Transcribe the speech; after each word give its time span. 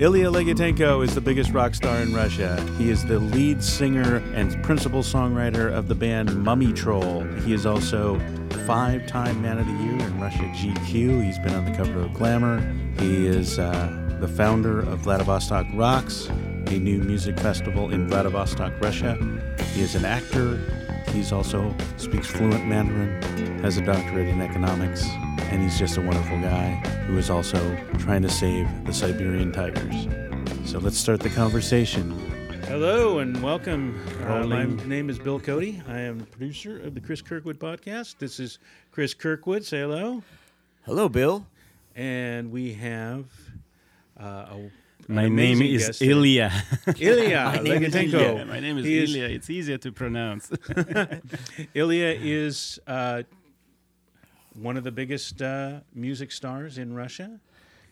Ilya 0.00 0.30
Lagutenko 0.30 1.02
is 1.02 1.16
the 1.16 1.20
biggest 1.20 1.50
rock 1.50 1.74
star 1.74 1.96
in 1.98 2.14
Russia. 2.14 2.64
He 2.78 2.88
is 2.88 3.04
the 3.04 3.18
lead 3.18 3.64
singer 3.64 4.22
and 4.32 4.62
principal 4.62 5.02
songwriter 5.02 5.72
of 5.72 5.88
the 5.88 5.94
band 5.96 6.28
Mumiy 6.28 6.72
Troll. 6.72 7.24
He 7.44 7.52
is 7.52 7.66
also 7.66 8.20
five 8.64 9.08
time 9.08 9.42
Man 9.42 9.58
of 9.58 9.66
the 9.66 9.72
Year 9.72 9.98
in 9.98 10.20
Russia 10.20 10.44
GQ. 10.54 11.24
He's 11.24 11.40
been 11.40 11.52
on 11.52 11.64
the 11.64 11.76
cover 11.76 11.98
of 11.98 12.14
Glamour. 12.14 12.60
He 13.00 13.26
is 13.26 13.58
uh, 13.58 14.16
the 14.20 14.28
founder 14.28 14.78
of 14.78 15.00
Vladivostok 15.00 15.66
Rocks, 15.74 16.26
a 16.26 16.78
new 16.78 16.98
music 17.00 17.36
festival 17.40 17.90
in 17.90 18.06
Vladivostok, 18.06 18.80
Russia. 18.80 19.18
He 19.74 19.82
is 19.82 19.96
an 19.96 20.04
actor. 20.04 20.60
He's 21.08 21.32
also 21.32 21.74
speaks 21.96 22.28
fluent 22.28 22.68
Mandarin, 22.68 23.20
has 23.62 23.78
a 23.78 23.84
doctorate 23.84 24.28
in 24.28 24.40
economics, 24.42 25.08
and 25.50 25.62
he's 25.62 25.78
just 25.78 25.96
a 25.96 26.00
wonderful 26.00 26.38
guy 26.40 26.74
who 27.06 27.16
is 27.16 27.30
also 27.30 27.58
trying 27.98 28.20
to 28.20 28.28
save 28.28 28.68
the 28.84 28.92
Siberian 28.92 29.50
tigers. 29.50 30.06
So 30.70 30.78
let's 30.78 30.98
start 30.98 31.20
the 31.20 31.30
conversation. 31.30 32.10
Hello 32.64 33.20
and 33.20 33.42
welcome. 33.42 33.98
Uh, 34.26 34.46
my 34.46 34.66
name 34.86 35.08
is 35.08 35.18
Bill 35.18 35.40
Cody. 35.40 35.82
I 35.88 36.00
am 36.00 36.18
the 36.18 36.26
producer 36.26 36.78
of 36.80 36.94
the 36.94 37.00
Chris 37.00 37.22
Kirkwood 37.22 37.58
podcast. 37.58 38.18
This 38.18 38.38
is 38.38 38.58
Chris 38.92 39.14
Kirkwood. 39.14 39.64
Say 39.64 39.80
hello. 39.80 40.22
Hello, 40.84 41.08
Bill. 41.08 41.46
And 41.96 42.52
we 42.52 42.74
have 42.74 43.24
uh, 44.20 44.24
a 44.24 44.70
my 45.08 45.26
name 45.26 45.62
is 45.62 46.02
Ilya. 46.02 46.52
Ilya 46.98 47.62
Lagutenko. 47.64 48.46
My 48.46 48.60
name 48.60 48.76
is 48.76 48.84
he 48.84 49.02
Ilya. 49.04 49.24
Is, 49.24 49.36
it's 49.36 49.50
easier 49.50 49.78
to 49.78 49.90
pronounce. 49.90 50.50
Ilya 51.74 52.18
is 52.20 52.78
uh, 52.86 53.22
one 54.60 54.76
of 54.76 54.84
the 54.84 54.90
biggest 54.90 55.40
uh, 55.40 55.80
music 55.94 56.32
stars 56.32 56.78
in 56.78 56.94
Russia. 56.94 57.38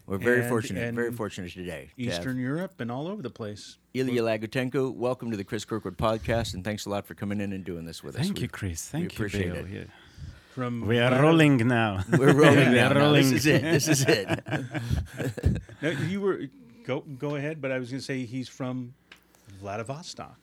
We're 0.06 0.18
very 0.18 0.40
and, 0.40 0.48
fortunate, 0.48 0.84
and 0.84 0.94
very 0.94 1.12
fortunate 1.12 1.52
today. 1.52 1.90
Eastern 1.96 2.36
to 2.36 2.42
Europe 2.42 2.80
and 2.80 2.92
all 2.92 3.08
over 3.08 3.22
the 3.22 3.30
place. 3.30 3.78
Ilya 3.94 4.22
Lagutenko, 4.22 4.94
welcome 4.94 5.30
to 5.32 5.36
the 5.36 5.42
Chris 5.42 5.64
Kirkwood 5.64 5.96
podcast, 5.96 6.54
and 6.54 6.62
thanks 6.62 6.86
a 6.86 6.90
lot 6.90 7.06
for 7.06 7.14
coming 7.14 7.40
in 7.40 7.52
and 7.52 7.64
doing 7.64 7.84
this 7.84 8.04
with 8.04 8.14
Thank 8.14 8.22
us. 8.22 8.28
Thank 8.28 8.40
you, 8.42 8.48
Chris. 8.48 8.88
Thank 8.88 9.02
we 9.02 9.06
appreciate 9.06 9.46
you, 9.46 9.52
Bill. 9.52 9.66
it. 9.66 9.90
From 10.54 10.86
we 10.86 10.98
are 11.00 11.20
rolling 11.20 11.56
now. 11.68 12.04
We're 12.10 12.32
rolling 12.32 12.72
now. 12.72 12.94
rolling. 12.94 13.30
This 13.30 13.32
is 13.32 13.46
it. 13.46 13.62
This 13.62 13.88
is 13.88 14.04
it. 14.06 14.28
now, 15.82 15.90
you 16.08 16.20
were 16.20 16.42
go 16.84 17.00
go 17.00 17.34
ahead. 17.34 17.60
But 17.60 17.72
I 17.72 17.78
was 17.78 17.90
going 17.90 18.00
to 18.00 18.04
say 18.04 18.24
he's 18.24 18.48
from 18.48 18.94
Vladivostok. 19.60 20.38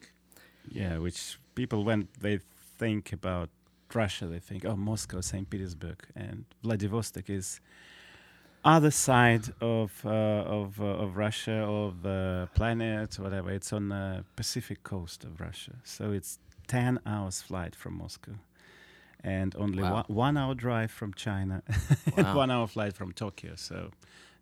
Yeah, 0.70 0.98
which 1.00 1.40
people 1.56 1.84
when 1.84 2.10
they 2.20 2.40
think 2.78 3.12
about 3.12 3.50
Russia, 3.96 4.26
they 4.26 4.40
think 4.40 4.66
oh 4.66 4.76
Moscow, 4.76 5.22
Saint 5.22 5.50
Petersburg, 5.50 6.06
and 6.16 6.46
Vladivostok 6.64 7.30
is 7.30 7.60
other 8.66 8.92
side 8.92 9.46
of 9.62 9.92
uh, 10.06 10.10
of 10.10 10.80
uh, 10.80 10.86
of 10.86 11.18
Russia, 11.18 11.64
of 11.64 12.02
the 12.02 12.50
planet, 12.56 13.20
whatever. 13.20 13.52
It's 13.52 13.74
on 13.74 13.90
the 13.90 14.24
Pacific 14.36 14.84
coast 14.84 15.24
of 15.24 15.40
Russia, 15.40 15.74
so 15.84 16.12
it's 16.12 16.40
ten 16.68 17.00
hours 17.06 17.42
flight 17.42 17.76
from 17.76 17.98
Moscow, 17.98 18.34
and 19.24 19.56
only 19.58 19.84
wow. 19.84 19.94
one, 19.94 20.06
one 20.08 20.38
hour 20.38 20.56
drive 20.56 20.92
from 20.92 21.14
China, 21.14 21.62
wow. 21.70 22.14
and 22.18 22.36
one 22.36 22.52
hour 22.52 22.68
flight 22.68 22.94
from 22.94 23.12
Tokyo. 23.12 23.54
So, 23.56 23.92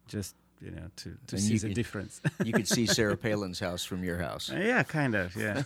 just 0.07 0.35
you 0.61 0.71
know, 0.71 0.89
to, 0.97 1.17
to 1.27 1.37
see 1.39 1.57
the 1.57 1.67
could, 1.67 1.75
difference. 1.75 2.21
you 2.43 2.53
could 2.53 2.67
see 2.67 2.85
Sarah 2.97 3.17
Palin's 3.17 3.59
house 3.59 3.83
from 3.83 4.03
your 4.03 4.17
house. 4.17 4.51
Uh, 4.51 4.57
yeah, 4.57 4.83
kind 4.83 5.15
of. 5.15 5.35
Yeah. 5.35 5.63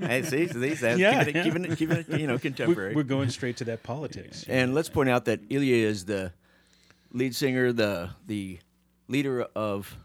I 0.00 0.22
see. 0.22 0.44
These, 0.44 0.82
uh, 0.82 0.96
yeah, 0.98 1.24
keeping, 1.24 1.36
it, 1.36 1.44
keeping, 1.44 1.64
it, 1.64 1.78
keeping 1.78 1.96
it, 1.96 2.20
you 2.20 2.26
know, 2.26 2.38
contemporary. 2.38 2.94
We're, 2.94 3.00
we're, 3.00 3.04
going 3.04 3.30
straight 3.30 3.56
to 3.58 3.64
that 3.64 3.82
politics. 3.82 4.44
And 4.48 4.74
let's 4.74 4.88
point 4.88 5.08
out 5.08 5.24
that 5.24 5.40
Ilya 5.48 5.86
is 5.86 6.04
the 6.04 6.32
lead 7.12 7.34
singer, 7.34 7.72
the 7.72 8.10
the 8.26 8.58
leader 9.08 9.42
of 9.56 9.96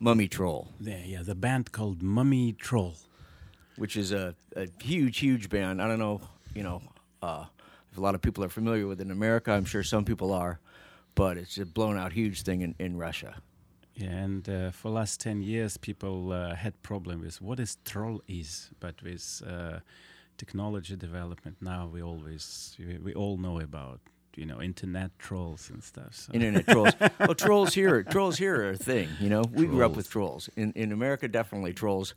Mumiy 0.00 0.30
Troll. 0.30 0.68
Yeah, 0.80 0.98
yeah, 1.04 1.22
the 1.22 1.34
band 1.34 1.72
called 1.72 2.00
Mumiy 2.00 2.56
Troll, 2.56 2.94
which 3.76 3.96
is 3.96 4.12
a, 4.12 4.34
a 4.54 4.68
huge, 4.82 5.18
huge 5.18 5.48
band. 5.48 5.82
I 5.82 5.88
don't 5.88 5.98
know, 5.98 6.20
you 6.54 6.62
know, 6.62 6.82
uh, 7.20 7.46
if 7.90 7.98
a 7.98 8.00
lot 8.00 8.14
of 8.14 8.22
people 8.22 8.44
are 8.44 8.48
familiar 8.48 8.86
with 8.86 9.00
it 9.00 9.04
in 9.04 9.10
America. 9.10 9.50
I'm 9.52 9.64
sure 9.64 9.82
some 9.82 10.04
people 10.04 10.32
are 10.32 10.60
but 11.14 11.36
it's 11.36 11.58
a 11.58 11.66
blown 11.66 11.98
out 11.98 12.12
huge 12.12 12.42
thing 12.42 12.62
in, 12.62 12.74
in 12.78 12.96
Russia. 12.96 13.34
Yeah, 13.94 14.08
and 14.08 14.48
uh, 14.48 14.70
for 14.70 14.90
last 14.90 15.20
10 15.20 15.42
years, 15.42 15.76
people 15.76 16.32
uh, 16.32 16.54
had 16.54 16.80
problem 16.82 17.20
with 17.20 17.40
what 17.42 17.60
is 17.60 17.76
troll 17.84 18.22
is, 18.28 18.70
but 18.80 19.02
with 19.02 19.42
uh, 19.46 19.80
technology 20.38 20.96
development, 20.96 21.56
now 21.60 21.86
we 21.92 22.02
always, 22.02 22.76
we, 22.78 22.98
we, 22.98 23.14
all 23.14 23.36
know 23.36 23.60
about, 23.60 24.00
you 24.36 24.46
know, 24.46 24.62
internet 24.62 25.10
trolls 25.18 25.70
and 25.70 25.82
stuff. 25.82 26.14
So. 26.14 26.32
Internet 26.32 26.68
trolls. 26.68 26.94
well, 27.20 27.34
trolls 27.34 27.74
here, 27.74 28.02
trolls 28.04 28.38
here 28.38 28.62
are 28.62 28.70
a 28.70 28.76
thing, 28.76 29.08
you 29.20 29.28
know. 29.28 29.42
We 29.42 29.64
trolls. 29.64 29.70
grew 29.70 29.84
up 29.84 29.96
with 29.96 30.08
trolls. 30.08 30.48
In, 30.56 30.72
in 30.72 30.92
America, 30.92 31.28
definitely 31.28 31.74
trolls. 31.74 32.14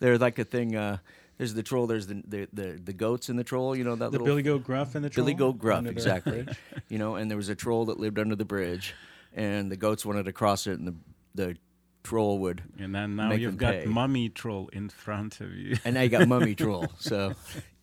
They're 0.00 0.18
like 0.18 0.38
a 0.38 0.44
thing, 0.44 0.74
uh, 0.74 0.98
there's 1.40 1.54
the 1.54 1.62
troll. 1.62 1.86
There's 1.86 2.06
the 2.06 2.22
the 2.28 2.48
the, 2.52 2.80
the 2.84 2.92
goats 2.92 3.30
in 3.30 3.36
the 3.36 3.44
troll. 3.44 3.74
You 3.74 3.82
know 3.82 3.96
that 3.96 4.10
the 4.10 4.10
little 4.10 4.26
Billy 4.26 4.42
Goat 4.42 4.62
Gruff 4.62 4.94
and 4.94 5.02
the 5.02 5.08
troll. 5.08 5.24
Billy 5.24 5.32
Goat 5.32 5.58
Gruff, 5.58 5.86
exactly. 5.86 6.46
you 6.90 6.98
know, 6.98 7.14
and 7.14 7.30
there 7.30 7.38
was 7.38 7.48
a 7.48 7.54
troll 7.54 7.86
that 7.86 7.98
lived 7.98 8.18
under 8.18 8.36
the 8.36 8.44
bridge, 8.44 8.94
and 9.32 9.70
the 9.70 9.76
goats 9.76 10.04
wanted 10.04 10.24
to 10.24 10.32
cross 10.32 10.66
it, 10.66 10.78
and 10.78 10.88
the 10.88 10.94
the 11.34 11.56
troll 12.02 12.38
would. 12.40 12.62
And 12.78 12.94
then 12.94 13.16
now 13.16 13.32
you've 13.32 13.56
got 13.58 13.74
pay. 13.74 13.84
mummy 13.86 14.28
troll 14.28 14.68
in 14.72 14.88
front 14.88 15.40
of 15.40 15.52
you. 15.52 15.76
and 15.84 15.94
now 15.94 16.02
you 16.02 16.08
got 16.08 16.26
mummy 16.26 16.54
troll. 16.56 16.88
So 16.98 17.34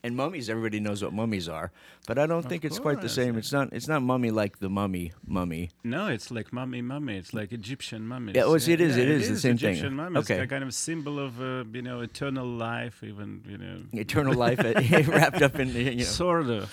and 0.07 0.15
mummies, 0.15 0.49
everybody 0.49 0.79
knows 0.79 1.03
what 1.03 1.13
mummies 1.13 1.47
are, 1.47 1.71
but 2.07 2.17
I 2.17 2.25
don't 2.25 2.39
of 2.39 2.45
think 2.45 2.65
it's 2.65 2.79
quite 2.79 3.01
the 3.01 3.09
same. 3.09 3.37
It's 3.37 3.51
not. 3.51 3.69
It's 3.73 3.87
not 3.87 4.01
mummy 4.01 4.31
like 4.31 4.59
the 4.59 4.69
mummy 4.69 5.11
mummy. 5.27 5.69
No, 5.83 6.07
it's 6.07 6.31
like 6.31 6.51
mummy 6.51 6.81
mummy. 6.81 7.17
It's 7.17 7.33
like 7.33 7.51
Egyptian 7.51 8.07
mummy. 8.07 8.33
Yeah, 8.33 8.45
well, 8.45 8.55
it 8.55 8.67
is. 8.67 8.69
Yeah, 8.69 8.79
it 8.81 8.97
is. 8.97 8.97
It 8.99 9.09
is 9.09 9.29
the 9.29 9.39
same 9.39 9.55
Egyptian 9.55 9.89
thing. 9.89 9.95
Mummies. 9.95 10.23
Okay, 10.23 10.39
a 10.39 10.47
kind 10.47 10.63
of 10.63 10.73
symbol 10.73 11.19
of 11.19 11.41
uh, 11.41 11.65
you 11.71 11.81
know 11.81 11.99
eternal 11.99 12.47
life, 12.47 13.03
even 13.03 13.43
you 13.47 13.57
know 13.57 13.81
eternal 14.01 14.33
life 14.33 14.59
uh, 14.59 14.73
wrapped 15.11 15.41
up 15.41 15.59
in 15.59 15.69
you 15.69 15.95
know 15.95 16.03
sort 16.03 16.49
of 16.49 16.71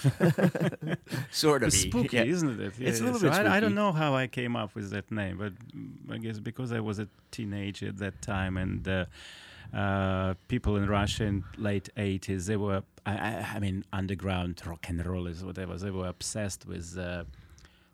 sort 1.31 1.65
of 1.65 1.73
spooky, 1.73 2.17
yeah. 2.17 2.25
isn't 2.25 2.61
it? 2.61 2.73
Yeah, 2.79 2.89
it's 2.89 3.01
a 3.01 3.05
little 3.05 3.19
so 3.19 3.31
bit. 3.31 3.47
I, 3.47 3.57
I, 3.57 3.61
don't 3.61 3.75
know 3.75 3.93
how 3.93 4.15
I 4.15 4.29
came 4.29 4.55
up 4.57 4.75
with 4.75 4.91
that 4.91 5.11
name, 5.11 5.37
but 5.39 5.53
I 6.15 6.19
guess 6.19 6.39
because 6.39 6.73
I 6.73 6.81
was 6.81 6.99
a 7.01 7.09
teenager 7.31 7.89
at 7.89 7.99
that 7.99 8.23
time 8.23 8.57
and. 8.57 8.87
Uh, 8.87 9.05
uh, 9.75 10.35
people 10.49 10.77
in 10.77 10.89
Russia 10.89 11.25
in 11.25 11.45
late 11.57 11.89
80s, 11.97 12.47
they 12.47 12.57
were, 12.57 12.83
I, 13.05 13.47
I, 13.55 13.59
mean, 13.59 13.85
underground 13.93 14.63
rock 14.67 14.87
and 14.89 15.05
rollers, 15.05 15.45
whatever, 15.45 15.77
they 15.77 15.91
were 15.91 16.09
obsessed 16.09 16.67
with 16.67 16.97
uh, 16.99 17.25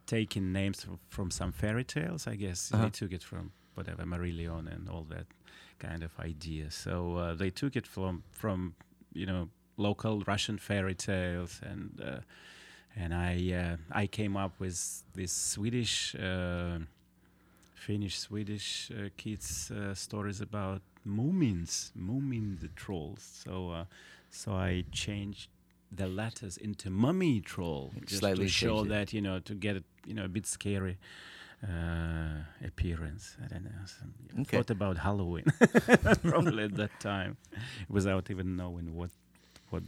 taking 0.06 0.52
names 0.52 0.84
from, 0.84 0.98
from, 1.08 1.30
some 1.30 1.52
fairy 1.52 1.84
tales, 1.84 2.26
I 2.26 2.34
guess. 2.34 2.70
Uh-huh. 2.72 2.84
They 2.84 2.90
took 2.90 3.12
it 3.12 3.22
from 3.22 3.52
whatever, 3.74 4.02
Marillion 4.04 4.72
and 4.72 4.88
all 4.88 5.06
that 5.10 5.26
kind 5.78 6.02
of 6.02 6.10
idea. 6.20 6.70
So 6.70 7.16
uh, 7.16 7.34
they 7.34 7.50
took 7.50 7.76
it 7.76 7.86
from, 7.86 8.24
from, 8.30 8.74
you 9.12 9.26
know, 9.26 9.48
local 9.76 10.20
Russian 10.26 10.58
fairy 10.58 10.94
tales 10.94 11.60
and 11.62 12.00
uh, 12.04 12.20
and 12.96 13.14
I 13.14 13.52
uh, 13.52 13.76
I 13.90 14.06
came 14.06 14.36
up 14.36 14.52
with 14.58 15.02
this 15.14 15.32
Swedish 15.32 16.14
uh, 16.14 16.78
Finnish 17.74 18.18
Swedish 18.18 18.90
uh, 18.90 19.08
kids 19.16 19.70
uh, 19.70 19.94
stories 19.94 20.40
about 20.40 20.82
Moomins, 21.06 21.90
Moomin 21.98 22.60
the 22.60 22.68
trolls. 22.68 23.42
So, 23.44 23.70
uh, 23.70 23.84
so 24.30 24.52
I 24.52 24.84
changed 24.92 25.48
the 25.92 26.06
letters 26.06 26.56
into 26.56 26.88
mummy 26.88 27.40
troll 27.40 27.92
just 28.06 28.20
Slightly 28.20 28.46
to 28.46 28.50
show 28.50 28.84
that 28.84 29.12
you 29.12 29.20
know 29.20 29.40
to 29.40 29.54
get 29.54 29.74
it 29.76 29.84
you 30.06 30.14
know 30.14 30.24
a 30.24 30.28
bit 30.28 30.46
scary 30.46 30.98
uh, 31.62 32.42
appearance. 32.64 33.36
I 33.44 33.48
don't 33.48 33.64
know. 33.64 33.70
Some, 33.86 34.14
okay. 34.42 34.58
Thought 34.58 34.70
about 34.70 34.98
Halloween 34.98 35.44
probably 36.22 36.64
at 36.64 36.76
that 36.76 36.98
time 37.00 37.36
without 37.88 38.30
even 38.30 38.56
knowing 38.56 38.96
what 38.96 39.10
what 39.70 39.82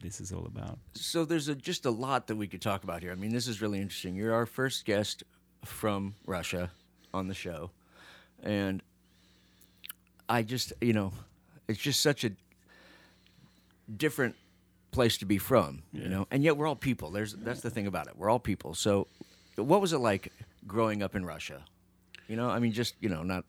this 0.00 0.20
is 0.20 0.32
all 0.32 0.46
about. 0.46 0.78
So 0.94 1.24
there's 1.24 1.48
a, 1.48 1.54
just 1.54 1.86
a 1.86 1.90
lot 1.90 2.26
that 2.28 2.36
we 2.36 2.46
could 2.46 2.62
talk 2.62 2.84
about 2.84 3.02
here. 3.02 3.12
I 3.12 3.16
mean, 3.16 3.32
this 3.32 3.48
is 3.48 3.60
really 3.60 3.80
interesting. 3.80 4.14
You're 4.14 4.34
our 4.34 4.46
first 4.46 4.84
guest 4.84 5.24
from 5.64 6.14
Russia 6.26 6.70
on 7.12 7.28
the 7.28 7.34
show, 7.34 7.70
and 8.42 8.82
I 10.28 10.42
just, 10.42 10.72
you 10.80 10.92
know, 10.92 11.12
it's 11.68 11.80
just 11.80 12.00
such 12.00 12.24
a 12.24 12.30
different 13.96 14.36
place 14.90 15.18
to 15.18 15.26
be 15.26 15.38
from, 15.38 15.82
yeah. 15.92 16.02
you 16.02 16.08
know. 16.08 16.26
And 16.30 16.42
yet 16.42 16.56
we're 16.56 16.66
all 16.66 16.76
people. 16.76 17.10
There's 17.10 17.34
that's 17.34 17.60
the 17.60 17.70
thing 17.70 17.86
about 17.86 18.06
it. 18.08 18.14
We're 18.16 18.30
all 18.30 18.38
people. 18.40 18.74
So, 18.74 19.06
what 19.56 19.80
was 19.80 19.92
it 19.92 19.98
like 19.98 20.32
growing 20.66 21.02
up 21.02 21.14
in 21.14 21.24
Russia? 21.24 21.62
You 22.28 22.36
know, 22.36 22.48
I 22.48 22.58
mean, 22.58 22.72
just 22.72 22.94
you 23.00 23.08
know, 23.08 23.22
not 23.22 23.44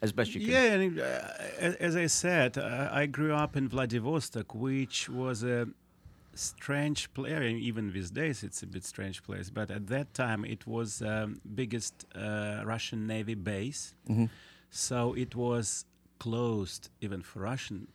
as 0.00 0.12
best 0.12 0.34
you 0.34 0.40
can. 0.40 0.50
Yeah, 0.50 0.74
and, 0.74 1.00
uh, 1.00 1.76
as 1.80 1.96
I 1.96 2.06
said, 2.06 2.58
uh, 2.58 2.88
I 2.90 3.06
grew 3.06 3.34
up 3.34 3.56
in 3.56 3.68
Vladivostok, 3.68 4.54
which 4.54 5.08
was 5.08 5.42
a 5.42 5.68
strange 6.34 7.12
place. 7.14 7.32
Even 7.70 7.92
these 7.92 8.10
days, 8.10 8.42
it's 8.42 8.62
a 8.62 8.66
bit 8.66 8.84
strange 8.84 9.22
place. 9.22 9.50
But 9.50 9.70
at 9.70 9.86
that 9.88 10.14
time, 10.14 10.44
it 10.44 10.66
was 10.66 11.02
um, 11.02 11.40
biggest 11.54 12.06
uh, 12.14 12.62
Russian 12.64 13.06
Navy 13.06 13.34
base. 13.34 13.94
Mm-hmm. 14.08 14.26
So 14.70 15.14
it 15.14 15.36
was 15.36 15.84
closed 16.22 16.88
even 17.00 17.20
for 17.20 17.40
Russian, 17.40 17.88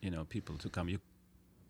you 0.00 0.10
know, 0.10 0.24
people 0.24 0.56
to 0.56 0.68
come. 0.70 0.88
You 0.88 1.00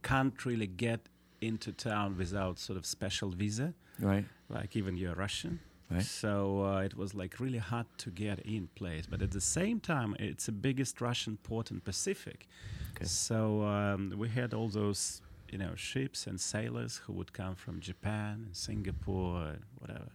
can't 0.02 0.38
really 0.46 0.68
get 0.68 1.00
into 1.40 1.72
town 1.72 2.16
without 2.16 2.58
sort 2.60 2.76
of 2.78 2.86
special 2.86 3.30
visa, 3.30 3.74
right? 3.98 4.24
Like 4.48 4.76
even 4.76 4.96
you're 4.96 5.16
Russian. 5.16 5.58
Right. 5.90 6.02
So 6.02 6.64
uh, 6.64 6.88
it 6.88 6.96
was 6.96 7.14
like 7.14 7.40
really 7.40 7.58
hard 7.72 7.86
to 7.98 8.10
get 8.10 8.38
in 8.40 8.68
place. 8.76 9.06
But 9.10 9.22
at 9.22 9.32
the 9.32 9.40
same 9.40 9.80
time, 9.80 10.14
it's 10.18 10.46
the 10.46 10.52
biggest 10.68 11.00
Russian 11.00 11.36
port 11.42 11.70
in 11.72 11.80
Pacific. 11.80 12.46
Okay. 12.94 13.06
So 13.06 13.62
um, 13.62 14.12
we 14.16 14.28
had 14.28 14.54
all 14.54 14.68
those, 14.68 15.20
you 15.50 15.58
know, 15.58 15.74
ships 15.74 16.26
and 16.28 16.40
sailors 16.40 17.00
who 17.04 17.12
would 17.12 17.32
come 17.32 17.56
from 17.56 17.80
Japan 17.80 18.44
and 18.46 18.56
Singapore, 18.56 19.36
uh, 19.36 19.52
whatever, 19.80 20.10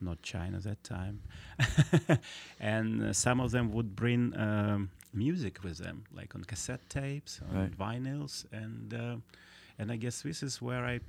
not 0.00 0.22
China 0.22 0.58
that 0.60 0.82
time, 0.82 1.20
and 2.60 3.02
uh, 3.02 3.12
some 3.12 3.40
of 3.40 3.50
them 3.50 3.72
would 3.72 3.94
bring 3.94 4.32
um, 4.36 4.90
music 5.14 5.62
with 5.62 5.78
them, 5.78 6.04
like 6.12 6.34
on 6.34 6.44
cassette 6.44 6.88
tapes, 6.88 7.40
on 7.50 7.56
Right. 7.56 7.78
vinyls, 7.78 8.44
and 8.52 8.92
uh, 8.94 9.16
and 9.78 9.90
I 9.92 9.96
guess 9.96 10.22
this 10.22 10.42
is 10.42 10.60
where 10.62 10.84
I 10.84 11.00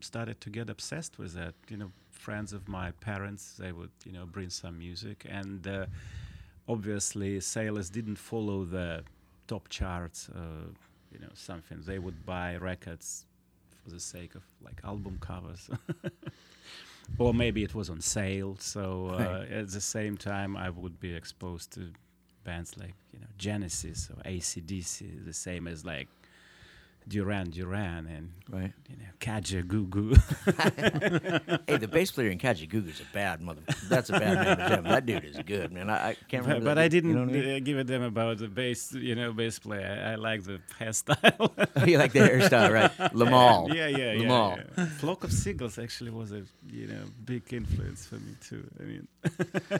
started 0.00 0.40
to 0.40 0.50
get 0.50 0.70
obsessed 0.70 1.18
with 1.18 1.32
that. 1.34 1.54
You 1.68 1.76
know, 1.76 1.90
friends 2.10 2.52
of 2.52 2.68
my 2.68 2.90
parents, 3.00 3.54
they 3.58 3.72
would, 3.72 3.90
you 4.04 4.12
know, 4.12 4.26
bring 4.26 4.50
some 4.50 4.78
music, 4.78 5.26
and 5.28 5.66
uh, 5.66 5.86
obviously, 6.68 7.40
sailors 7.40 7.90
didn't 7.90 8.16
follow 8.18 8.64
the 8.64 9.02
top 9.46 9.68
charts. 9.68 10.28
Uh, 10.28 10.70
you 11.12 11.18
know, 11.18 11.30
something 11.34 11.80
they 11.86 11.98
would 11.98 12.26
buy 12.26 12.56
records 12.56 13.24
for 13.82 13.90
the 13.90 14.00
sake 14.00 14.34
of 14.34 14.42
like 14.62 14.80
album 14.84 15.18
covers. 15.20 15.70
Or 17.18 17.32
maybe 17.34 17.64
it 17.64 17.74
was 17.74 17.90
on 17.90 18.00
sale, 18.00 18.56
so 18.60 19.08
uh, 19.08 19.16
Right. 19.18 19.50
at 19.50 19.70
the 19.70 19.80
same 19.80 20.16
time 20.16 20.56
I 20.56 20.70
would 20.70 21.00
be 21.00 21.14
exposed 21.14 21.72
to 21.72 21.90
bands 22.48 22.76
like 22.78 22.94
you 23.12 23.20
know 23.20 23.26
Genesis 23.36 24.08
or 24.10 24.22
ACDC, 24.22 25.24
the 25.26 25.32
same 25.32 25.68
as 25.68 25.84
like 25.84 26.08
Duran 27.06 27.50
Duran 27.50 28.06
and 28.06 28.32
Right. 28.50 28.72
you 28.88 28.96
know 28.96 29.02
Kajagoogoo. 29.20 30.16
hey, 31.66 31.76
the 31.76 31.88
bass 31.88 32.10
player 32.10 32.30
in 32.30 32.38
Kajagoogoo's 32.38 33.00
a 33.00 33.04
bad 33.12 33.42
mother. 33.42 33.60
That's 33.88 34.08
a 34.08 34.12
bad 34.14 34.58
name. 34.70 34.84
That 34.84 35.04
dude 35.04 35.24
is 35.24 35.36
good, 35.44 35.70
man. 35.72 35.90
I, 35.90 36.10
I 36.10 36.14
can't 36.28 36.44
but 36.44 36.48
remember. 36.48 36.64
but 36.70 36.74
that 36.76 36.78
I 36.78 36.88
didn't 36.88 37.10
You 37.10 37.16
know 37.16 37.22
I 37.22 37.26
mean? 37.26 37.56
uh, 37.56 37.58
give 37.62 37.76
a 37.78 37.84
damn 37.84 38.02
about 38.02 38.38
the 38.38 38.48
bass, 38.48 38.92
you 38.94 39.14
know, 39.14 39.32
bass 39.32 39.58
player. 39.58 40.02
I, 40.02 40.12
I 40.12 40.14
like 40.14 40.44
the 40.44 40.60
hairstyle. 40.80 41.86
you 41.86 41.98
like 41.98 42.12
the 42.12 42.20
hairstyle, 42.20 42.72
right? 42.72 42.90
Limahl. 43.12 43.74
yeah, 43.74 43.86
yeah, 43.88 44.12
yeah, 44.12 44.22
Limahl. 44.22 44.64
yeah. 44.78 44.86
Flock 44.96 45.24
of 45.24 45.32
Seagulls 45.32 45.78
actually 45.78 46.10
was 46.10 46.32
a 46.32 46.44
you 46.70 46.86
know 46.86 47.02
big 47.26 47.42
influence 47.52 48.06
for 48.06 48.14
me 48.16 48.34
too. 48.40 48.66
I 48.80 48.82
mean, 48.84 49.08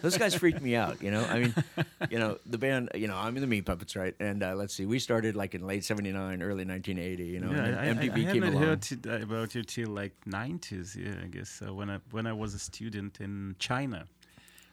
Those 0.03 0.19
guys 0.19 0.35
freaked 0.35 0.61
me 0.61 0.77
out. 0.77 1.03
You 1.03 1.11
know, 1.11 1.25
I 1.25 1.39
mean, 1.39 1.55
you 2.11 2.19
know, 2.19 2.39
the 2.45 2.59
band. 2.59 2.91
You 2.95 3.07
know, 3.09 3.17
I'm 3.17 3.35
in 3.37 3.41
the 3.41 3.47
Meat 3.47 3.65
Puppets, 3.65 3.97
right? 3.97 4.15
And 4.21 4.43
uh, 4.43 4.55
let's 4.57 4.75
see, 4.75 4.85
we 4.85 4.99
started 4.99 5.37
like 5.37 5.55
in 5.55 5.67
late 5.67 5.85
'79, 5.85 6.43
early 6.43 6.65
1980. 6.67 7.08
You 7.17 7.41
know, 7.41 7.51
yeah, 7.51 7.63
I, 7.63 7.71
then 7.93 7.99
I, 7.99 8.03
MTV 8.09 8.11
I 8.13 8.15
came 8.15 8.27
haven't 8.43 8.55
along. 8.55 8.63
heard 8.63 8.83
t- 8.83 8.97
uh, 9.09 9.23
about 9.23 9.55
you 9.55 9.63
till 9.63 9.89
like 9.91 10.13
90s. 10.27 10.97
Yeah, 10.97 11.25
I 11.25 11.29
guess 11.29 11.49
so. 11.51 11.73
When 11.75 11.91
I 11.91 11.99
when 12.11 12.27
I 12.27 12.33
was 12.33 12.55
a 12.55 12.59
student 12.59 13.21
in 13.21 13.57
China. 13.59 14.07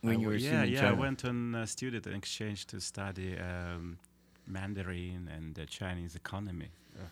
when 0.02 0.18
I 0.18 0.20
you 0.20 0.28
were 0.28 0.36
yeah, 0.36 0.64
yeah, 0.64 0.82
China. 0.82 0.96
I 0.96 1.00
went 1.00 1.26
on 1.26 1.56
a 1.56 1.66
student 1.68 2.06
exchange 2.08 2.66
to 2.68 2.80
study 2.80 3.38
um, 3.38 3.98
Mandarin 4.48 5.30
and 5.36 5.56
the 5.56 5.66
Chinese 5.66 6.16
economy. 6.16 6.70
Uh, 6.98 7.04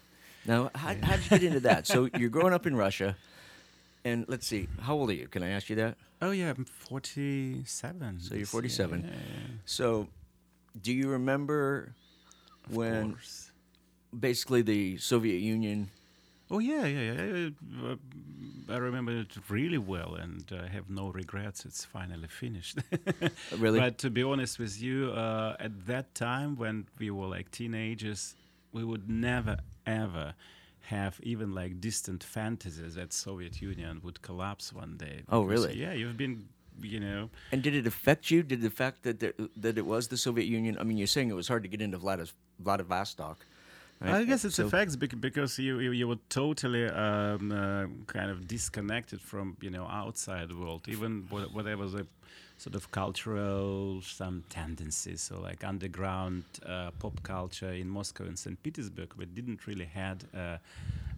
Now, 0.45 0.69
how, 0.75 0.93
how 1.01 1.15
did 1.15 1.23
you 1.25 1.29
get 1.39 1.43
into 1.43 1.59
that? 1.61 1.87
So 1.87 2.09
you're 2.19 2.29
growing 2.29 2.53
up 2.53 2.65
in 2.67 2.75
Russia, 2.75 3.15
and 4.05 4.25
let's 4.27 4.45
see, 4.45 4.67
how 4.81 4.93
old 4.95 5.09
are 5.09 5.13
you? 5.13 5.27
Can 5.27 5.41
I 5.43 5.49
ask 5.49 5.69
you 5.69 5.75
that? 5.77 5.95
oh 6.21 6.31
yeah, 6.31 6.53
I'm 6.55 6.65
47. 6.65 8.19
So 8.21 8.35
you're 8.35 8.45
47. 8.45 9.01
year, 9.01 9.09
yeah, 9.11 9.17
So, 9.65 10.07
do 10.81 10.93
you 10.93 11.09
remember 11.09 11.93
of 12.69 12.75
when 12.77 13.13
course. 13.13 13.51
Basically 14.19 14.61
the 14.61 14.97
Soviet 14.97 15.39
Union? 15.39 15.89
Oh 16.51 16.59
yeah, 16.59 16.85
yeah, 16.85 17.11
yeah. 17.11 17.49
Uh, 17.83 17.95
I 18.69 18.77
remember 18.77 19.11
it 19.11 19.35
really 19.49 19.77
well, 19.77 20.15
and 20.15 20.45
I 20.51 20.67
have 20.67 20.89
no 20.89 21.09
regrets. 21.09 21.65
It's 21.65 21.83
finally 21.85 22.27
finished. 22.27 22.79
Really? 23.57 23.79
But 23.79 23.97
to 23.99 24.09
be 24.09 24.23
honest 24.23 24.59
with 24.59 24.81
you, 24.81 25.11
uh, 25.11 25.55
at 25.59 25.85
that 25.87 26.13
time 26.15 26.55
when 26.55 26.87
we 26.99 27.09
were 27.11 27.27
like 27.27 27.51
teenagers, 27.51 28.35
we 28.71 28.83
would 28.83 29.09
never 29.09 29.57
ever 29.85 30.33
have 30.81 31.19
even 31.23 31.53
like 31.53 31.79
distant 31.79 32.23
fantasies 32.23 32.95
that 32.95 33.13
Soviet 33.13 33.61
Union 33.61 34.01
would 34.03 34.21
collapse 34.21 34.73
one 34.73 34.97
day. 34.97 35.23
Oh, 35.29 35.43
really? 35.43 35.75
Yeah, 35.79 35.93
you've 35.93 36.17
been, 36.17 36.45
you 36.81 36.99
know. 36.99 37.29
And 37.51 37.61
did 37.63 37.73
it 37.73 37.87
affect 37.87 38.29
you? 38.31 38.43
Did 38.43 38.61
the 38.61 38.69
fact 38.69 39.03
that 39.03 39.19
there, 39.19 39.33
that 39.57 39.77
it 39.77 39.85
was 39.85 40.07
the 40.09 40.17
Soviet 40.17 40.45
Union? 40.45 40.77
I 40.79 40.83
mean, 40.83 40.97
you're 40.97 41.07
saying 41.07 41.29
it 41.29 41.35
was 41.35 41.47
hard 41.47 41.63
to 41.63 41.69
get 41.69 41.81
into 41.81 41.97
Vladis, 41.97 42.33
Vladivostok. 42.59 43.45
Right? 44.03 44.21
I 44.21 44.23
guess 44.25 44.45
it's 44.45 44.55
So- 44.55 44.67
effects 44.67 44.95
because 44.95 45.57
you, 45.59 45.79
you 45.79 45.91
you 45.91 46.07
were 46.07 46.19
totally 46.29 46.85
um, 46.87 47.51
uh, 47.51 47.85
kind 48.07 48.29
of 48.31 48.47
disconnected 48.47 49.19
from 49.21 49.57
you 49.61 49.69
know 49.69 49.85
outside 49.87 50.51
world, 50.51 50.87
even 50.87 51.25
whatever 51.29 51.87
the 51.87 52.05
sort 52.57 52.75
of 52.75 52.91
cultural 52.91 54.01
some 54.01 54.43
tendencies, 54.49 55.21
so 55.21 55.41
like 55.41 55.63
underground 55.67 56.43
uh, 56.65 56.91
pop 56.99 57.21
culture 57.23 57.73
in 57.73 57.89
Moscow 57.89 58.23
and 58.25 58.37
St. 58.39 58.61
Petersburg, 58.63 59.13
we 59.17 59.25
didn't 59.25 59.67
really 59.67 59.85
had 59.85 60.23
uh, 60.33 60.57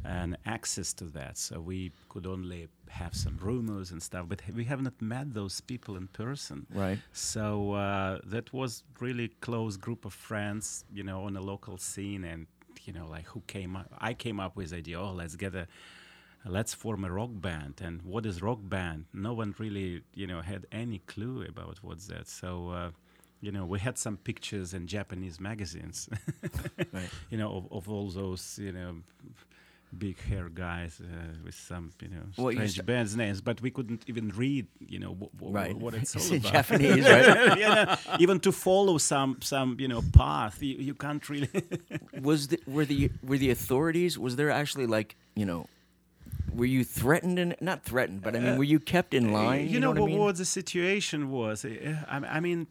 an 0.05 0.37
access 0.45 0.93
to 0.93 1.05
that, 1.05 1.37
so 1.37 1.59
we 1.59 1.91
could 2.09 2.25
only 2.25 2.67
have 2.89 3.13
some 3.13 3.37
rumors 3.41 3.91
and 3.91 4.01
stuff, 4.01 4.25
but 4.29 4.41
we 4.55 4.63
have 4.63 4.81
not 4.81 4.99
met 5.01 5.33
those 5.33 5.61
people 5.61 5.97
in 5.97 6.07
person. 6.07 6.65
Right. 6.73 6.99
So 7.11 7.73
uh, 7.73 8.19
that 8.25 8.53
was 8.53 8.83
really 8.99 9.27
close 9.41 9.77
group 9.77 10.05
of 10.05 10.13
friends, 10.13 10.85
you 10.93 11.03
know, 11.03 11.23
on 11.25 11.35
a 11.35 11.41
local 11.41 11.77
scene, 11.77 12.23
and 12.23 12.47
you 12.87 12.93
know, 12.93 13.07
like 13.07 13.25
who 13.25 13.41
came 13.47 13.75
up. 13.75 13.87
I 13.99 14.13
came 14.13 14.39
up 14.39 14.55
with 14.55 14.69
the 14.71 14.77
idea, 14.77 14.99
oh, 14.99 15.11
let's 15.11 15.35
get 15.35 15.55
a, 15.55 15.67
let's 16.45 16.73
form 16.73 17.03
a 17.05 17.11
rock 17.11 17.31
band. 17.33 17.81
And 17.83 18.01
what 18.03 18.25
is 18.25 18.41
rock 18.41 18.59
band? 18.61 19.05
No 19.13 19.33
one 19.33 19.53
really, 19.57 20.03
you 20.13 20.27
know, 20.27 20.41
had 20.41 20.65
any 20.71 20.99
clue 20.99 21.43
about 21.47 21.79
what's 21.81 22.07
that. 22.07 22.27
So. 22.27 22.69
Uh, 22.69 22.91
you 23.41 23.51
know, 23.51 23.65
we 23.65 23.77
had 23.77 23.97
some 23.99 24.17
pictures 24.17 24.73
in 24.73 24.87
Japanese 24.87 25.39
magazines, 25.39 26.09
Right. 26.91 27.09
you 27.29 27.37
know, 27.37 27.51
of, 27.57 27.67
of 27.71 27.89
all 27.89 28.09
those, 28.09 28.57
you 28.59 28.71
know, 28.71 28.95
big 29.97 30.17
hair 30.29 30.49
guys 30.49 30.99
uh, 31.01 31.05
with 31.43 31.55
some, 31.55 31.91
you 32.01 32.09
know, 32.09 32.23
Well, 32.37 32.51
you 32.51 32.57
strange 32.57 32.73
st- 32.75 32.85
bands 32.85 33.15
names, 33.15 33.41
but 33.41 33.61
we 33.61 33.71
couldn't 33.71 34.03
even 34.07 34.29
read, 34.29 34.67
you 34.79 34.99
know, 34.99 35.13
wh- 35.21 35.33
wh- 35.41 35.53
Right. 35.53 35.75
what 35.75 35.93
it's 35.93 36.15
all 36.15 36.21
It's 36.21 36.31
in 36.31 36.37
about. 36.37 36.51
Japanese, 36.53 37.03
right? 37.05 37.57
yeah, 37.65 37.95
even 38.19 38.39
to 38.41 38.51
follow 38.51 38.97
some 38.97 39.37
some 39.41 39.69
you 39.79 39.87
know 39.87 40.01
path, 40.13 40.61
you, 40.61 40.75
you 40.89 40.93
can't 40.93 41.23
really. 41.29 41.49
was 42.29 42.47
the, 42.49 42.59
were 42.67 42.85
the 42.85 43.09
were 43.23 43.37
the 43.37 43.51
authorities? 43.51 44.17
Was 44.19 44.35
there 44.35 44.51
actually 44.51 44.87
like 44.97 45.15
you 45.35 45.45
know? 45.45 45.67
Were 46.53 46.65
you 46.77 46.85
threatened 46.85 47.37
and 47.37 47.53
not 47.59 47.83
threatened, 47.83 48.21
but 48.21 48.33
I 48.35 48.39
mean, 48.39 48.57
were 48.57 48.63
you 48.75 48.79
kept 48.79 49.13
in 49.13 49.33
line? 49.33 49.67
Uh, 49.67 49.71
you, 49.73 49.79
know, 49.81 49.89
what, 49.91 49.99
what, 49.99 50.11
I 50.11 50.15
mean? 50.27 50.35
the 50.35 50.45
situation 50.45 51.29
was. 51.29 51.65
Uh, 51.65 51.97
I, 52.07 52.17
I 52.37 52.39
mean, 52.39 52.67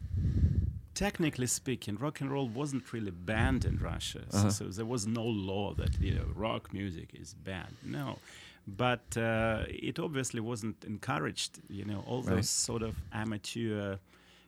technically 0.94 1.46
speaking, 1.46 1.96
rock 1.96 2.20
and 2.20 2.30
roll 2.30 2.48
wasn't 2.48 2.92
really 2.92 3.10
banned 3.10 3.64
in 3.64 3.78
Russia, 3.78 4.22
so- 4.30 4.38
Uh-huh. 4.38 4.50
so, 4.50 4.64
there 4.68 4.84
was 4.86 5.06
no 5.06 5.24
law 5.24 5.74
that 5.74 6.00
you 6.00 6.14
know 6.14 6.26
rock 6.34 6.72
music 6.72 7.08
is 7.14 7.34
banned. 7.34 7.76
No, 7.82 8.18
but 8.66 9.16
uh, 9.16 9.64
it 9.68 9.98
obviously 9.98 10.40
wasn't 10.40 10.84
encouraged. 10.84 11.60
You 11.68 11.84
know, 11.84 12.00
all 12.06 12.22
Right. 12.22 12.36
those 12.36 12.48
sort 12.48 12.82
of 12.82 12.94
amateur 13.12 13.98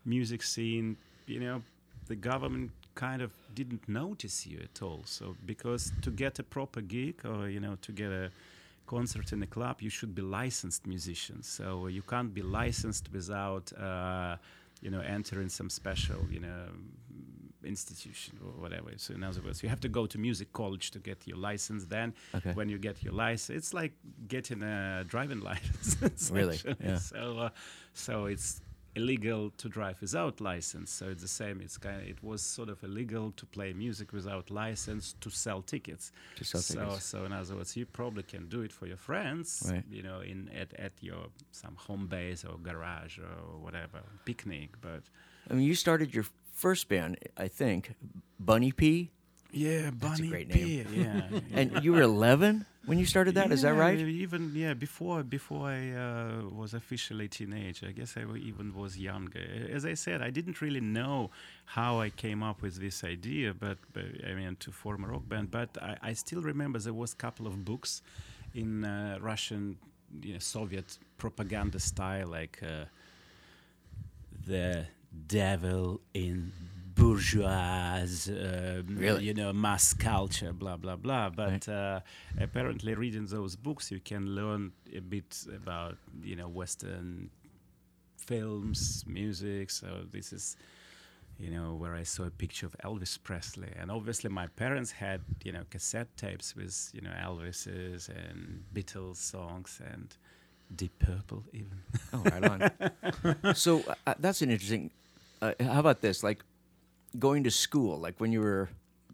music 0.05 0.43
scene. 0.43 0.97
You 1.27 1.41
know, 1.41 1.63
the 2.07 2.17
government 2.17 2.71
kind 2.95 3.21
of 3.23 3.31
didn't 3.55 3.89
notice 3.89 4.47
you 4.47 4.59
at 4.63 4.81
all. 4.83 5.03
So 5.05 5.37
because 5.45 5.93
to 6.03 6.11
get 6.11 6.39
a 6.39 6.43
proper 6.43 6.81
gig 6.81 7.25
or 7.27 7.49
you 7.49 7.61
know 7.61 7.77
to 7.87 7.93
get 7.93 8.11
a 8.13 8.31
concert 8.87 9.33
in 9.33 9.43
a 9.43 9.47
club, 9.47 9.83
you 9.83 9.91
should 9.91 10.15
be 10.15 10.23
licensed 10.23 10.87
musician. 10.87 11.43
So 11.43 11.89
you 11.89 12.03
can't 12.03 12.33
be 12.33 12.43
licensed 12.43 13.11
without, 13.13 13.73
uh, 13.73 14.37
you 14.87 14.93
know, 14.93 15.01
enter 15.17 15.37
in 15.43 15.49
some 15.59 15.69
special, 15.69 16.21
you 16.31 16.39
know, 16.47 16.63
institution 17.65 18.39
or 18.45 18.53
whatever. 18.63 18.91
So 18.97 19.15
in 19.15 19.23
other 19.25 19.43
words, 19.43 19.61
you 19.63 19.69
have 19.69 19.81
to 19.81 19.89
go 19.89 20.07
to 20.07 20.17
music 20.19 20.53
college 20.53 20.93
to 20.93 20.99
get 21.01 21.19
your 21.27 21.39
license. 21.51 21.83
Then, 21.87 22.15
Okay. 22.35 22.53
when 22.59 22.69
you 22.69 22.79
get 22.79 23.03
your 23.03 23.13
license, 23.27 23.57
it's 23.59 23.75
like 23.75 23.93
getting 24.29 24.63
a 24.63 25.05
driving 25.13 25.41
license. 25.51 26.31
Really? 26.31 26.59
Yeah. 26.81 26.99
So, 26.99 27.21
uh, 27.47 27.49
so 27.95 28.27
it's 28.27 28.61
illegal 28.97 29.51
to 29.59 29.69
drive 29.69 30.01
without 30.01 30.41
license. 30.41 30.91
So 30.91 31.09
it's 31.09 31.23
the 31.23 31.29
same. 31.29 31.61
It's 31.61 31.79
kind 31.79 32.01
of, 32.03 32.09
it 32.09 32.23
was 32.23 32.43
sort 32.43 32.69
of 32.69 32.83
illegal 32.83 33.33
to 33.37 33.47
play 33.47 33.73
music 33.73 34.13
without 34.13 34.51
license 34.51 35.15
to 35.21 35.31
sell 35.31 35.63
tickets. 35.63 36.11
To 36.37 36.45
sell 36.45 36.61
so, 36.61 36.75
tickets. 36.81 37.05
so 37.05 37.25
in 37.25 37.33
other 37.33 37.55
words, 37.57 37.77
you 37.77 37.87
probably 37.87 38.23
can 38.23 38.49
do 38.49 38.63
it 38.63 38.73
for 38.73 38.87
your 38.87 38.97
friends, 38.97 39.69
Right. 39.71 39.85
you 39.91 40.03
know, 40.03 40.21
in 40.21 40.49
at, 40.63 40.73
at 40.79 40.93
your 41.01 41.27
some 41.53 41.77
home 41.77 42.07
base 42.07 42.45
or 42.45 42.59
garage 42.59 43.19
or 43.19 43.59
whatever 43.61 44.01
picnic. 44.25 44.71
But 44.81 45.03
I 45.51 45.55
mean, 45.55 45.65
you 45.65 45.75
started 45.75 46.15
your 46.15 46.25
first 46.53 46.89
band, 46.89 47.19
I 47.37 47.49
think, 47.49 47.95
Bunny 48.41 48.73
P, 48.73 49.11
yeah, 49.53 49.91
That's 50.01 50.21
a 50.21 50.23
Bunny 50.23 50.29
great 50.29 50.49
name. 50.49 50.87
Yeah, 50.93 51.23
and 51.53 51.83
you 51.83 51.93
were 51.93 52.03
11 52.03 52.67
when 52.85 52.99
you 52.99 53.07
started 53.07 53.35
that. 53.35 53.53
Is 53.53 53.63
that 53.63 53.75
Yeah, 53.75 53.81
right? 53.81 53.99
Even 53.99 54.53
yeah, 54.55 54.75
before 54.75 55.23
before 55.23 55.69
I 55.69 55.91
uh, 55.93 56.49
was 56.51 56.75
officially 56.75 57.29
teenage, 57.29 57.83
I 57.85 57.93
guess 57.93 58.17
I 58.17 58.23
even 58.37 58.75
was 58.75 58.99
younger. 58.99 59.45
As 59.73 59.85
I 59.85 59.95
said, 59.95 60.23
I 60.23 60.31
didn't 60.31 60.61
really 60.61 60.81
know 60.81 61.31
how 61.65 62.01
I 62.01 62.11
came 62.11 62.43
up 62.43 62.63
with 62.63 62.77
this 62.81 63.05
idea, 63.05 63.55
but, 63.55 63.79
but 63.93 64.05
I 64.29 64.35
mean 64.35 64.57
to 64.61 64.71
form 64.73 65.05
a 65.05 65.09
rock 65.09 65.29
band. 65.29 65.51
But 65.51 65.71
I, 65.83 65.97
I 66.03 66.13
still 66.15 66.43
remember 66.43 66.79
there 66.79 66.93
was 66.95 67.13
a 67.13 67.17
couple 67.17 67.47
of 67.47 67.65
books 67.65 68.03
in 68.55 68.85
uh, 68.85 69.19
Russian, 69.21 69.79
you 70.23 70.35
know, 70.35 70.39
Soviet 70.41 70.99
propaganda 71.19 71.79
style, 71.81 72.29
like. 72.29 72.61
Uh, 72.63 72.85
the 74.47 74.87
devil 75.27 76.01
in 76.15 76.53
bourgeois, 76.97 78.03
uh, 78.29 78.83
Really? 78.87 79.25
you 79.25 79.35
know, 79.35 79.53
mass 79.53 79.95
culture, 79.95 80.53
blah 80.53 80.77
blah 80.77 80.97
blah. 80.97 81.29
But 81.31 81.69
uh, 81.69 82.01
apparently, 82.41 82.95
reading 82.95 83.27
those 83.27 83.55
books, 83.57 83.91
you 83.91 84.01
can 84.01 84.35
learn 84.35 84.73
a 84.95 85.01
bit 85.01 85.45
about 85.55 85.97
you 86.23 86.37
know 86.37 86.49
Western 86.49 87.31
films, 88.17 89.05
music. 89.07 89.71
So 89.71 89.87
this 90.11 90.33
is 90.33 90.57
you 91.39 91.51
know, 91.51 91.75
where 91.75 91.95
I 91.95 92.03
saw 92.03 92.23
a 92.25 92.31
picture 92.31 92.65
of 92.65 92.75
Elvis 92.83 93.19
Presley. 93.23 93.69
And 93.79 93.91
obviously, 93.91 94.31
my 94.31 94.47
parents 94.47 94.91
had, 94.91 95.21
you 95.45 95.53
know, 95.53 95.65
cassette 95.69 96.09
tapes 96.17 96.57
with, 96.57 96.91
you 96.95 97.03
know, 97.03 97.11
Elvis's 97.11 98.09
and 98.09 98.65
Beatles 98.75 99.17
songs 99.17 99.79
and 99.93 100.17
Deep 100.75 100.99
Purple, 100.99 101.45
even. 101.53 101.83
Oh, 102.15 102.23
right 102.25 102.45
on. 103.45 103.55
so 103.55 103.83
uh, 104.07 104.15
that's 104.19 104.41
an 104.41 104.51
interesting. 104.51 104.91
Uh, 105.43 105.53
how 105.61 105.81
about 105.81 106.01
this? 106.01 106.23
Like 106.23 106.43
going 107.19 107.45
to 107.45 107.51
school, 107.51 107.99
like 107.99 108.19
when 108.19 108.33
you 108.33 108.41
were, 108.41 108.69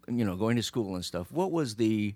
you 0.07 0.25
know, 0.25 0.35
going 0.35 0.55
to 0.55 0.63
school 0.63 0.95
and 0.95 1.03
stuff. 1.05 1.31
What 1.31 1.51
was 1.51 1.75
the 1.75 2.15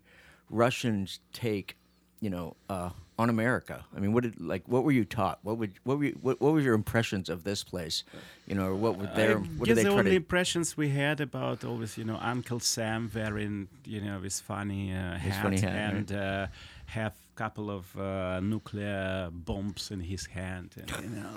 Russians' 0.49 1.19
take, 1.33 1.77
you 2.21 2.29
know, 2.29 2.55
uh, 2.69 2.89
on 3.19 3.29
America? 3.29 3.83
I 3.95 3.99
mean, 3.99 4.13
what 4.13 4.23
did 4.23 4.39
like 4.39 4.63
what 4.67 4.83
were 4.83 4.91
you 4.91 5.05
taught? 5.05 5.39
What 5.41 5.57
would 5.57 5.73
what 5.83 5.97
were 5.97 6.05
you, 6.05 6.17
what, 6.21 6.39
what 6.39 6.53
were 6.53 6.59
your 6.59 6.75
impressions 6.75 7.29
of 7.29 7.43
this 7.43 7.63
place? 7.63 8.03
You 8.45 8.55
know, 8.55 8.67
or 8.67 8.75
what 8.75 8.97
were 8.97 9.07
their 9.15 9.37
I 9.37 9.41
what 9.41 9.67
guess 9.67 9.77
they 9.77 9.83
the 9.83 9.89
only 9.89 10.11
to? 10.11 10.17
impressions 10.17 10.77
we 10.77 10.89
had 10.89 11.19
about 11.19 11.63
always, 11.63 11.97
you 11.97 12.03
know, 12.03 12.17
Uncle 12.21 12.59
Sam 12.59 13.09
wearing, 13.13 13.67
you 13.85 14.01
know, 14.01 14.21
his 14.21 14.39
funny 14.39 14.93
uh, 14.93 15.17
His 15.17 15.33
hat, 15.33 15.43
funny 15.43 15.59
hat, 15.59 15.93
and 15.93 16.11
uh, 16.11 16.47
have 16.87 17.13
couple 17.37 17.69
of 17.69 17.95
uh, 17.95 18.39
nuclear 18.39 19.29
bombs 19.31 19.91
in 19.91 19.99
his 19.99 20.25
hand, 20.25 20.73
and 20.75 20.89
you 21.03 21.09
know, 21.09 21.29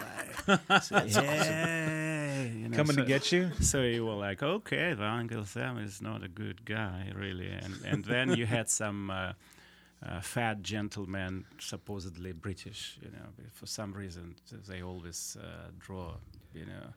like, 0.68 0.82
so, 0.82 1.02
yeah, 1.04 2.42
you 2.44 2.68
know, 2.68 2.76
Coming 2.76 2.96
to 2.96 3.04
get 3.04 3.30
you? 3.30 3.50
So 3.60 3.82
you 3.82 4.06
were 4.06 4.14
like, 4.14 4.42
okay, 4.42 4.94
the 4.94 5.04
Uncle 5.04 5.44
Sam 5.44 5.78
is 5.78 6.00
not 6.00 6.24
a 6.24 6.28
good 6.28 6.64
guy, 6.64 7.12
really. 7.14 7.48
And 7.48 7.74
and 7.84 8.04
then 8.04 8.34
you 8.34 8.46
had 8.46 8.70
some 8.70 9.10
uh, 9.10 9.32
uh, 10.06 10.20
fat 10.20 10.62
gentleman, 10.62 11.44
supposedly 11.58 12.32
British. 12.32 12.98
You 13.02 13.10
know, 13.10 13.28
for 13.52 13.66
some 13.66 13.92
reason 13.92 14.36
they 14.68 14.82
always 14.82 15.36
uh, 15.38 15.70
draw, 15.78 16.14
you 16.54 16.64
know, 16.64 16.94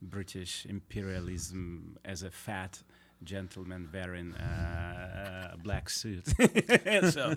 British 0.00 0.64
imperialism 0.66 1.98
as 2.04 2.22
a 2.22 2.30
fat 2.30 2.82
gentleman 3.24 3.88
wearing 3.92 4.34
uh, 4.34 5.50
a 5.54 5.56
black 5.56 5.88
suit. 5.88 6.26
so, 7.10 7.34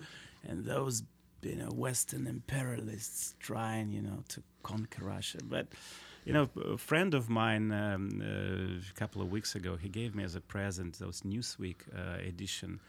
and 0.47 0.65
those. 0.65 1.03
You 1.43 1.55
know, 1.55 1.69
Western 1.69 2.25
imperialists 2.25 3.35
trying, 3.39 3.91
you 3.91 4.01
know, 4.01 4.23
to 4.29 4.41
conquer 4.63 5.05
Russia, 5.05 5.37
but 5.43 5.67
you 6.27 6.33
know, 6.33 6.49
a 6.73 6.77
friend 6.77 7.13
of 7.13 7.29
mine 7.29 7.71
um, 7.71 8.21
uh, 8.21 8.81
a 8.89 8.93
couple 8.99 9.21
of 9.21 9.31
weeks 9.31 9.55
ago, 9.55 9.77
he 9.77 9.87
gave 9.87 10.13
me 10.13 10.25
as 10.25 10.35
a 10.35 10.41
present 10.41 10.99
those 10.99 11.21
Newsweek 11.21 11.77
uh, 11.95 12.17
edition 12.27 12.81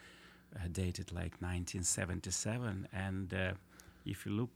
uh, 0.53 0.67
dated 0.69 1.13
like 1.13 1.39
1977. 1.39 2.89
And 2.91 3.33
uh, 3.33 3.53
if 4.05 4.25
you 4.25 4.33
look 4.33 4.49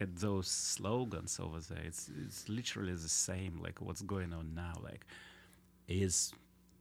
at 0.00 0.16
those 0.16 0.48
slogans 0.48 1.40
over 1.40 1.60
there, 1.60 1.82
it's, 1.82 2.10
it's 2.26 2.46
literally 2.46 2.92
the 2.92 3.08
same, 3.08 3.58
like 3.62 3.80
what's 3.80 4.02
going 4.02 4.34
on 4.34 4.54
now. 4.54 4.74
Like, 4.82 5.06
is, 5.88 6.34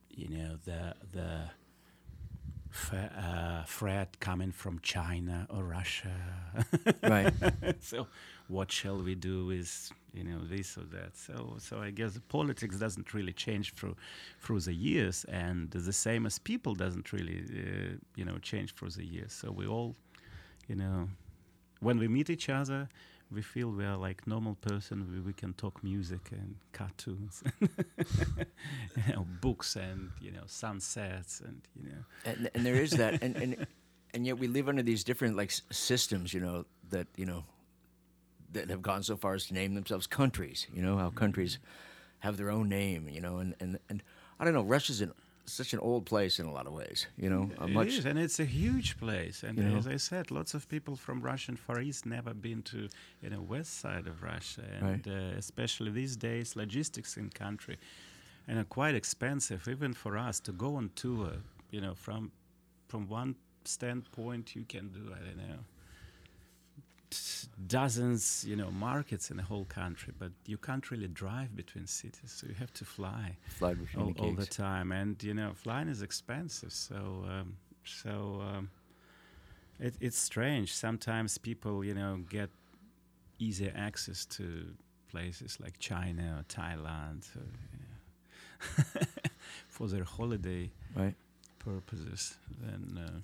you 0.10 0.28
know, 0.28 0.58
the, 0.66 0.94
the, 1.14 1.44
uh, 2.94 3.64
threat 3.66 4.20
coming 4.20 4.52
from 4.52 4.80
China 4.80 5.48
or 5.50 5.64
Russia? 5.64 6.16
Right. 7.04 7.34
so 7.82 8.08
what 8.48 8.72
shall 8.72 8.98
we 8.98 9.16
do 9.16 9.46
with 9.46 9.92
you 10.14 10.24
know 10.24 10.40
this 10.44 10.78
or 10.78 10.84
that 10.86 11.16
so 11.16 11.56
so 11.60 11.80
i 11.80 11.92
guess 11.92 12.20
politics 12.30 12.78
doesn't 12.78 13.14
really 13.14 13.32
change 13.32 13.74
through 13.76 13.96
through 14.42 14.60
the 14.60 14.74
years 14.74 15.24
and 15.26 15.70
the 15.72 15.94
same 15.94 16.26
as 16.26 16.40
people 16.40 16.74
doesn't 16.74 17.14
really 17.14 17.44
uh, 17.52 17.96
you 18.16 18.26
know 18.26 18.38
change 18.40 18.74
through 18.74 18.90
the 18.90 19.06
years 19.06 19.32
so 19.32 19.52
we 19.52 19.68
all 19.68 19.96
you 20.68 20.76
know 20.76 21.08
when 21.80 21.98
we 22.00 22.08
meet 22.08 22.30
each 22.30 22.50
other 22.50 22.90
we 23.32 23.42
feel 23.42 23.70
we 23.70 23.86
are 23.86 23.98
like 23.98 24.26
normal 24.26 24.56
person 24.56 25.08
we, 25.12 25.20
we 25.20 25.34
can 25.34 25.54
talk 25.54 25.84
music 25.84 26.30
and 26.32 26.56
cartoons 26.74 27.44
you 27.62 29.14
know 29.14 29.26
books 29.42 29.76
and 29.76 30.12
you 30.20 30.32
know 30.32 30.44
sunsets 30.46 31.42
and 31.42 31.62
you 31.76 31.90
know. 31.90 32.04
And, 32.26 32.50
and 32.54 32.66
there 32.66 32.76
is 32.76 32.92
that 32.92 33.22
and, 33.22 33.36
and 33.36 33.68
and 34.14 34.26
yet 34.26 34.38
we 34.38 34.48
live 34.48 34.68
under 34.68 34.82
these 34.82 35.04
different 35.04 35.38
like 35.38 35.50
s- 35.50 35.62
systems 35.72 36.34
you 36.34 36.40
know 36.40 36.66
that 36.90 37.08
you 37.16 37.26
know 37.26 37.44
that 38.52 38.70
have 38.70 38.82
gone 38.82 39.04
so 39.04 39.16
far 39.16 39.36
as 39.36 39.46
to 39.48 39.54
name 39.54 39.76
themselves 39.76 40.08
countries 40.08 40.68
you 40.74 40.82
know 40.82 40.98
how 40.98 41.10
countries 41.10 41.56
mm-hmm. 41.56 42.28
have 42.28 42.38
their 42.38 42.50
own 42.50 42.68
name 42.68 43.08
you 43.10 43.22
know 43.22 43.38
and 43.38 43.56
and, 43.60 43.80
and 43.90 44.04
i 44.40 44.46
don't 44.46 44.54
know 44.54 44.64
russia's 44.64 45.02
in 45.02 45.12
such 45.52 45.74
an 45.74 45.80
old 45.80 46.06
place 46.06 46.40
in 46.40 46.46
a 46.46 46.52
lot 46.52 46.68
of 46.68 46.74
ways 46.74 47.08
you 47.18 47.30
know 47.30 47.50
much 47.68 47.88
is, 48.00 48.06
and 48.06 48.18
it's 48.20 48.40
a 48.40 48.46
huge 48.46 48.98
place. 48.98 49.44
And 49.44 49.58
You 49.58 49.64
know? 49.64 49.78
as 49.78 49.88
I 49.88 49.98
said, 49.98 50.32
lots 50.32 50.54
of 50.54 50.68
people 50.68 50.96
from 50.96 51.22
Russian 51.22 51.56
Far 51.56 51.80
East 51.82 52.06
never 52.06 52.34
been 52.34 52.62
to 52.64 52.88
you 53.22 53.30
know 53.30 53.42
west 53.42 53.80
side 53.80 54.08
of 54.08 54.24
Russia, 54.24 54.64
and 54.82 55.08
uh, 55.08 55.38
especially 55.38 55.92
these 55.92 56.16
days, 56.16 56.56
logistics 56.56 57.18
in 57.18 57.30
country 57.30 57.78
and 58.48 58.58
are 58.58 58.64
quite 58.64 58.96
expensive, 58.96 59.68
even 59.68 59.94
for 59.94 60.18
us 60.18 60.40
to 60.40 60.52
go 60.52 60.76
on 60.76 60.90
tour. 60.96 61.34
You 61.72 61.82
know, 61.82 61.94
from 61.94 62.32
from 62.88 63.08
one 63.08 63.36
standpoint, 63.64 64.56
you 64.56 64.66
can 64.66 64.90
do 64.90 65.14
I 65.14 65.20
don't 65.26 65.38
know 65.38 65.60
dozens, 67.68 68.46
you 68.48 68.56
know, 68.56 68.72
markets 68.72 69.32
in 69.32 69.38
the 69.38 69.44
whole 69.44 69.66
country, 69.66 70.14
but 70.18 70.32
you 70.46 70.58
can't 70.58 70.90
really 70.92 71.08
drive 71.08 71.56
between 71.56 71.88
cities, 71.88 72.32
so 72.32 72.48
you 72.48 72.56
have 72.56 72.74
to 72.74 72.86
fly 72.86 73.38
between 73.74 74.06
all, 74.06 74.14
the 74.14 74.22
all 74.22 74.34
the 74.34 74.46
time. 74.46 74.92
And 74.92 75.22
you 75.24 75.34
know 75.34 75.52
flying 75.54 75.88
is 75.88 76.02
expensive 76.02 76.72
so 76.72 77.26
um, 77.28 77.58
so 77.84 78.42
um, 78.42 78.70
it, 79.80 79.96
it's 80.00 80.18
strange. 80.18 80.74
Sometimes 80.74 81.38
people 81.38 81.84
you 81.84 81.94
know 81.94 82.20
get 82.30 82.50
easier 83.40 83.74
access 83.76 84.26
to 84.26 84.66
places 85.10 85.58
like 85.60 85.80
china 85.80 86.38
or 86.38 86.44
thailand 86.44 87.26
or, 87.36 87.48
you 87.74 87.80
know, 88.78 89.06
for 89.70 89.88
their 89.88 90.04
holiday 90.04 90.70
right. 90.96 91.16
purposes. 91.58 92.38
Then 92.62 93.00
uh, 93.02 93.20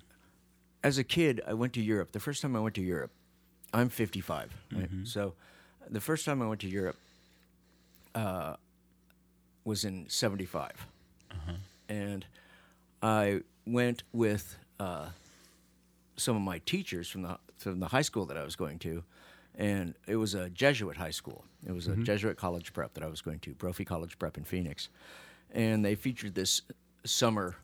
as 0.82 0.98
a 0.98 1.04
kid, 1.04 1.42
I 1.46 1.52
went 1.52 1.74
to 1.74 1.82
Europe. 1.82 2.12
The 2.12 2.20
first 2.20 2.42
time 2.42 2.56
I 2.56 2.60
went 2.60 2.74
to 2.76 2.82
Europe, 2.82 3.12
I'm 3.72 3.88
55, 3.88 4.52
right? 4.72 4.90
Mhm. 4.90 5.06
So, 5.06 5.34
the 5.88 6.00
first 6.00 6.24
time 6.24 6.42
I 6.42 6.46
went 6.46 6.60
to 6.62 6.68
Europe 6.68 6.96
uh, 8.14 8.56
was 9.64 9.84
in 9.84 10.08
'75, 10.08 10.86
uh-huh. 11.30 11.52
and 11.88 12.26
I 13.02 13.42
went 13.66 14.02
with 14.12 14.56
uh, 14.80 15.10
some 16.16 16.36
of 16.36 16.42
my 16.42 16.58
teachers 16.60 17.08
from 17.08 17.22
the 17.22 17.38
from 17.58 17.80
the 17.80 17.88
high 17.88 18.02
school 18.02 18.26
that 18.26 18.36
I 18.36 18.44
was 18.44 18.56
going 18.56 18.78
to, 18.80 19.02
and 19.54 19.94
it 20.06 20.16
was 20.16 20.34
a 20.34 20.48
Jesuit 20.50 20.96
high 20.96 21.10
school. 21.10 21.44
It 21.66 21.72
was 21.72 21.88
a 21.88 21.96
Jesuit 21.96 22.36
college 22.36 22.72
prep 22.72 22.94
that 22.94 23.02
I 23.02 23.08
was 23.08 23.20
going 23.20 23.40
to, 23.40 23.54
Brophy 23.54 23.84
College 23.84 24.18
Prep 24.18 24.36
in 24.38 24.44
Phoenix, 24.44 24.88
and 25.52 25.84
they 25.84 25.94
featured 25.94 26.34
this 26.34 26.62
summer 27.04 27.56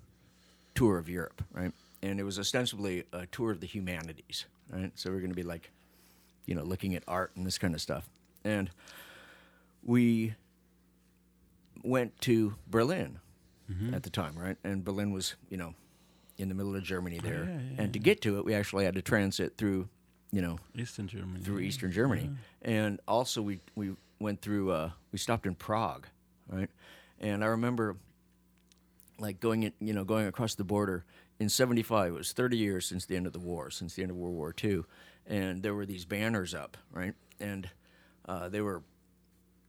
tour 0.74 0.98
of 0.98 1.08
Europe, 1.08 1.42
right? 1.52 1.72
And 2.02 2.18
it 2.18 2.24
was 2.24 2.38
ostensibly 2.38 3.04
a 3.12 3.26
tour 3.26 3.52
of 3.52 3.60
the 3.60 3.66
humanities, 3.66 4.46
right? 4.70 4.90
So 4.96 5.10
we're 5.10 5.20
going 5.20 5.30
to 5.30 5.36
be 5.36 5.42
like, 5.44 5.70
you 6.46 6.54
know, 6.54 6.62
looking 6.62 6.94
at 6.94 7.02
art 7.06 7.32
and 7.36 7.46
this 7.46 7.58
kind 7.58 7.74
of 7.74 7.80
stuff. 7.80 8.08
And 8.44 8.70
we 9.84 10.34
went 11.82 12.20
to 12.22 12.54
Berlin 12.68 13.18
at 13.94 14.02
the 14.02 14.10
time, 14.10 14.34
right? 14.36 14.58
And 14.64 14.84
Berlin 14.84 15.12
was, 15.12 15.34
you 15.48 15.56
know, 15.56 15.74
in 16.36 16.50
the 16.50 16.54
middle 16.54 16.76
of 16.76 16.82
Germany 16.82 17.18
there. 17.18 17.44
yeah, 17.44 17.58
yeah, 17.76 17.82
and 17.82 17.92
to 17.94 17.98
get 17.98 18.20
to 18.22 18.36
it, 18.36 18.44
we 18.44 18.52
actually 18.54 18.84
had 18.84 18.94
to 18.96 19.02
transit 19.02 19.56
through, 19.56 19.88
you 20.30 20.42
know, 20.42 20.58
eastern 20.76 21.08
germany 21.08 21.42
through. 21.42 21.60
Eastern 21.60 21.90
Germany, 21.90 22.30
and 22.60 23.00
also 23.08 23.40
we 23.40 23.60
we 23.74 23.92
went 24.18 24.42
through. 24.42 24.72
Uh, 24.72 24.90
we 25.10 25.18
stopped 25.18 25.46
in 25.46 25.54
Prague, 25.54 26.06
right? 26.48 26.68
And 27.18 27.42
I 27.42 27.46
remember, 27.46 27.96
like 29.18 29.40
going 29.40 29.62
in, 29.62 29.72
you 29.80 29.94
know, 29.94 30.04
going 30.04 30.26
across 30.26 30.54
the 30.54 30.64
border 30.64 31.04
in 31.38 31.48
'75. 31.48 32.12
It 32.12 32.16
was 32.16 32.32
30 32.32 32.56
years 32.58 32.84
since 32.86 33.06
the 33.06 33.16
end 33.16 33.26
of 33.26 33.32
the 33.32 33.38
war, 33.40 33.70
since 33.70 33.94
the 33.94 34.02
end 34.02 34.10
of 34.10 34.16
World 34.18 34.34
War 34.34 34.54
II, 34.62 34.84
and 35.26 35.62
there 35.62 35.74
were 35.74 35.86
these 35.86 36.04
banners 36.04 36.54
up, 36.54 36.76
right? 36.92 37.14
And 37.40 37.68
uh, 38.26 38.48
they 38.48 38.60
were 38.60 38.82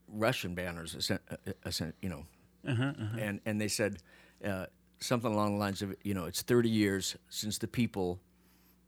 Russian 0.08 0.54
banners, 0.54 1.10
uh, 1.10 1.70
you 2.00 2.08
know, 2.08 2.26
and 3.18 3.40
and 3.46 3.60
they 3.60 3.68
said 3.68 3.98
uh, 4.44 4.66
something 5.00 5.32
along 5.32 5.52
the 5.54 5.58
lines 5.58 5.82
of, 5.82 5.94
you 6.02 6.14
know, 6.14 6.24
it's 6.24 6.42
30 6.42 6.68
years 6.68 7.16
since 7.28 7.58
the 7.58 7.66
people, 7.68 8.20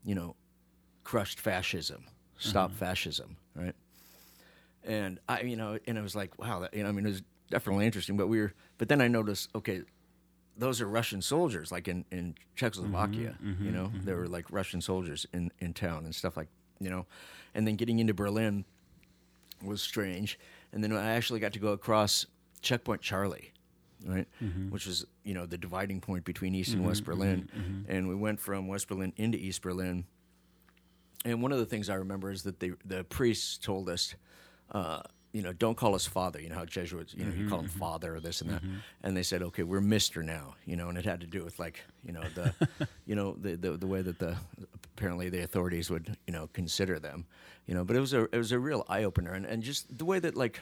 you 0.03 0.15
know, 0.15 0.35
crushed 1.03 1.39
fascism, 1.39 2.05
stopped 2.39 2.75
fascism, 2.75 3.37
right? 3.55 3.75
And 4.83 5.19
I, 5.27 5.41
you 5.41 5.55
know, 5.57 5.77
and 5.85 5.97
I 5.97 6.01
was 6.01 6.15
like, 6.15 6.37
wow, 6.39 6.59
that, 6.59 6.73
you 6.73 6.83
know, 6.83 6.89
I 6.89 6.91
mean, 6.91 7.05
it 7.05 7.09
was 7.09 7.21
definitely 7.49 7.85
interesting. 7.85 8.15
But 8.17 8.27
we 8.27 8.39
were, 8.39 8.53
but 8.77 8.87
then 8.87 9.01
I 9.01 9.07
noticed, 9.07 9.49
okay, 9.55 9.81
those 10.57 10.81
are 10.81 10.87
Russian 10.87 11.21
soldiers, 11.21 11.71
like 11.71 11.87
in 11.87 12.05
in 12.11 12.35
Czechoslovakia, 12.55 13.35
mm-hmm, 13.35 13.49
mm-hmm, 13.49 13.65
you 13.65 13.71
know, 13.71 13.85
mm-hmm. 13.85 14.05
there 14.05 14.17
were 14.17 14.27
like 14.27 14.51
Russian 14.51 14.81
soldiers 14.81 15.25
in 15.33 15.51
in 15.59 15.73
town 15.73 16.05
and 16.05 16.13
stuff 16.13 16.35
like, 16.35 16.47
you 16.79 16.89
know, 16.89 17.05
and 17.53 17.67
then 17.67 17.75
getting 17.75 17.99
into 17.99 18.13
Berlin 18.13 18.65
was 19.63 19.81
strange. 19.81 20.39
And 20.71 20.83
then 20.83 20.91
I 20.93 21.11
actually 21.11 21.39
got 21.39 21.53
to 21.53 21.59
go 21.59 21.69
across 21.69 22.25
Checkpoint 22.61 23.01
Charlie, 23.01 23.51
right? 24.05 24.27
Mm-hmm. 24.43 24.69
Which 24.69 24.85
was 24.85 25.05
you 25.23 25.33
know 25.33 25.45
the 25.45 25.57
dividing 25.57 26.01
point 26.01 26.25
between 26.25 26.55
East 26.55 26.73
and 26.73 26.85
West 26.85 27.03
Berlin, 27.03 27.49
and 27.87 28.07
we 28.07 28.15
went 28.15 28.39
from 28.39 28.67
West 28.67 28.87
Berlin 28.87 29.13
into 29.17 29.37
East 29.37 29.61
Berlin. 29.61 30.05
And 31.25 31.41
one 31.41 31.51
of 31.51 31.57
the 31.57 31.65
things 31.65 31.89
I 31.89 31.95
remember 31.95 32.31
is 32.31 32.43
that 32.43 32.59
the 32.59 32.73
the 32.85 33.03
priests 33.03 33.57
told 33.57 33.89
us, 33.89 34.15
uh, 34.71 35.01
you 35.33 35.41
know, 35.41 35.53
don't 35.53 35.75
call 35.75 35.93
us 35.93 36.05
father. 36.05 36.39
You 36.41 36.49
know 36.49 36.55
how 36.55 36.65
Jesuits, 36.65 37.13
you 37.13 37.25
know, 37.25 37.33
you 37.33 37.47
call 37.49 37.59
him 37.59 37.67
father 37.67 38.15
or 38.15 38.19
this 38.19 38.41
and 38.41 38.49
that. 38.49 38.61
And 39.03 39.15
they 39.15 39.23
said, 39.23 39.41
okay, 39.43 39.63
we're 39.63 39.81
Mister 39.81 40.23
now. 40.23 40.55
You 40.65 40.75
know, 40.75 40.89
and 40.89 40.97
it 40.97 41.05
had 41.05 41.21
to 41.21 41.27
do 41.27 41.43
with 41.43 41.59
like, 41.59 41.81
you 42.05 42.13
know, 42.13 42.23
the, 42.33 42.53
you 43.05 43.15
know, 43.15 43.35
the, 43.39 43.55
the 43.55 43.71
the 43.77 43.87
way 43.87 44.01
that 44.01 44.19
the 44.19 44.35
apparently 44.95 45.29
the 45.29 45.43
authorities 45.43 45.89
would, 45.89 46.17
you 46.25 46.33
know, 46.33 46.49
consider 46.53 46.99
them. 46.99 47.25
You 47.67 47.75
know, 47.75 47.83
but 47.83 47.95
it 47.95 47.99
was 47.99 48.13
a 48.13 48.23
it 48.33 48.37
was 48.37 48.51
a 48.51 48.59
real 48.59 48.85
eye 48.89 49.03
opener, 49.03 49.33
and 49.33 49.45
and 49.45 49.61
just 49.61 49.97
the 49.97 50.05
way 50.05 50.19
that 50.19 50.35
like, 50.35 50.59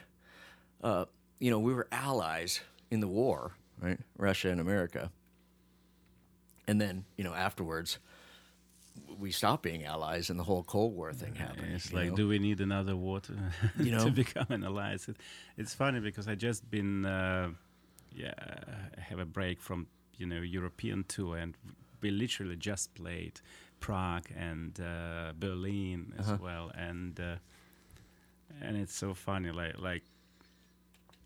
uh, 0.83 1.05
you 1.39 1.51
know, 1.51 1.59
we 1.59 1.73
were 1.73 1.87
allies 1.91 2.61
in 2.91 2.99
the 2.99 3.07
war, 3.07 3.53
right? 3.79 3.99
Russia 4.17 4.49
and 4.49 4.59
America. 4.59 5.11
And 6.67 6.81
then, 6.81 7.05
you 7.15 7.23
know, 7.23 7.33
afterwards, 7.33 7.99
we 9.19 9.31
stopped 9.31 9.63
being 9.63 9.85
allies, 9.85 10.29
and 10.29 10.39
the 10.39 10.43
whole 10.43 10.63
Cold 10.63 10.95
War 10.95 11.13
thing 11.13 11.35
happened. 11.35 11.73
It's 11.73 11.91
like, 11.93 12.09
know? 12.09 12.15
do 12.15 12.27
we 12.27 12.39
need 12.39 12.61
another 12.61 12.95
war 12.95 13.19
to, 13.21 13.33
You 13.83 13.91
know? 13.91 14.05
to 14.05 14.11
become 14.11 14.47
an 14.49 14.63
alliance? 14.63 15.07
It, 15.09 15.17
it's 15.57 15.73
funny 15.73 15.99
because 15.99 16.27
I 16.27 16.35
just 16.35 16.69
been, 16.69 17.05
uh, 17.05 17.49
yeah, 18.13 18.33
I 18.97 19.01
have 19.01 19.19
a 19.19 19.25
break 19.25 19.61
from 19.61 19.87
you 20.17 20.25
know 20.25 20.41
European 20.41 21.03
tour, 21.07 21.37
and 21.37 21.55
we 22.01 22.11
literally 22.11 22.55
just 22.57 22.93
played 22.95 23.41
Prague 23.79 24.29
and 24.35 24.79
uh, 24.79 25.33
Berlin 25.39 26.13
as 26.19 26.27
Uh-huh. 26.27 26.37
well, 26.41 26.71
and 26.75 27.19
uh, 27.19 27.35
and 28.61 28.77
it's 28.77 28.95
so 28.95 29.13
funny, 29.13 29.51
like 29.51 29.77
like 29.79 30.03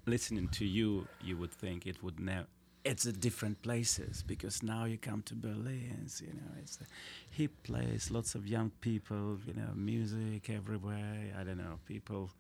listening 0.06 0.48
to 0.50 0.66
you, 0.66 1.08
you 1.22 1.38
would 1.38 1.52
think 1.52 1.86
it 1.86 2.02
would 2.04 2.20
never. 2.20 2.48
It's 2.90 3.06
a 3.06 3.14
different 3.14 3.62
places 3.62 4.24
because 4.26 4.64
now 4.64 4.86
you 4.86 4.98
come 4.98 5.22
to 5.28 5.36
Berlin, 5.36 6.08
you 6.20 6.34
know, 6.34 6.52
it's 6.60 6.80
a 6.82 6.86
hip 7.30 7.52
place, 7.62 8.10
lots 8.10 8.34
of 8.34 8.48
young 8.48 8.72
people, 8.82 9.38
you 9.46 9.54
know, 9.54 9.70
music 9.76 10.50
everywhere. 10.50 11.32
I 11.40 11.44
don't 11.44 11.60
know, 11.60 11.78
people 11.86 12.32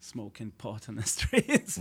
smoking 0.00 0.50
pot 0.56 0.88
on 0.88 0.96
the 0.96 1.02
streets, 1.16 1.78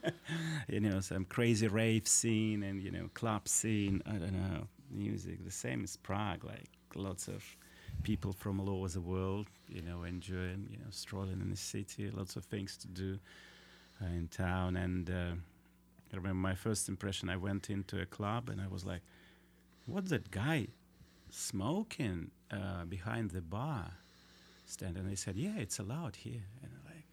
you 0.68 0.80
know, 0.80 1.00
some 1.00 1.26
crazy 1.26 1.68
rave 1.68 2.08
scene 2.08 2.62
and 2.62 2.80
you 2.80 2.90
know, 2.90 3.10
club 3.12 3.46
scene. 3.46 4.00
I 4.06 4.12
don't 4.12 4.32
know, 4.32 4.66
music. 4.90 5.44
The 5.44 5.50
same 5.50 5.84
as 5.84 5.98
Prague, 5.98 6.44
like 6.44 6.70
lots 6.94 7.28
of 7.28 7.44
people 8.04 8.32
from 8.32 8.58
all 8.58 8.70
over 8.70 8.88
the 8.88 9.02
world, 9.02 9.48
you 9.68 9.82
know, 9.82 10.04
enjoying, 10.04 10.66
you 10.70 10.78
know, 10.78 10.88
strolling 10.88 11.42
in 11.42 11.50
the 11.50 11.56
city, 11.58 12.10
lots 12.10 12.36
of 12.36 12.46
things 12.46 12.78
to 12.78 12.88
do 12.88 13.18
uh, 14.02 14.06
in 14.06 14.28
town. 14.28 14.78
And 14.78 15.10
uh, 15.10 15.32
I 16.14 16.16
remember 16.16 16.40
my 16.48 16.54
first 16.54 16.88
impression. 16.88 17.28
I 17.28 17.36
went 17.36 17.68
into 17.70 18.00
a 18.00 18.06
club 18.06 18.48
and 18.48 18.60
I 18.60 18.68
was 18.68 18.84
like, 18.84 19.02
"What's 19.86 20.10
that 20.10 20.30
guy 20.30 20.68
smoking 21.30 22.30
uh, 22.52 22.84
behind 22.84 23.32
the 23.32 23.40
bar 23.40 23.90
stand?" 24.64 24.96
And 24.96 25.10
they 25.10 25.16
said, 25.16 25.36
"Yeah, 25.36 25.56
it's 25.58 25.80
allowed 25.80 26.14
here." 26.16 26.44
And 26.62 26.70
I'm 26.72 26.84
like, 26.94 27.04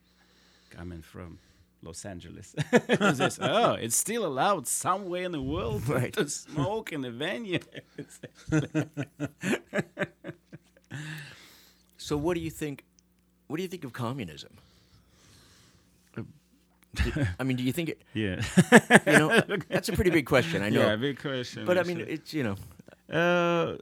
coming 0.69 1.01
from 1.01 1.39
Los 1.81 2.05
Angeles, 2.05 2.53
says, 3.15 3.39
"Oh, 3.41 3.73
it's 3.73 3.95
still 3.95 4.23
allowed 4.23 4.67
somewhere 4.67 5.23
in 5.23 5.31
the 5.31 5.41
world 5.41 5.87
Right. 5.89 6.13
to 6.13 6.29
smoke 6.29 6.91
in 6.93 7.03
a 7.03 7.11
venue." 7.11 7.59
So, 11.97 12.17
what 12.17 12.33
do 12.33 12.41
you 12.41 12.49
think? 12.49 12.83
What 13.47 13.57
do 13.57 13.63
you 13.63 13.69
think 13.69 13.83
of 13.83 13.93
communism? 13.93 14.51
I 17.39 17.43
mean, 17.43 17.57
do 17.57 17.63
you 17.63 17.71
think 17.71 17.89
it? 17.89 18.01
yeah, 18.13 18.41
You 19.05 19.19
know, 19.19 19.41
that's 19.69 19.89
a 19.89 19.93
pretty 19.93 20.09
big 20.11 20.25
question. 20.25 20.61
I 20.63 20.69
know, 20.69 20.81
yeah, 20.81 20.95
big 20.95 21.19
question. 21.19 21.65
but 21.65 21.77
I 21.77 21.83
mean, 21.83 21.99
it's 22.07 22.33
you 22.33 22.43
know, 22.43 22.55
Uh, 23.09 23.77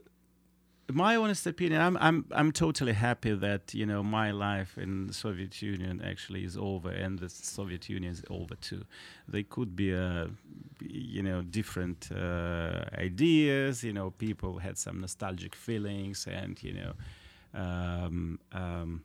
my 0.92 1.16
honest 1.16 1.46
opinion, 1.46 1.80
I'm 1.80 1.96
I'm 1.98 2.24
I'm 2.32 2.52
totally 2.52 2.92
happy 2.94 3.32
that 3.34 3.74
you 3.74 3.86
know 3.86 4.02
my 4.02 4.32
life 4.32 4.76
in 4.82 5.06
the 5.06 5.12
Soviet 5.14 5.62
Union 5.62 6.02
actually 6.02 6.44
is 6.44 6.56
over, 6.56 6.90
and 6.90 7.18
the 7.18 7.28
Soviet 7.28 7.88
Union 7.88 8.12
is 8.12 8.22
over 8.28 8.56
too. 8.56 8.82
They 9.28 9.44
could 9.44 9.76
be, 9.76 9.94
uh, 9.94 10.26
you 10.80 11.22
know, 11.22 11.42
different 11.42 12.08
uh, 12.12 12.84
ideas. 12.98 13.84
You 13.84 13.92
know, 13.92 14.10
people 14.10 14.58
had 14.58 14.78
some 14.78 15.00
nostalgic 15.00 15.54
feelings, 15.54 16.26
and 16.26 16.60
you 16.62 16.72
know, 16.74 16.92
um, 17.54 18.38
um, 18.52 19.02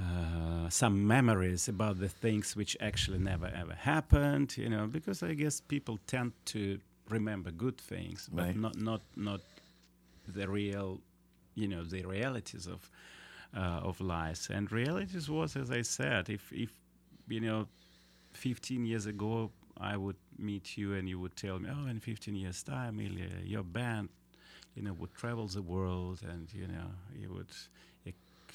uh, 0.00 0.68
some 0.70 1.06
memories 1.06 1.68
about 1.68 1.98
the 1.98 2.08
things 2.08 2.56
which 2.56 2.76
actually 2.80 3.18
never 3.18 3.46
ever 3.46 3.74
happened. 3.74 4.56
You 4.56 4.68
know, 4.68 4.86
because 4.86 5.22
I 5.22 5.34
guess 5.34 5.60
people 5.60 5.98
tend 6.06 6.32
to 6.46 6.78
remember 7.08 7.50
good 7.50 7.78
things, 7.78 8.28
but 8.32 8.46
Right. 8.46 8.56
not 8.56 8.76
not 8.76 9.02
not 9.16 9.40
the 10.26 10.48
real, 10.48 11.00
you 11.54 11.68
know, 11.68 11.84
the 11.84 12.04
realities 12.04 12.66
of 12.66 12.90
uh, 13.56 13.80
of 13.88 14.00
life. 14.00 14.50
And 14.50 14.70
realities 14.72 15.28
was, 15.28 15.56
as 15.56 15.70
I 15.70 15.82
said, 15.82 16.28
if 16.28 16.52
if 16.52 16.70
you 17.28 17.40
know, 17.40 17.66
15 18.34 18.86
years 18.86 19.06
ago 19.06 19.50
I 19.80 19.96
would 19.96 20.16
meet 20.38 20.76
you 20.76 20.94
and 20.94 21.08
you 21.08 21.18
would 21.20 21.36
tell 21.36 21.58
me, 21.58 21.68
oh, 21.70 21.86
in 21.88 22.00
15 22.00 22.34
years 22.34 22.62
time, 22.62 23.00
Ilya, 23.00 23.30
your 23.44 23.62
band, 23.64 24.08
you 24.74 24.82
know, 24.82 24.92
would 24.94 25.14
travel 25.14 25.46
the 25.48 25.62
world 25.62 26.20
and 26.22 26.52
you 26.54 26.66
know 26.66 26.90
you 27.16 27.32
would 27.32 27.50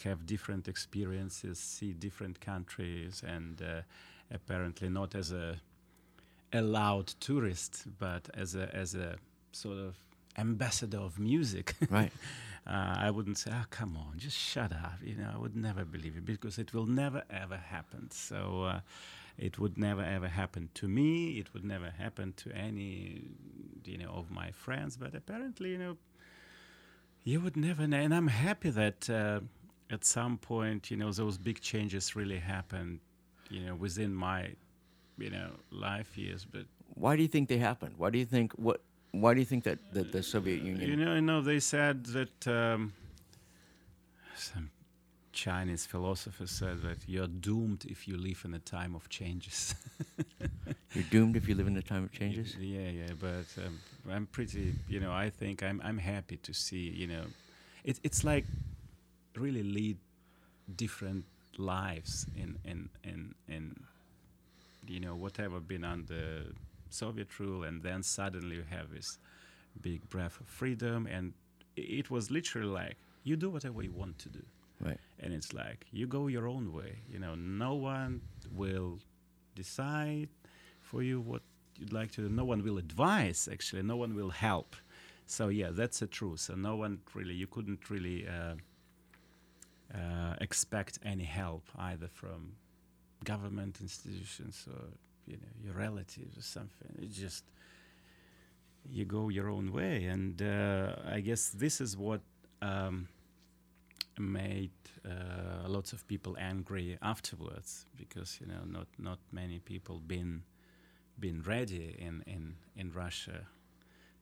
have 0.04 0.26
different 0.26 0.68
experiences, 0.68 1.60
see 1.60 1.94
different 1.94 2.40
countries, 2.40 3.24
and 3.26 3.62
uh, 3.62 3.82
apparently 4.32 4.90
not 4.90 5.16
as 5.16 5.32
a 5.32 5.58
a 6.56 6.62
loud 6.62 7.08
tourist, 7.20 7.86
but 8.00 8.30
as 8.34 8.56
a 8.56 8.74
as 8.76 8.96
a 8.96 9.16
sort 9.52 9.78
of 9.78 9.96
ambassador 10.38 10.98
of 11.00 11.20
music. 11.20 11.76
right? 11.90 12.12
uh, 12.66 12.96
I 12.98 13.12
wouldn't 13.12 13.38
say, 13.38 13.52
"Oh, 13.54 13.66
come 13.70 13.98
on, 13.98 14.18
just 14.18 14.38
shut 14.38 14.72
up." 14.72 15.00
You 15.04 15.16
know, 15.16 15.30
I 15.34 15.38
would 15.38 15.56
never 15.56 15.84
believe 15.84 16.16
it 16.16 16.26
because 16.26 16.58
it 16.58 16.74
will 16.74 16.86
never 16.86 17.24
ever 17.30 17.58
happen. 17.58 18.10
So 18.12 18.64
uh, 18.64 18.80
it 19.38 19.60
would 19.60 19.78
never 19.78 20.02
ever 20.04 20.28
happen 20.28 20.70
to 20.76 20.88
me. 20.88 21.40
It 21.40 21.54
would 21.54 21.66
never 21.66 21.90
happen 21.90 22.34
to 22.38 22.52
any, 22.56 23.24
you 23.86 23.98
know, 23.98 24.12
of 24.12 24.32
my 24.32 24.52
friends. 24.52 24.96
But 24.96 25.14
apparently, 25.14 25.72
you 25.72 25.78
know, 25.78 25.98
you 27.24 27.42
would 27.42 27.58
never 27.58 27.86
know. 27.86 27.98
And 27.98 28.14
I'm 28.14 28.28
happy 28.28 28.70
that 28.70 29.10
uh, 29.10 29.42
at 29.90 30.06
some 30.06 30.38
point, 30.38 30.92
you 30.92 30.98
know, 30.98 31.12
those 31.12 31.38
big 31.38 31.62
changes 31.62 32.16
really 32.16 32.40
happened. 32.40 33.00
You 33.50 33.62
know, 33.62 33.76
within 33.76 34.14
my, 34.14 34.50
you 35.18 35.30
know, 35.30 35.52
life 35.72 36.18
years. 36.18 36.46
But 36.50 36.66
Why 36.96 37.16
do 37.16 37.22
you 37.22 37.28
think 37.28 37.50
they 37.50 37.58
happened? 37.58 37.96
Why 37.98 38.10
do 38.10 38.18
you 38.18 38.26
think 38.26 38.54
what? 38.54 38.82
Why 39.12 39.36
do 39.36 39.40
you 39.40 39.46
think 39.46 39.64
that, 39.66 39.78
that 39.94 40.12
the 40.12 40.24
Soviet 40.24 40.64
Union? 40.64 40.90
You 40.90 40.96
know, 40.96 41.14
you 41.14 41.22
know, 41.22 41.42
they 41.42 41.60
said 41.60 42.06
that 42.08 42.48
um, 42.48 42.94
some 44.36 44.72
Chinese 45.34 45.86
philosopher 45.86 46.48
said 46.48 46.82
that 46.82 46.98
you're 47.08 47.28
doomed 47.28 47.86
if 47.88 48.08
you 48.08 48.18
live 48.18 48.42
in 48.46 48.54
a 48.54 48.60
time 48.60 48.96
of 48.96 49.10
changes. 49.10 49.76
You're 50.94 51.04
doomed 51.10 51.36
if 51.36 51.48
you 51.50 51.56
live 51.56 51.66
in 51.66 51.76
a 51.76 51.82
time 51.82 52.04
of 52.04 52.12
changes. 52.12 52.56
yeah, 52.60 52.88
yeah, 52.90 53.14
but 53.20 53.48
um, 53.66 53.80
I'm 54.12 54.28
pretty, 54.28 54.76
you 54.88 55.00
know, 55.00 55.12
I 55.12 55.32
think 55.32 55.64
I'm 55.64 55.82
I'm 55.84 55.98
happy 55.98 56.38
to 56.38 56.54
see, 56.54 56.90
you 56.90 57.08
know, 57.08 57.24
it, 57.84 58.00
it's 58.04 58.24
like 58.24 58.46
really 59.38 59.64
lead 59.64 59.98
different 60.76 61.26
lives 61.58 62.26
in 62.36 62.58
in 62.66 62.90
in 63.04 63.36
in 63.48 63.76
you 64.88 65.00
know 65.00 65.16
whatever 65.16 65.60
been 65.60 65.84
under 65.84 66.44
Soviet 66.90 67.40
rule, 67.40 67.64
and 67.64 67.82
then 67.84 68.04
suddenly 68.04 68.56
you 68.58 68.64
have 68.70 68.92
this 68.94 69.18
big 69.82 70.08
breath 70.10 70.40
of 70.40 70.48
freedom, 70.48 71.08
and 71.08 71.34
it 71.76 72.10
was 72.12 72.30
literally 72.30 72.68
like 72.68 72.96
you 73.24 73.36
do 73.36 73.50
whatever 73.50 73.82
you 73.82 73.92
want 73.92 74.20
to 74.20 74.30
do, 74.30 74.44
Right. 74.80 75.00
and 75.20 75.34
it's 75.34 75.54
like 75.54 75.86
you 75.92 76.06
go 76.08 76.28
your 76.28 76.48
own 76.48 76.72
way. 76.74 76.98
You 77.12 77.20
know, 77.20 77.36
no 77.36 77.74
one 77.76 78.22
will 78.56 79.00
decide 79.56 80.30
for 80.82 81.02
you 81.02 81.20
what 81.22 81.42
you'd 81.80 81.94
like 81.94 82.12
to 82.12 82.22
do. 82.22 82.30
No 82.30 82.46
one 82.46 82.64
will 82.64 82.78
advise. 82.78 83.48
Actually, 83.52 83.84
no 83.84 83.96
one 83.96 84.16
will 84.16 84.30
help. 84.30 84.76
So 85.26 85.48
yeah, 85.48 85.70
that's 85.72 86.00
the 86.00 86.08
truth. 86.08 86.42
So 86.42 86.54
no 86.56 86.76
one 86.76 87.00
really, 87.16 87.34
you 87.34 87.48
couldn't 87.48 87.90
really 87.90 88.28
uh, 88.28 88.56
uh, 89.94 90.36
expect 90.42 91.00
any 91.06 91.24
help 91.24 91.64
either 91.78 92.08
from 92.08 92.54
government 93.24 93.80
institutions 93.82 94.68
or 94.68 94.86
you 95.26 95.38
know 95.38 95.52
your 95.64 95.74
relatives 95.74 96.38
or 96.38 96.42
something. 96.42 96.92
It 97.02 97.12
just 97.12 97.44
you 98.90 99.06
go 99.06 99.30
your 99.30 99.50
own 99.50 99.72
way, 99.72 100.06
and 100.06 100.42
uh, 100.42 100.96
I 101.06 101.22
guess 101.22 101.50
this 101.50 101.80
is 101.80 101.96
what 101.96 102.22
um, 102.62 103.08
made 104.20 104.72
uh, 105.06 105.68
lots 105.68 105.94
of 105.94 106.08
people 106.08 106.36
angry 106.40 106.98
afterwards 107.02 107.86
because 107.98 108.40
you 108.42 108.48
know 108.48 108.64
not 108.66 108.88
not 108.98 109.20
many 109.32 109.60
people 109.60 110.00
been 110.00 110.44
been 111.20 111.42
ready 111.44 111.96
in 112.00 112.24
in 112.28 112.56
in 112.76 112.92
Russia 112.92 113.48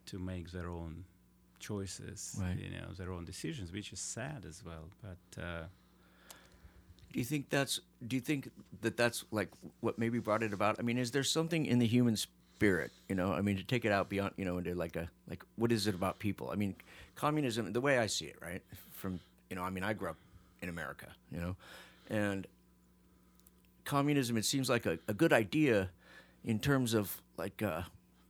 to 0.05 0.19
make 0.19 0.51
their 0.51 0.69
own 0.69 1.05
choices, 1.61 2.35
Right. 2.39 2.57
you 2.59 2.69
know, 2.69 2.87
their 2.97 3.11
own 3.11 3.23
decisions, 3.25 3.71
which 3.71 3.93
is 3.93 3.99
sad 4.01 4.45
as 4.47 4.61
well. 4.65 4.89
But 5.01 5.41
uh, 5.41 5.63
Do 7.13 7.19
you 7.19 7.25
think 7.25 7.49
that's? 7.49 7.79
Do 8.05 8.15
you 8.15 8.21
think 8.21 8.49
that 8.81 8.95
that's 8.97 9.23
like 9.31 9.49
what 9.81 9.97
maybe 9.97 10.19
brought 10.19 10.43
it 10.43 10.53
about? 10.53 10.77
I 10.79 10.81
mean, 10.83 10.97
is 10.97 11.11
there 11.11 11.23
something 11.23 11.65
in 11.65 11.79
the 11.79 11.87
human 11.87 12.15
spirit? 12.15 12.91
You 13.09 13.15
know, 13.15 13.31
I 13.33 13.41
mean, 13.41 13.57
to 13.57 13.63
take 13.63 13.85
it 13.85 13.91
out 13.91 14.07
beyond, 14.09 14.31
you 14.37 14.45
know, 14.45 14.57
into 14.57 14.73
like 14.75 14.95
a 14.95 15.09
like, 15.29 15.43
what 15.55 15.71
is 15.71 15.87
it 15.87 15.95
about 15.95 16.19
people? 16.19 16.49
I 16.51 16.55
mean, 16.55 16.73
communism. 17.15 17.71
The 17.73 17.81
way 17.81 17.97
I 17.99 18.07
see 18.07 18.25
it, 18.25 18.37
right? 18.41 18.61
From 18.91 19.19
you 19.49 19.55
know, 19.57 19.63
I 19.63 19.69
mean, 19.69 19.83
I 19.83 19.93
grew 19.93 20.09
up 20.09 20.17
in 20.61 20.69
America, 20.69 21.07
you 21.31 21.39
know, 21.41 21.55
and 22.09 22.47
communism. 23.85 24.37
It 24.37 24.45
seems 24.45 24.69
like 24.69 24.85
a, 24.85 24.97
a 25.07 25.13
good 25.13 25.33
idea 25.33 25.89
in 26.45 26.59
terms 26.59 26.93
of 26.93 27.21
like. 27.37 27.61
Uh, 27.61 27.83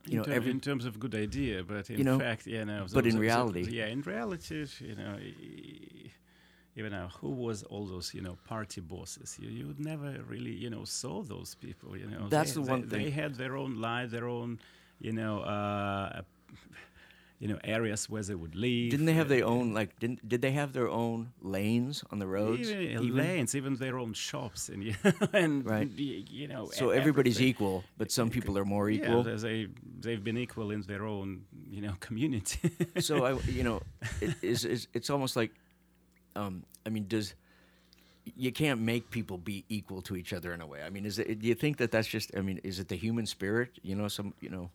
you 0.06 0.18
in 0.18 0.24
ter- 0.24 0.32
every 0.32 0.50
in 0.50 0.60
terms 0.60 0.84
of 0.84 0.98
good 0.98 1.14
idea, 1.14 1.62
but 1.62 1.90
in 1.90 1.98
You 1.98 2.04
know, 2.04 2.18
fact, 2.18 2.46
yeah, 2.46 2.64
know, 2.64 2.86
but 2.92 3.06
in 3.06 3.18
reality- 3.18 3.70
yeah, 3.78 3.86
in 3.86 4.02
reality, 4.02 4.66
you 4.80 4.94
know, 4.96 5.16
even 6.76 6.90
now, 6.92 7.08
who 7.20 7.30
was 7.30 7.62
all 7.64 7.84
those, 7.86 8.14
you 8.14 8.22
know, 8.22 8.36
party 8.48 8.80
bosses? 8.80 9.38
You 9.40 9.48
you 9.50 9.66
would 9.66 9.80
never 9.80 10.10
really, 10.26 10.52
you 10.64 10.70
know, 10.70 10.84
saw 10.84 11.22
those 11.22 11.54
people. 11.54 11.96
You 11.96 12.06
know, 12.06 12.28
That's 12.28 12.54
they, 12.54 12.62
the 12.62 12.70
one 12.70 12.88
they, 12.88 13.04
They 13.04 13.10
had 13.10 13.34
their 13.34 13.56
own 13.56 13.80
life, 13.80 14.10
their 14.10 14.26
own, 14.26 14.58
you 15.00 15.12
know, 15.12 15.40
uh, 15.40 16.22
you 17.42 17.48
know, 17.50 17.58
areas 17.76 18.08
where 18.12 18.22
they 18.28 18.36
would 18.42 18.54
live. 18.54 18.90
Didn't 18.94 19.06
they 19.10 19.18
have 19.22 19.26
uh, 19.30 19.34
their 19.34 19.44
own 19.54 19.74
like? 19.78 19.90
Didn't 20.02 20.20
did 20.32 20.40
they 20.42 20.52
have 20.60 20.70
their 20.78 20.88
own 21.02 21.18
lanes 21.54 22.04
on 22.12 22.16
the 22.22 22.26
roads? 22.36 22.70
even, 22.70 22.80
even? 23.04 23.16
lanes, 23.22 23.50
even 23.60 23.72
their 23.84 23.96
own 24.02 24.12
shops, 24.14 24.68
and 24.72 24.80
you 24.86 24.94
know, 25.02 25.12
and 25.42 25.52
Right. 25.74 25.90
you 26.38 26.46
know, 26.52 26.70
So 26.70 26.90
everybody's 27.00 27.36
everything. 27.38 27.50
equal, 27.50 27.76
but 28.00 28.08
some 28.18 28.28
people 28.30 28.54
are 28.60 28.64
more 28.76 28.86
equal. 28.96 29.22
they- 29.24 29.36
they 29.46 29.58
they've 30.04 30.24
been 30.28 30.38
equal 30.46 30.68
in 30.76 30.80
their 30.82 31.04
own, 31.14 31.28
you 31.76 31.82
know, 31.86 31.94
community. 32.06 32.60
so 33.00 33.14
I, 33.28 33.30
you 33.58 33.64
know, 33.68 33.78
it, 34.20 34.30
is, 34.52 34.64
is 34.64 34.86
it's 34.94 35.10
almost 35.10 35.34
like, 35.40 35.50
um, 36.36 36.54
I 36.86 36.90
mean, 36.94 37.06
does 37.08 37.34
you 38.46 38.52
can't 38.52 38.80
make 38.80 39.04
people 39.10 39.36
be 39.36 39.64
equal 39.68 40.00
to 40.02 40.14
each 40.20 40.32
other 40.32 40.50
in 40.54 40.60
a 40.60 40.66
way? 40.72 40.80
I 40.86 40.90
mean, 40.90 41.04
is 41.06 41.18
it? 41.18 41.40
Do 41.40 41.46
you 41.48 41.56
think 41.56 41.78
that 41.78 41.90
that's 41.90 42.06
just? 42.16 42.30
I 42.38 42.40
mean, 42.40 42.60
is 42.62 42.78
it 42.78 42.86
the 42.86 42.96
human 43.06 43.26
spirit? 43.26 43.70
You 43.82 43.96
know, 43.98 44.08
some 44.08 44.32
you 44.40 44.48
know, 44.56 44.70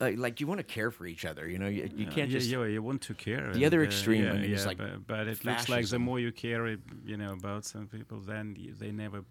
like, 0.00 0.18
like 0.18 0.40
you 0.40 0.46
want 0.46 0.58
to 0.58 0.64
care 0.64 0.90
for 0.90 1.06
each 1.06 1.24
other. 1.24 1.48
You 1.48 1.58
know, 1.58 1.68
you, 1.68 1.88
you 1.94 2.06
can't 2.06 2.30
just. 2.30 2.48
yeah, 2.48 2.64
you 2.64 2.82
want 2.82 3.02
to 3.02 3.14
care. 3.14 3.52
The 3.52 3.64
other 3.66 3.80
uh, 3.80 3.84
extreme, 3.84 4.24
yeah, 4.24 4.32
I 4.32 4.38
mean, 4.38 4.52
is 4.52 4.62
yeah, 4.62 4.66
like 4.68 4.78
but, 4.78 5.06
but 5.06 5.28
it 5.28 5.44
looks 5.44 5.68
like 5.68 5.86
the 5.88 5.98
more 5.98 6.18
you 6.20 6.32
care, 6.32 6.66
uh, 6.66 6.76
you 7.06 7.16
know, 7.16 7.32
about 7.32 7.64
some 7.64 7.86
people, 7.86 8.18
then 8.20 8.56
they 8.80 8.90
never 8.92 9.24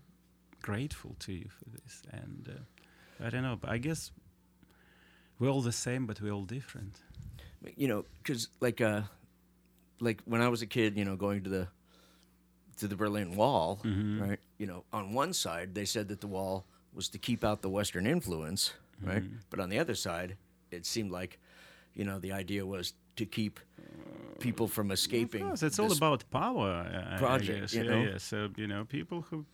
grateful 0.61 1.15
to 1.19 1.31
you 1.33 1.47
for 1.49 1.65
this. 1.69 2.01
And 2.11 2.49
uh, 2.49 3.25
I 3.25 3.29
don't 3.29 3.43
know, 3.43 3.57
but 3.59 3.69
I 3.69 3.77
guess 3.77 4.11
we're 5.39 5.49
all 5.49 5.61
the 5.61 5.71
same, 5.71 6.05
but 6.05 6.21
we're 6.21 6.31
all 6.33 6.45
different. 6.45 6.99
you 7.75 7.87
know, 7.87 8.05
because 8.23 8.47
like 8.59 8.81
uh, 8.81 9.01
like 9.99 10.21
when 10.25 10.41
I 10.41 10.47
was 10.49 10.61
a 10.61 10.67
kid, 10.67 10.97
you 10.97 11.05
know, 11.05 11.15
going 11.15 11.43
to 11.43 11.49
the 11.49 11.67
to 12.77 12.87
the 12.87 12.95
Berlin 12.95 13.35
Wall, 13.35 13.79
Mhm. 13.83 14.21
right? 14.21 14.39
You 14.59 14.67
know, 14.67 14.83
on 14.93 15.13
one 15.13 15.33
side 15.33 15.73
they 15.73 15.85
said 15.85 16.07
that 16.09 16.21
the 16.21 16.27
wall 16.27 16.65
was 16.93 17.09
to 17.09 17.17
keep 17.17 17.43
out 17.43 17.61
the 17.61 17.69
Western 17.69 18.05
influence, 18.07 18.73
right? 19.01 19.23
Mm-hmm. 19.23 19.37
But 19.49 19.59
on 19.59 19.69
the 19.69 19.79
other 19.79 19.95
side, 19.95 20.37
it 20.71 20.85
seemed 20.85 21.11
like, 21.11 21.39
you 21.93 22.05
know, 22.05 22.19
the 22.19 22.31
idea 22.31 22.65
was 22.65 22.93
to 23.15 23.25
keep 23.25 23.59
people 24.39 24.67
from 24.67 24.91
escaping. 24.91 25.41
Of 25.41 25.47
course, 25.47 25.63
it's 25.63 25.79
all 25.79 25.91
about 25.91 26.23
power. 26.29 27.15
project, 27.17 27.73
you 27.73 27.83
yeah, 27.83 27.89
know? 27.89 28.01
yeah. 28.03 28.17
So 28.17 28.49
you 28.55 28.67
know, 28.67 28.85
people 28.85 29.21
who 29.29 29.45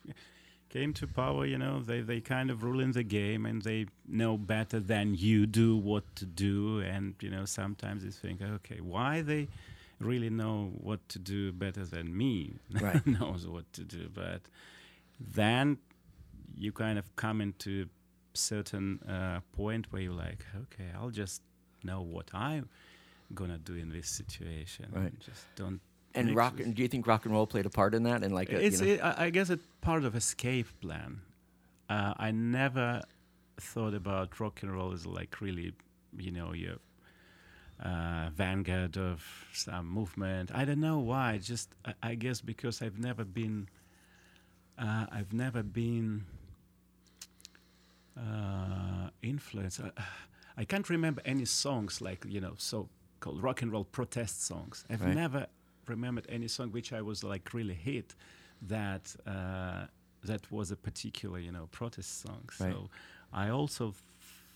came 0.70 0.94
to 0.94 1.08
power, 1.08 1.46
you 1.46 1.58
know, 1.58 1.82
they 1.82 2.02
they 2.02 2.20
kind 2.22 2.50
of 2.50 2.64
rule 2.64 2.80
in 2.80 2.92
the 2.92 3.04
game, 3.04 3.46
and 3.46 3.62
they 3.62 3.86
know 4.08 4.38
better 4.38 4.80
than 4.80 5.16
you 5.16 5.46
do 5.46 5.78
what 5.78 6.04
to 6.16 6.26
do. 6.26 6.80
And 6.80 7.16
you 7.22 7.30
know, 7.30 7.46
sometimes 7.46 8.04
you 8.04 8.12
think, 8.12 8.42
okay, 8.42 8.80
why 8.82 9.22
they 9.22 9.48
really 10.00 10.30
know 10.30 10.72
what 10.82 11.08
to 11.10 11.20
do 11.20 11.52
better 11.52 11.86
than 11.86 12.16
me 12.18 12.56
Right. 12.82 13.06
knows 13.08 13.48
what 13.48 13.72
to 13.74 13.84
do, 13.84 14.10
but 14.14 14.42
then 15.20 15.78
you 16.58 16.72
kind 16.72 17.00
of 17.00 17.16
come 17.16 17.40
into 17.42 17.88
certain 18.34 19.00
uh, 19.04 19.40
point 19.56 19.88
where 19.92 20.02
you're 20.02 20.14
like, 20.14 20.46
okay, 20.64 20.90
I'll 20.96 21.10
just 21.12 21.42
know 21.84 22.02
what 22.02 22.30
I'm 22.34 22.70
gonna 23.34 23.58
do 23.58 23.76
in 23.76 23.90
this 23.90 24.08
situation. 24.10 24.88
Right. 24.92 25.06
and 25.06 25.20
Just 25.20 25.46
don't. 25.56 25.80
and 26.16 26.36
rock. 26.36 26.58
with- 26.58 26.76
Do 26.76 26.82
you 26.82 26.88
think 26.88 27.08
rock 27.08 27.26
and 27.26 27.34
roll 27.34 27.48
played 27.48 27.66
a 27.66 27.70
part 27.70 27.94
in 27.96 28.04
that? 28.04 28.24
And 28.24 28.34
like, 28.34 28.52
a, 28.52 28.64
it's, 28.66 28.82
you 28.82 28.88
know, 28.88 28.94
it, 28.94 29.00
I 29.02 29.26
I 29.26 29.30
guess 29.30 29.50
it's 29.50 29.64
part 29.82 30.04
of 30.04 30.16
escape 30.16 30.68
plan. 30.82 31.22
Uh, 31.90 32.14
I 32.18 32.32
never 32.32 33.02
thought 33.58 33.94
about 33.94 34.40
rock 34.40 34.64
and 34.64 34.72
roll 34.74 34.94
as 34.94 35.06
like 35.06 35.42
really, 35.42 35.74
you 36.18 36.32
know, 36.32 36.54
your 36.54 36.78
uh, 37.84 38.30
vanguard 38.36 38.98
of 38.98 39.24
some 39.54 39.88
movement. 39.90 40.52
I 40.54 40.66
don't 40.66 40.80
know 40.80 41.00
why. 41.00 41.38
Just 41.40 41.70
I, 41.86 41.94
I 42.04 42.16
guess 42.16 42.42
because 42.42 42.82
I've 42.82 43.00
never 43.00 43.24
been. 43.24 43.68
Uh, 44.78 45.06
I've 45.12 45.34
never 45.34 45.62
been 45.62 46.26
uh, 48.18 49.10
influenced. 49.22 49.82
I, 49.82 49.92
I 50.58 50.66
can't 50.66 50.90
remember 50.90 51.22
any 51.26 51.46
songs 51.46 52.02
like 52.02 52.26
you 52.28 52.42
know 52.42 52.54
so-called 52.58 53.42
rock 53.42 53.62
and 53.62 53.72
roll 53.72 53.86
protest 53.86 54.46
songs. 54.46 54.86
I've 54.90 55.02
Right. 55.02 55.16
never 55.16 55.48
remembered 55.88 56.26
any 56.30 56.48
song 56.48 56.72
which 56.72 56.94
I 56.94 57.02
was 57.02 57.24
like 57.24 57.54
really 57.54 57.74
hit 57.74 58.16
that 58.62 59.16
uh, 59.28 59.86
that 60.24 60.52
was 60.52 60.72
a 60.72 60.76
particular 60.76 61.40
you 61.40 61.52
know 61.52 61.68
protest 61.72 62.22
song. 62.22 62.50
Right. 62.60 62.72
So 62.74 62.90
I 63.32 63.50
also 63.50 63.94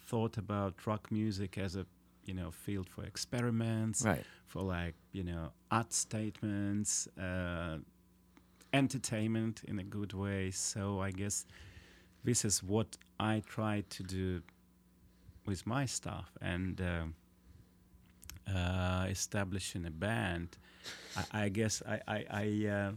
thought 0.08 0.38
about 0.38 0.86
rock 0.86 1.12
music 1.12 1.58
as 1.58 1.76
a 1.76 1.86
you 2.26 2.34
know 2.34 2.52
field 2.52 2.88
for 2.89 3.04
experiments, 3.04 4.04
right. 4.04 4.24
for 4.46 4.62
like 4.62 4.96
you 5.13 5.24
know 5.24 5.52
art 5.72 5.93
statements, 5.93 7.08
uh, 7.17 7.78
entertainment 8.74 9.63
in 9.67 9.80
a 9.80 9.84
good 9.84 10.13
way. 10.13 10.52
So 10.52 11.02
I 11.02 11.12
guess 11.12 11.46
this 12.27 12.43
is 12.43 12.61
what 12.61 12.97
I 13.19 13.41
try 13.47 13.83
to 13.89 14.03
do 14.03 14.41
with 15.45 15.65
my 15.65 15.85
stuff 15.87 16.29
and 16.41 16.79
um 16.81 17.15
uh, 18.53 19.05
establishing 19.09 19.85
a 19.85 19.91
band. 19.91 20.57
I, 21.15 21.45
I 21.45 21.49
guess 21.49 21.81
I 21.87 21.97
I 22.07 22.19
I, 22.43 22.67
uh, 22.77 22.91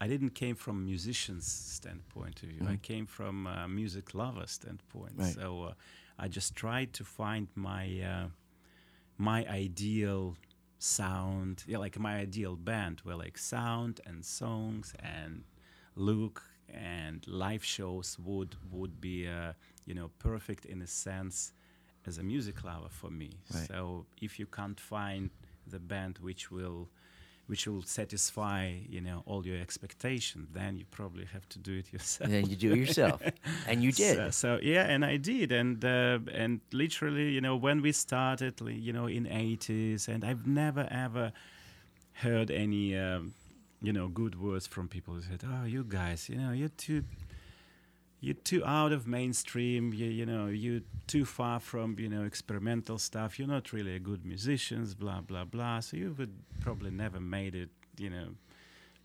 I 0.00 0.06
didn't 0.08 0.34
came 0.34 0.54
from 0.54 0.76
a 0.78 0.84
musicians 0.92 1.46
standpoint 1.76 2.42
of 2.42 2.48
view. 2.48 2.62
I 2.66 2.76
Mhm. 2.76 2.82
came 2.82 3.06
from 3.06 3.46
uh, 3.46 3.68
music 3.68 4.14
lover 4.14 4.46
standpoint. 4.46 5.14
Right. 5.18 5.34
So 5.34 5.46
uh, 5.68 5.74
I 6.18 6.28
just 6.28 6.54
tried 6.54 6.92
to 6.98 7.04
find 7.04 7.48
my 7.54 7.84
uh, 8.14 8.28
my 9.18 9.40
ideal 9.64 10.36
sound, 10.78 11.64
yeah, 11.66 11.78
like 11.84 11.98
my 11.98 12.14
ideal 12.26 12.56
band, 12.56 13.00
where 13.04 13.16
like 13.24 13.38
sound 13.38 14.00
and 14.06 14.24
songs 14.24 14.94
and 14.98 15.44
look 15.94 16.42
and 16.74 17.26
live 17.26 17.64
shows 17.64 18.16
would 18.24 18.56
would 18.70 19.00
be 19.00 19.28
uh, 19.28 19.52
you 19.86 19.94
know 19.94 20.10
perfect 20.18 20.64
in 20.64 20.82
a 20.82 20.86
sense 20.86 21.52
as 22.06 22.18
a 22.18 22.22
music 22.22 22.64
lover 22.64 22.88
for 22.88 23.10
me. 23.10 23.30
Right. 23.52 23.68
So 23.68 24.06
if 24.20 24.38
you 24.38 24.46
can't 24.46 24.80
find 24.80 25.30
the 25.66 25.78
band 25.78 26.18
which 26.20 26.50
will 26.50 26.88
which 27.46 27.66
will 27.66 27.82
satisfy 27.82 28.72
you 28.88 29.00
know 29.00 29.22
all 29.26 29.44
your 29.44 29.58
expectations, 29.58 30.48
then 30.52 30.76
you 30.78 30.84
probably 30.90 31.24
have 31.24 31.48
to 31.48 31.58
do 31.58 31.78
it 31.78 31.92
yourself. 31.92 32.30
And 32.30 32.32
then 32.34 32.50
you 32.50 32.56
do 32.56 32.72
it 32.72 32.78
yourself, 32.78 33.20
and 33.66 33.82
you 33.82 33.92
did. 33.92 34.16
So, 34.16 34.30
so 34.30 34.58
yeah, 34.62 34.84
and 34.84 35.04
I 35.04 35.16
did, 35.16 35.50
and 35.52 35.84
uh, 35.84 36.18
and 36.32 36.60
literally, 36.72 37.30
you 37.30 37.40
know, 37.40 37.56
when 37.56 37.82
we 37.82 37.92
started, 37.92 38.60
you 38.60 38.92
know, 38.92 39.06
in 39.06 39.24
'80s, 39.24 40.08
and 40.08 40.24
I've 40.24 40.46
never 40.46 40.86
ever 40.90 41.32
heard 42.12 42.50
any, 42.50 42.96
um, 42.96 43.34
you 43.82 43.92
know, 43.92 44.08
good 44.08 44.40
words 44.40 44.66
from 44.66 44.88
people 44.88 45.14
who 45.14 45.22
said, 45.22 45.42
"Oh, 45.46 45.64
you 45.64 45.84
guys, 45.84 46.28
you 46.28 46.36
know, 46.36 46.52
you're 46.52 46.68
too." 46.68 47.04
You're 48.22 48.34
too 48.34 48.62
out 48.66 48.92
of 48.92 49.06
mainstream. 49.06 49.94
You, 49.94 50.04
you 50.04 50.26
know, 50.26 50.48
you're 50.48 50.82
too 51.06 51.24
far 51.24 51.58
from 51.58 51.98
you 51.98 52.06
know 52.10 52.24
experimental 52.24 52.98
stuff. 52.98 53.38
You're 53.38 53.48
not 53.48 53.72
really 53.72 53.96
a 53.96 53.98
good 53.98 54.26
musicians. 54.26 54.94
Blah 54.94 55.22
blah 55.22 55.46
blah. 55.46 55.80
So 55.80 55.96
you 55.96 56.14
would 56.18 56.34
probably 56.60 56.90
never 56.90 57.18
made 57.18 57.54
it. 57.54 57.70
You 57.96 58.10
know, 58.10 58.28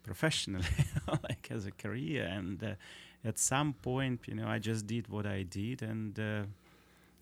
professionally, 0.06 0.66
like 1.24 1.50
as 1.50 1.66
a 1.66 1.72
career. 1.72 2.26
And 2.26 2.64
uh, 2.64 2.76
at 3.24 3.40
some 3.40 3.74
point, 3.74 4.22
you 4.28 4.36
know, 4.36 4.48
I 4.48 4.60
just 4.60 4.86
did 4.88 5.08
what 5.08 5.26
I 5.26 5.44
did, 5.44 5.82
and 5.82 6.18
uh, 6.20 6.44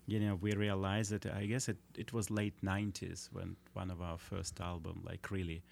you 0.06 0.20
know, 0.20 0.36
we 0.40 0.52
realized 0.52 1.10
that 1.12 1.26
I 1.26 1.46
guess 1.46 1.68
it, 1.68 1.78
it 1.96 2.12
was 2.12 2.30
late 2.30 2.54
'90s 2.62 3.28
when 3.32 3.56
one 3.72 3.90
of 3.90 4.02
our 4.02 4.18
first 4.18 4.60
album, 4.60 5.02
like 5.04 5.30
really, 5.30 5.62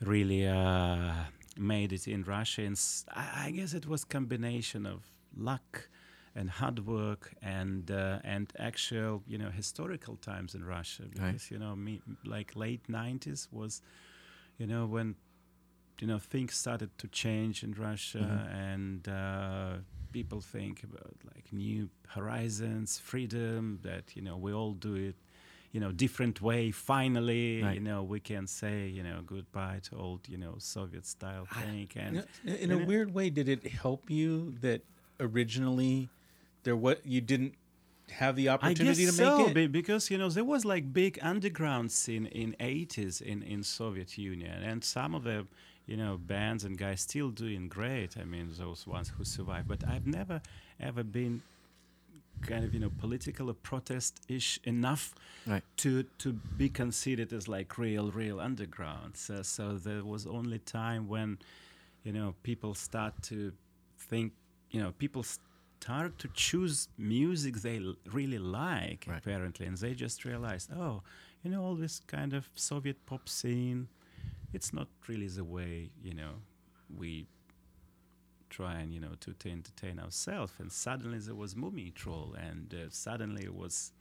really 0.00 0.46
uh, 0.46 1.12
made 1.56 1.92
it 1.92 2.08
in 2.08 2.22
Russia. 2.24 2.62
And 2.62 2.80
I, 3.14 3.50
guess 3.50 3.74
it 3.74 3.86
was 3.86 4.04
combination 4.04 4.86
of 4.86 5.02
luck 5.36 5.88
and 6.34 6.50
hard 6.50 6.86
work 6.86 7.34
and 7.42 7.90
uh, 7.90 8.18
and 8.24 8.52
actual, 8.58 9.22
you 9.26 9.38
know, 9.38 9.50
historical 9.50 10.16
times 10.16 10.54
in 10.54 10.64
Russia 10.64 11.02
because 11.12 11.50
you 11.50 11.58
know, 11.58 11.76
me 11.76 12.00
like 12.24 12.54
late 12.56 12.88
'90s 12.88 13.48
was, 13.50 13.82
you 14.58 14.66
know, 14.66 14.86
when 14.86 15.16
you 16.00 16.06
know 16.06 16.18
things 16.18 16.54
started 16.54 16.96
to 16.98 17.08
change 17.08 17.62
in 17.62 17.72
Russia 17.72 18.18
Mhm. 18.18 18.72
and 18.72 19.08
uh, 19.08 19.78
people 20.12 20.40
think 20.40 20.82
about 20.82 21.14
like 21.34 21.52
new 21.52 21.88
horizons, 22.08 22.98
freedom 22.98 23.78
that 23.82 24.16
you 24.16 24.22
know 24.22 24.36
we 24.36 24.52
all 24.52 24.72
do 24.72 24.94
it 24.94 25.16
you 25.72 25.80
know 25.80 25.92
different 25.92 26.40
way. 26.42 26.70
Finally, 26.72 27.62
Right. 27.62 27.74
you 27.76 27.80
know 27.80 28.02
we 28.02 28.20
can 28.20 28.46
say 28.46 28.88
you 28.88 29.02
know 29.02 29.20
goodbye 29.24 29.80
to 29.88 29.96
old 29.96 30.28
you 30.28 30.36
know 30.38 30.54
Soviet 30.58 31.06
style 31.06 31.46
thing. 31.46 31.88
And 31.96 32.16
In 32.44 32.52
a- 32.52 32.56
in 32.64 32.70
a 32.72 32.76
and 32.78 32.86
weird 32.86 33.14
way, 33.14 33.30
did 33.30 33.48
it 33.48 33.66
help 33.66 34.10
you 34.10 34.54
that 34.60 34.80
originally 35.20 36.08
there 36.64 36.76
what 36.76 37.04
you 37.06 37.20
didn't 37.20 37.54
have 38.10 38.34
the 38.34 38.48
I 38.48 38.54
opportunity 38.54 39.04
guess 39.04 39.16
to 39.16 39.22
make 39.22 39.30
so, 39.38 39.46
it? 39.48 39.54
be- 39.54 39.66
because 39.68 40.10
you 40.10 40.18
know 40.18 40.28
there 40.28 40.44
was 40.44 40.64
like 40.64 40.92
big 40.92 41.18
underground 41.22 41.92
scene 41.92 42.26
in 42.26 42.56
80s 42.58 43.20
in 43.22 43.42
in 43.42 43.62
Soviet 43.62 44.18
Union, 44.18 44.62
and 44.62 44.82
some 44.84 45.14
of 45.14 45.22
the 45.24 45.46
you 45.86 45.96
know 45.96 46.16
bands 46.18 46.64
and 46.64 46.76
guys 46.76 47.00
still 47.02 47.30
doing 47.30 47.68
great. 47.68 48.16
I 48.18 48.24
mean 48.24 48.48
those 48.58 48.86
ones 48.86 49.12
who 49.16 49.24
survived, 49.24 49.68
but 49.68 49.86
I've 49.86 50.06
never 50.06 50.40
ever 50.80 51.04
been 51.04 51.42
kind 52.42 52.64
of 52.64 52.72
you 52.74 52.80
know 52.80 52.90
political 52.98 53.48
or 53.50 53.54
protest-ish 53.54 54.58
enough 54.64 55.14
Right. 55.46 55.62
to 55.78 56.02
to 56.18 56.32
be 56.56 56.68
considered 56.68 57.32
as 57.32 57.48
like 57.48 57.78
real 57.78 58.10
real 58.10 58.40
underground. 58.40 59.16
So, 59.16 59.42
so 59.42 59.76
there 59.78 60.04
was 60.04 60.26
only 60.26 60.58
time 60.58 61.08
when 61.08 61.38
you 62.04 62.12
know 62.12 62.34
people 62.42 62.74
start 62.74 63.14
to 63.22 63.52
think 63.98 64.32
you 64.70 64.80
know 64.82 64.92
people 64.98 65.22
start 65.22 66.18
to 66.18 66.28
choose 66.34 66.88
music 66.98 67.54
they 67.62 67.78
l- 67.78 67.96
really 68.12 68.38
like 68.38 69.04
Right. 69.08 69.18
apparently 69.18 69.66
and 69.66 69.76
they 69.78 69.94
just 69.94 70.24
realized 70.24 70.70
oh 70.72 71.02
you 71.42 71.50
know 71.50 71.62
all 71.64 71.74
this 71.74 72.00
kind 72.06 72.32
of 72.34 72.48
soviet 72.54 72.96
pop 73.06 73.28
scene 73.28 73.88
it's 74.52 74.72
not 74.72 74.88
really 75.08 75.28
the 75.28 75.44
way 75.44 75.90
you 76.02 76.14
know 76.14 76.32
we 76.98 77.26
try 78.50 78.80
and 78.80 78.92
you 78.92 79.00
know 79.00 79.14
to, 79.20 79.32
to 79.32 79.50
entertain 79.50 79.98
ourselves. 79.98 80.52
And 80.58 80.70
suddenly 80.70 81.18
there 81.18 81.34
was 81.34 81.54
Mumiy 81.54 81.94
Troll 81.94 82.34
and 82.38 82.74
uh, 82.74 82.90
suddenly 82.90 83.44
it 83.44 83.54
was 83.54 83.92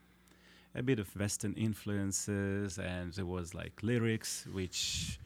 a 0.76 0.84
bit 0.84 1.00
of 1.00 1.16
western 1.16 1.54
influences 1.54 2.78
and 2.78 3.14
there 3.14 3.26
was 3.26 3.56
like 3.56 3.74
lyrics 3.82 4.46
which 4.52 5.20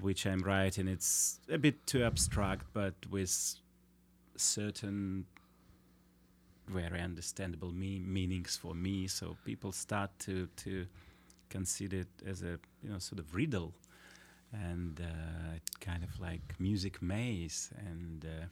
which 0.00 0.26
I'm 0.26 0.40
writing. 0.40 0.88
It's 0.88 1.40
a 1.50 1.58
bit 1.58 1.86
too 1.86 2.04
abstract 2.04 2.66
but 2.72 2.94
with 3.10 3.56
certain 4.36 5.26
very 6.68 7.00
understandable 7.00 7.72
me- 7.72 8.00
meanings 8.00 8.56
for 8.56 8.74
me. 8.74 9.06
So 9.06 9.36
people 9.44 9.72
start 9.72 10.10
to 10.20 10.48
to 10.64 10.86
consider 11.50 11.98
it 11.98 12.08
as 12.26 12.42
a 12.42 12.58
you 12.82 12.90
know 12.90 12.98
sort 12.98 13.18
of 13.18 13.34
riddle 13.34 13.74
and 14.52 15.00
uh, 15.00 15.58
kind 15.80 16.02
of 16.04 16.18
like 16.20 16.40
music 16.58 17.00
maze 17.02 17.70
and 17.78 18.24
uh, 18.24 18.46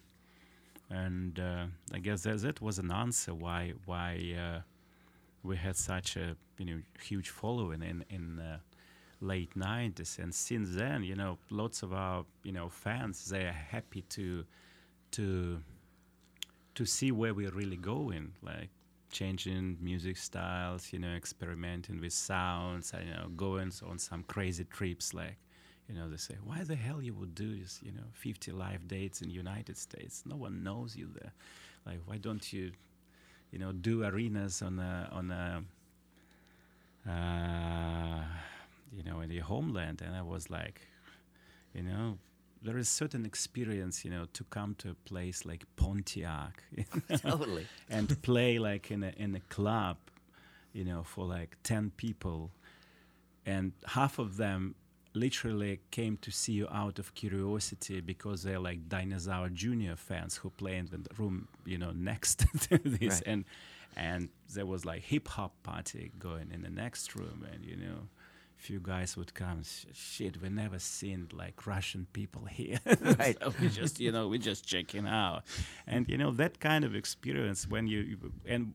and 0.94 1.38
uh, 1.38 1.66
I 1.92 1.98
guess 1.98 2.22
that, 2.22 2.40
that 2.40 2.60
was 2.60 2.78
an 2.78 2.90
answer 2.90 3.34
why 3.34 3.74
why 3.86 4.34
uh, 4.36 4.60
we 5.42 5.56
had 5.56 5.76
such 5.76 6.16
a 6.16 6.36
you 6.58 6.64
know 6.64 6.80
huge 7.02 7.30
following 7.30 7.82
in 7.82 8.04
in 8.10 8.38
uh, 8.40 8.58
late 9.20 9.54
90s 9.54 10.18
and 10.18 10.34
since 10.34 10.74
then 10.74 11.02
you 11.02 11.14
know 11.14 11.38
lots 11.50 11.82
of 11.82 11.92
our 11.92 12.24
you 12.42 12.52
know 12.52 12.68
fans 12.68 13.28
they 13.28 13.44
are 13.44 13.52
happy 13.70 14.02
to 14.02 14.44
to 15.10 15.60
to 16.74 16.86
see 16.86 17.12
where 17.12 17.34
we're 17.34 17.50
really 17.50 17.76
going 17.76 18.32
like 18.42 18.70
changing 19.10 19.76
music 19.80 20.16
styles 20.16 20.92
you 20.92 20.98
know 20.98 21.14
experimenting 21.14 22.00
with 22.00 22.12
sounds 22.12 22.94
you 23.04 23.12
know 23.12 23.28
going 23.36 23.70
on 23.86 23.98
some 23.98 24.22
crazy 24.22 24.64
trips 24.64 25.12
like 25.12 25.36
you 25.90 25.96
know 25.98 26.08
they 26.08 26.16
say 26.16 26.36
why 26.44 26.62
the 26.62 26.76
hell 26.76 27.02
you 27.02 27.12
would 27.14 27.34
do 27.34 27.58
this 27.58 27.80
you 27.82 27.90
know 27.92 28.04
50 28.12 28.52
live 28.52 28.86
dates 28.86 29.22
in 29.22 29.30
united 29.30 29.76
states? 29.76 30.22
No 30.24 30.36
one 30.36 30.62
knows 30.62 30.96
you 30.96 31.08
there. 31.20 31.32
Like 31.84 31.98
why 32.06 32.16
don't 32.18 32.52
you 32.52 32.72
you 33.50 33.58
know 33.58 33.72
do 33.72 34.04
arenas 34.04 34.62
on 34.62 34.78
a 34.78 35.08
on 35.12 35.30
a 35.30 35.64
uh, 37.10 38.22
you 38.96 39.02
know 39.02 39.20
in 39.20 39.30
your 39.30 39.44
homeland? 39.44 40.02
And 40.04 40.14
i 40.14 40.22
was 40.22 40.48
like 40.50 40.80
you 41.74 41.82
know 41.82 42.18
there 42.62 42.76
is 42.76 42.88
certain 42.88 43.24
experience 43.24 44.04
you 44.04 44.10
know 44.10 44.26
to 44.34 44.44
come 44.44 44.74
to 44.76 44.90
a 44.90 44.94
place 45.08 45.44
like 45.46 45.64
pontiac 45.76 46.62
Totally. 47.22 47.66
and 47.88 48.20
play 48.22 48.58
like 48.58 48.90
in 48.90 49.02
a 49.02 49.12
in 49.16 49.34
a 49.34 49.40
club, 49.40 49.96
you 50.72 50.84
know, 50.84 51.02
for 51.02 51.24
like 51.24 51.56
ten 51.62 51.90
people, 51.96 52.50
and 53.46 53.72
half 53.86 54.18
of 54.18 54.36
them 54.36 54.74
literally 55.14 55.80
came 55.90 56.16
to 56.18 56.30
see 56.30 56.52
you 56.52 56.68
out 56.70 56.98
of 56.98 57.14
curiosity 57.14 58.00
because 58.00 58.42
they're 58.42 58.60
like 58.60 58.88
Dinosaur 58.88 59.48
Junior 59.48 59.96
fans 59.96 60.36
who 60.36 60.50
play 60.50 60.76
in 60.76 60.86
the 60.86 61.00
room, 61.18 61.48
you 61.64 61.78
know, 61.78 61.90
next 61.92 62.38
to 62.68 62.78
this, 62.78 63.14
Right. 63.14 63.22
and 63.26 63.44
and 63.96 64.28
there 64.54 64.66
was 64.66 64.84
like 64.84 65.02
hip 65.02 65.26
hop 65.28 65.52
party 65.64 66.12
going 66.18 66.50
in 66.52 66.62
the 66.62 66.70
next 66.70 67.14
room, 67.16 67.46
and 67.52 67.64
you 67.64 67.76
know. 67.76 68.08
Few 68.56 68.78
guys 68.78 69.16
would 69.16 69.32
come. 69.32 69.62
Shit, 69.94 70.42
we 70.42 70.50
never 70.50 70.78
seen 70.78 71.28
like 71.32 71.66
Russian 71.66 72.06
people 72.12 72.44
here. 72.44 72.78
Right. 73.18 73.34
so 73.42 73.54
we 73.58 73.70
just, 73.70 73.98
you 73.98 74.12
know, 74.12 74.28
we're 74.28 74.38
just 74.38 74.66
checking 74.66 75.06
out, 75.06 75.44
and 75.86 76.06
you 76.10 76.18
know 76.18 76.30
that 76.32 76.60
kind 76.60 76.84
of 76.84 76.94
experience 76.94 77.66
when 77.66 77.86
you 77.86 78.00
you- 78.00 78.32
and 78.44 78.74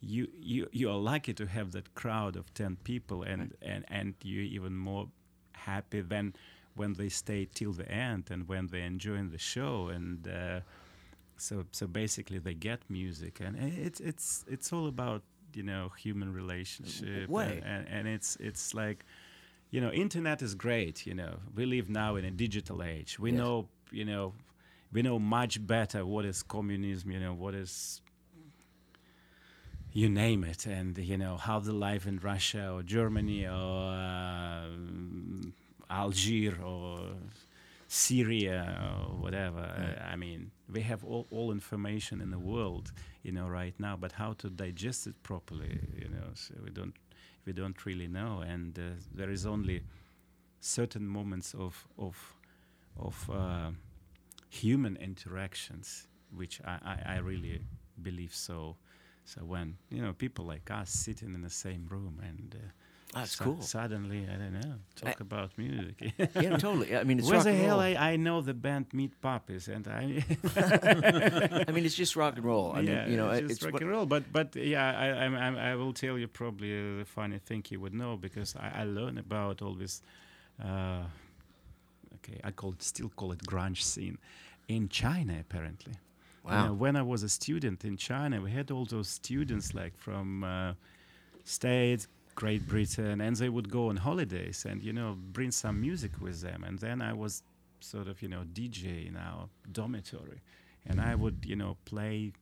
you 0.00 0.28
you 0.40 0.68
you 0.72 0.88
are 0.88 0.96
lucky 0.96 1.34
to 1.34 1.44
have 1.46 1.72
that 1.72 1.94
crowd 1.94 2.34
of 2.36 2.54
ten 2.54 2.76
people, 2.82 3.22
and 3.24 3.52
and 3.60 3.84
and 3.88 4.14
you're 4.22 4.42
even 4.56 4.74
more 4.74 5.08
happy 5.66 6.00
than 6.14 6.26
when 6.78 6.94
they 6.94 7.08
stay 7.22 7.42
till 7.58 7.72
the 7.80 7.88
end 7.90 8.24
and 8.32 8.40
when 8.48 8.64
they 8.72 8.82
enjoying 8.82 9.30
the 9.36 9.38
show. 9.54 9.74
And. 9.96 10.26
Uh, 10.28 10.60
so 11.38 11.54
so 11.78 11.86
basically 11.86 12.38
they 12.46 12.54
get 12.54 12.80
music. 12.88 13.40
And 13.44 13.56
it's 13.86 14.00
it's 14.10 14.44
it's 14.54 14.72
all 14.72 14.86
about 14.86 15.22
you 15.58 15.62
know 15.70 15.84
human 16.04 16.32
relationship. 16.32 17.28
And, 17.52 17.64
and, 17.72 17.82
and 17.96 18.08
it's 18.08 18.30
it's 18.48 18.72
like 18.82 19.04
you 19.70 19.80
know 19.82 19.90
internet 19.92 20.38
is 20.42 20.54
great 20.54 21.06
you 21.06 21.14
know. 21.14 21.34
We 21.54 21.66
live 21.66 21.88
now 21.90 22.16
in 22.16 22.24
a 22.24 22.30
digital 22.30 22.78
age. 22.82 23.18
We 23.18 23.30
Yes. 23.30 23.38
know 23.40 23.68
you 23.90 24.04
know 24.10 24.32
we 24.94 25.02
know 25.02 25.18
much 25.18 25.54
better 25.66 26.00
what 26.06 26.24
is 26.24 26.42
communism 26.42 27.10
you 27.14 27.20
know 27.20 27.34
what 27.34 27.54
is 27.54 28.00
you 29.98 30.08
name 30.08 30.42
it 30.52 30.62
and 30.66 30.98
you 30.98 31.16
know 31.16 31.36
how 31.48 31.58
the 31.68 31.72
life 31.88 32.04
in 32.06 32.16
russia 32.32 32.64
or 32.74 32.82
germany 32.82 33.40
or 33.46 33.92
uh, 33.92 34.66
algiers 35.90 36.58
or 36.64 36.98
Syria 37.88 38.78
or 38.82 39.16
whatever. 39.16 39.60
Uh, 39.60 40.12
I 40.12 40.16
mean, 40.16 40.50
we 40.72 40.80
have 40.82 41.04
all, 41.04 41.26
all 41.30 41.52
information 41.52 42.20
in 42.20 42.30
the 42.30 42.38
world, 42.38 42.92
you 43.22 43.32
know, 43.32 43.46
right 43.46 43.74
now. 43.78 43.96
But 43.96 44.12
how 44.12 44.32
to 44.34 44.50
digest 44.50 45.06
it 45.06 45.22
properly, 45.22 45.78
you 45.96 46.08
know, 46.08 46.28
so 46.34 46.54
we 46.64 46.70
don't 46.70 46.94
we 47.44 47.52
don't 47.52 47.86
really 47.86 48.08
know. 48.08 48.42
And 48.46 48.78
uh, 48.78 48.82
there 49.14 49.30
is 49.30 49.46
only 49.46 49.82
certain 50.60 51.06
moments 51.06 51.54
of 51.54 51.86
of 51.96 52.16
of 52.98 53.30
uh, 53.32 53.70
human 54.50 54.96
interactions, 54.96 56.08
which 56.34 56.60
I, 56.64 56.78
I, 56.84 57.14
I 57.14 57.18
really 57.18 57.60
believe 58.02 58.34
so. 58.34 58.76
So 59.26 59.42
when 59.44 59.76
you 59.90 60.00
know 60.02 60.12
people 60.14 60.44
like 60.46 60.70
us 60.70 60.90
sitting 60.90 61.34
in 61.34 61.42
the 61.42 61.50
same 61.50 61.86
room 61.90 62.20
and 62.22 62.54
uh, 62.54 62.58
That's 63.12 63.36
su- 63.36 63.44
cool. 63.44 63.60
Suddenly, 63.60 64.26
I 64.32 64.36
don't 64.36 64.54
know, 64.60 64.74
talk 64.94 65.20
about 65.20 65.50
music. 65.58 65.96
yeah, 66.44 66.56
totally. 66.58 66.96
I 66.96 67.02
mean, 67.04 67.18
it's 67.18 67.28
Where 67.28 67.42
the 67.42 67.52
hell. 67.52 67.80
I, 67.80 67.94
I 68.12 68.16
know 68.16 68.40
the 68.40 68.54
band 68.54 68.86
Meat 68.92 69.20
Puppies 69.20 69.68
and 69.68 69.86
I 69.88 70.24
I 71.68 71.72
mean, 71.72 71.84
it's 71.84 71.94
just 71.96 72.14
rock 72.16 72.36
and 72.36 72.44
roll. 72.44 72.72
I 72.72 72.80
yeah 72.80 73.02
mean, 73.02 73.10
you 73.12 73.16
know, 73.16 73.30
it's 73.30 73.52
it's 73.52 73.62
rock 73.62 73.80
and 73.80 73.90
roll 73.90 74.06
but 74.06 74.22
but 74.32 74.54
yeah 74.56 74.86
I, 75.04 75.24
I'm, 75.24 75.56
I 75.56 75.74
will 75.76 75.92
tell 75.92 76.16
you 76.18 76.28
probably 76.28 77.00
a 77.00 77.04
funny 77.04 77.38
thing 77.38 77.64
you 77.70 77.80
would 77.80 77.94
know 77.94 78.16
because 78.16 78.54
I, 78.56 78.82
I 78.82 78.84
learned 78.84 79.18
about 79.18 79.60
all 79.62 79.74
this 79.74 80.02
uh, 80.62 81.02
okay 82.16 82.38
I 82.44 82.50
call 82.52 82.72
it 82.72 82.82
still 82.82 83.10
call 83.18 83.32
it 83.32 83.40
grunge 83.46 83.82
scene 83.82 84.18
in 84.68 84.88
China 84.88 85.34
apparently 85.40 85.94
You 86.48 86.68
know, 86.68 86.74
when 86.74 86.96
I 86.96 87.02
was 87.02 87.22
a 87.22 87.28
student 87.28 87.84
in 87.84 87.96
China, 87.96 88.40
we 88.40 88.50
had 88.52 88.70
all 88.70 88.84
those 88.84 89.08
students 89.08 89.74
like 89.74 89.96
from 89.98 90.44
uh, 90.44 90.74
States, 91.44 92.06
Great 92.34 92.66
Britain, 92.68 93.20
and 93.20 93.34
they 93.36 93.48
would 93.48 93.70
go 93.70 93.88
on 93.88 93.96
holidays 93.96 94.64
and 94.68 94.82
you 94.82 94.92
know 94.92 95.16
bring 95.32 95.50
some 95.50 95.80
music 95.80 96.12
with 96.20 96.40
them. 96.42 96.64
And 96.64 96.78
then 96.78 97.02
I 97.02 97.12
was 97.12 97.42
sort 97.80 98.08
of 98.08 98.22
you 98.22 98.28
know 98.28 98.42
DJ 98.52 99.08
in 99.08 99.16
our 99.16 99.48
dormitory, 99.72 100.40
and 100.86 101.00
I 101.00 101.14
would 101.14 101.44
you 101.44 101.56
know 101.56 101.76
play 101.84 102.32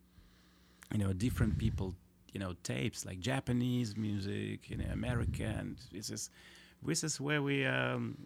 you 0.92 0.98
know 0.98 1.12
different 1.12 1.58
people 1.58 1.94
you 2.32 2.40
know 2.40 2.54
tapes 2.62 3.06
like 3.06 3.20
Japanese 3.20 3.96
music, 3.96 4.68
you 4.68 4.76
know 4.76 4.86
American. 4.92 5.76
This 5.92 6.10
is 6.10 6.30
this 6.84 7.04
is 7.04 7.20
where 7.20 7.42
we 7.42 7.64
um, 7.64 8.16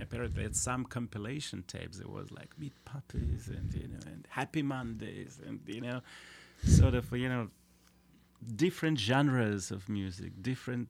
apparently 0.00 0.42
had 0.42 0.56
some 0.56 0.84
compilation 0.84 1.64
tapes. 1.66 1.98
There 1.98 2.08
was 2.08 2.30
like 2.30 2.58
Meat 2.58 2.72
Puppies 2.84 3.48
and 3.48 3.72
you 3.74 3.88
know 3.88 3.98
and 4.06 4.26
Happy 4.28 4.62
Mondays 4.62 5.38
and 5.46 5.60
you 5.66 5.80
know 5.80 6.00
sort 6.64 6.94
of 6.94 7.12
you 7.12 7.28
know 7.28 7.48
different 8.56 8.98
genres 8.98 9.70
of 9.70 9.88
music, 9.88 10.32
different 10.42 10.88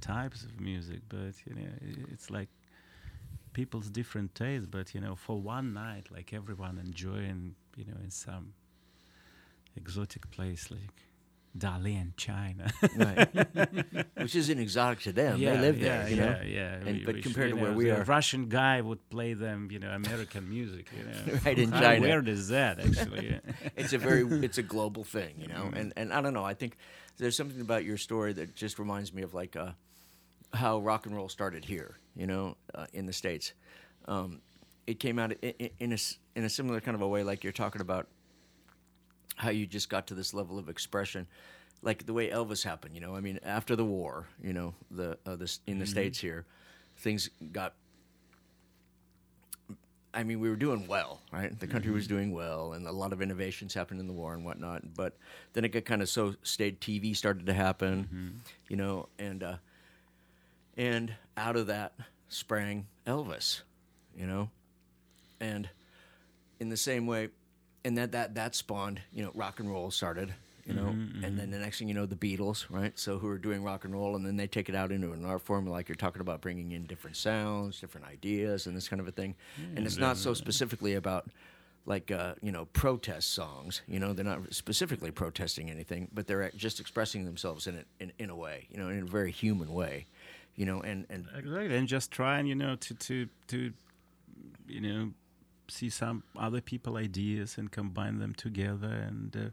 types 0.00 0.44
of 0.44 0.60
music. 0.60 1.00
But 1.08 1.34
you 1.46 1.54
know 1.54 1.70
it's 2.12 2.30
like 2.30 2.48
people's 3.52 3.90
different 3.90 4.34
tastes. 4.34 4.66
But 4.66 4.94
you 4.94 5.00
know 5.00 5.16
for 5.16 5.40
one 5.40 5.72
night, 5.72 6.08
like 6.12 6.32
everyone 6.32 6.78
enjoying 6.78 7.54
you 7.76 7.84
know 7.84 7.98
in 8.02 8.10
some 8.10 8.54
exotic 9.76 10.30
place 10.30 10.70
like 10.70 11.05
Dali 11.58 12.00
and 12.00 12.16
China. 12.16 12.70
right. 12.96 14.06
which 14.16 14.34
isn't 14.34 14.58
exotic 14.58 15.00
to 15.00 15.12
them. 15.12 15.40
they 15.40 15.58
live 15.58 15.80
there, 15.80 16.02
yeah, 16.02 16.08
you 16.08 16.16
know. 16.16 16.40
yeah, 16.44 16.78
yeah. 16.84 16.98
But 17.04 17.22
compared 17.22 17.50
to 17.50 17.56
you 17.56 17.62
where 17.62 17.70
know, 17.72 17.76
we 17.76 17.90
are- 17.90 18.04
Russian 18.04 18.48
guy 18.48 18.80
would 18.80 19.08
play 19.10 19.34
them, 19.34 19.68
you 19.70 19.78
know, 19.78 19.90
American 19.90 20.48
music, 20.48 20.88
you 20.96 21.04
know. 21.04 21.38
Right, 21.44 21.58
in 21.58 21.70
How 21.70 21.80
China. 21.80 22.00
weird 22.00 22.28
is 22.28 22.48
that, 22.48 22.80
actually? 22.80 23.40
it's 23.76 23.92
a 23.92 23.98
very 23.98 24.22
it's 24.44 24.58
a 24.58 24.62
global 24.62 25.04
thing, 25.04 25.34
you 25.38 25.48
know. 25.48 25.70
And 25.74 25.92
and 25.96 26.12
I 26.12 26.20
don't 26.20 26.34
know. 26.34 26.44
I 26.44 26.54
think 26.54 26.76
there's 27.18 27.36
something 27.36 27.60
about 27.60 27.84
your 27.84 27.96
story 27.96 28.32
that 28.34 28.54
just 28.54 28.78
reminds 28.78 29.12
me 29.12 29.22
of 29.22 29.32
like 29.34 29.56
uh, 29.56 29.72
how 30.52 30.78
rock 30.80 31.06
and 31.06 31.14
roll 31.16 31.28
started 31.28 31.64
here, 31.64 31.98
you 32.14 32.26
know, 32.26 32.56
uh, 32.74 32.86
in 32.92 33.06
the 33.06 33.12
states. 33.12 33.52
Um, 34.06 34.40
it 34.86 35.00
came 35.00 35.18
out 35.18 35.32
in, 35.32 35.70
in, 35.80 35.92
a 35.92 35.98
in 36.36 36.44
a 36.44 36.48
similar 36.48 36.80
kind 36.80 36.94
of 36.94 37.00
a 37.02 37.08
way, 37.08 37.22
like 37.24 37.42
you're 37.44 37.52
talking 37.52 37.80
about 37.80 38.06
how 39.36 39.50
you 39.50 39.66
just 39.66 39.88
got 39.88 40.08
to 40.08 40.14
this 40.14 40.34
level 40.34 40.58
of 40.58 40.68
expression, 40.68 41.26
like 41.82 42.06
the 42.06 42.12
way 42.12 42.28
Elvis 42.28 42.64
happened. 42.64 42.94
You 42.94 43.00
know, 43.00 43.14
I 43.14 43.20
mean, 43.20 43.38
after 43.44 43.76
the 43.76 43.84
war, 43.84 44.26
you 44.42 44.52
know, 44.52 44.74
the 44.90 45.18
uh, 45.24 45.36
this 45.36 45.60
in 45.66 45.78
the 45.78 45.86
states 45.86 46.18
here, 46.18 46.44
things 46.96 47.30
got 47.52 47.74
I 50.16 50.22
mean, 50.22 50.40
we 50.40 50.48
were 50.48 50.56
doing 50.56 50.86
well, 50.86 51.20
right? 51.30 51.58
The 51.60 51.66
country 51.66 51.92
was 51.92 52.06
doing 52.06 52.32
well, 52.32 52.72
and 52.72 52.86
a 52.86 52.92
lot 52.92 53.12
of 53.12 53.20
innovations 53.20 53.74
happened 53.74 54.00
in 54.00 54.06
the 54.06 54.14
war 54.14 54.32
and 54.32 54.46
whatnot. 54.46 54.94
But 54.94 55.12
then 55.52 55.62
it 55.66 55.68
got 55.68 55.84
kind 55.84 56.00
of 56.00 56.08
so 56.08 56.34
state 56.42 56.80
TV 56.80 57.14
started 57.14 57.44
to 57.46 57.52
happen, 57.52 58.40
you 58.68 58.76
know, 58.76 59.08
and 59.18 59.42
uh, 59.42 59.56
and 60.74 61.14
out 61.36 61.56
of 61.56 61.66
that 61.66 61.92
sprang 62.30 62.86
Elvis, 63.06 63.60
you 64.16 64.26
know, 64.26 64.48
and 65.38 65.68
in 66.60 66.70
the 66.70 66.78
same 66.78 67.06
way, 67.06 67.28
and 67.86 67.96
that 67.96 68.12
that 68.12 68.34
that 68.34 68.54
spawned, 68.54 69.00
you 69.12 69.22
know, 69.22 69.30
rock 69.34 69.60
and 69.60 69.70
roll 69.70 69.90
started, 69.92 70.34
you 70.64 70.74
know, 70.74 70.86
mm-hmm, 70.86 71.24
and 71.24 71.38
then 71.38 71.46
mm-hmm. 71.46 71.52
the 71.52 71.58
next 71.60 71.78
thing 71.78 71.86
you 71.86 71.94
know, 71.94 72.04
the 72.04 72.16
Beatles, 72.16 72.66
right? 72.68 72.98
So 72.98 73.18
who 73.18 73.28
are 73.28 73.38
doing 73.38 73.62
rock 73.62 73.84
and 73.84 73.94
roll, 73.94 74.16
and 74.16 74.26
then 74.26 74.36
they 74.36 74.48
take 74.48 74.68
it 74.68 74.74
out 74.74 74.90
into 74.90 75.12
an 75.12 75.24
art 75.24 75.42
form, 75.42 75.66
like 75.66 75.88
you're 75.88 75.94
talking 75.94 76.20
about 76.20 76.40
bringing 76.40 76.72
in 76.72 76.84
different 76.86 77.16
sounds, 77.16 77.80
different 77.80 78.08
ideas, 78.08 78.66
and 78.66 78.76
this 78.76 78.88
kind 78.88 78.98
of 79.00 79.06
a 79.06 79.12
thing. 79.12 79.36
and 79.76 79.86
it's 79.86 79.96
not 79.96 80.16
so 80.16 80.30
mm-hmm. 80.30 80.36
specifically 80.36 80.94
about 80.94 81.28
like 81.86 82.10
uh, 82.10 82.34
you 82.42 82.50
know 82.50 82.64
protest 82.72 83.32
songs. 83.32 83.82
You 83.86 84.00
know, 84.00 84.12
they're 84.12 84.24
not 84.24 84.52
specifically 84.52 85.12
protesting 85.12 85.70
anything, 85.70 86.08
but 86.12 86.26
they're 86.26 86.50
just 86.56 86.80
expressing 86.80 87.24
themselves 87.24 87.68
in 87.68 87.76
it 87.76 87.86
in, 88.00 88.12
in 88.18 88.30
a 88.30 88.36
way, 88.36 88.66
you 88.68 88.78
know, 88.78 88.88
in 88.88 89.02
a 89.02 89.06
very 89.06 89.30
human 89.30 89.72
way, 89.72 90.06
you 90.56 90.66
know, 90.66 90.80
and 90.80 91.06
and 91.08 91.26
Exactly, 91.36 91.76
and 91.76 91.86
just 91.86 92.10
trying, 92.10 92.48
you 92.48 92.56
know, 92.56 92.74
to 92.74 92.94
to 92.94 93.28
to, 93.46 93.72
you 94.66 94.80
know, 94.80 95.12
see 95.68 95.90
some 95.90 96.22
other 96.36 96.60
people 96.60 96.96
ideas 96.96 97.58
and 97.58 97.70
combine 97.70 98.18
them 98.18 98.34
together. 98.34 98.88
And 99.08 99.36
uh, 99.36 99.50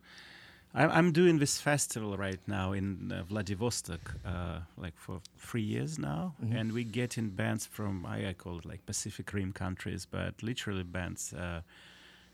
I, 0.74 0.98
I'm 0.98 1.12
doing 1.12 1.40
this 1.40 1.60
festival 1.62 2.18
right 2.18 2.40
now 2.48 2.74
in 2.74 3.12
uh, 3.12 3.24
Vladivostok, 3.24 4.16
uh, 4.26 4.60
like 4.78 4.94
for 4.98 5.22
three 5.38 5.62
years 5.62 5.98
now, 6.00 6.34
and 6.52 6.72
we 6.72 6.84
get 6.84 7.18
in 7.18 7.30
bands 7.30 7.66
from 7.66 8.06
I, 8.06 8.30
I 8.30 8.34
call 8.34 8.60
it 8.60 8.66
like 8.66 8.86
Pacific 8.86 9.32
Rim 9.34 9.54
countries, 9.54 10.08
but 10.10 10.42
literally 10.44 10.84
bands. 10.84 11.34
Uh, 11.34 11.62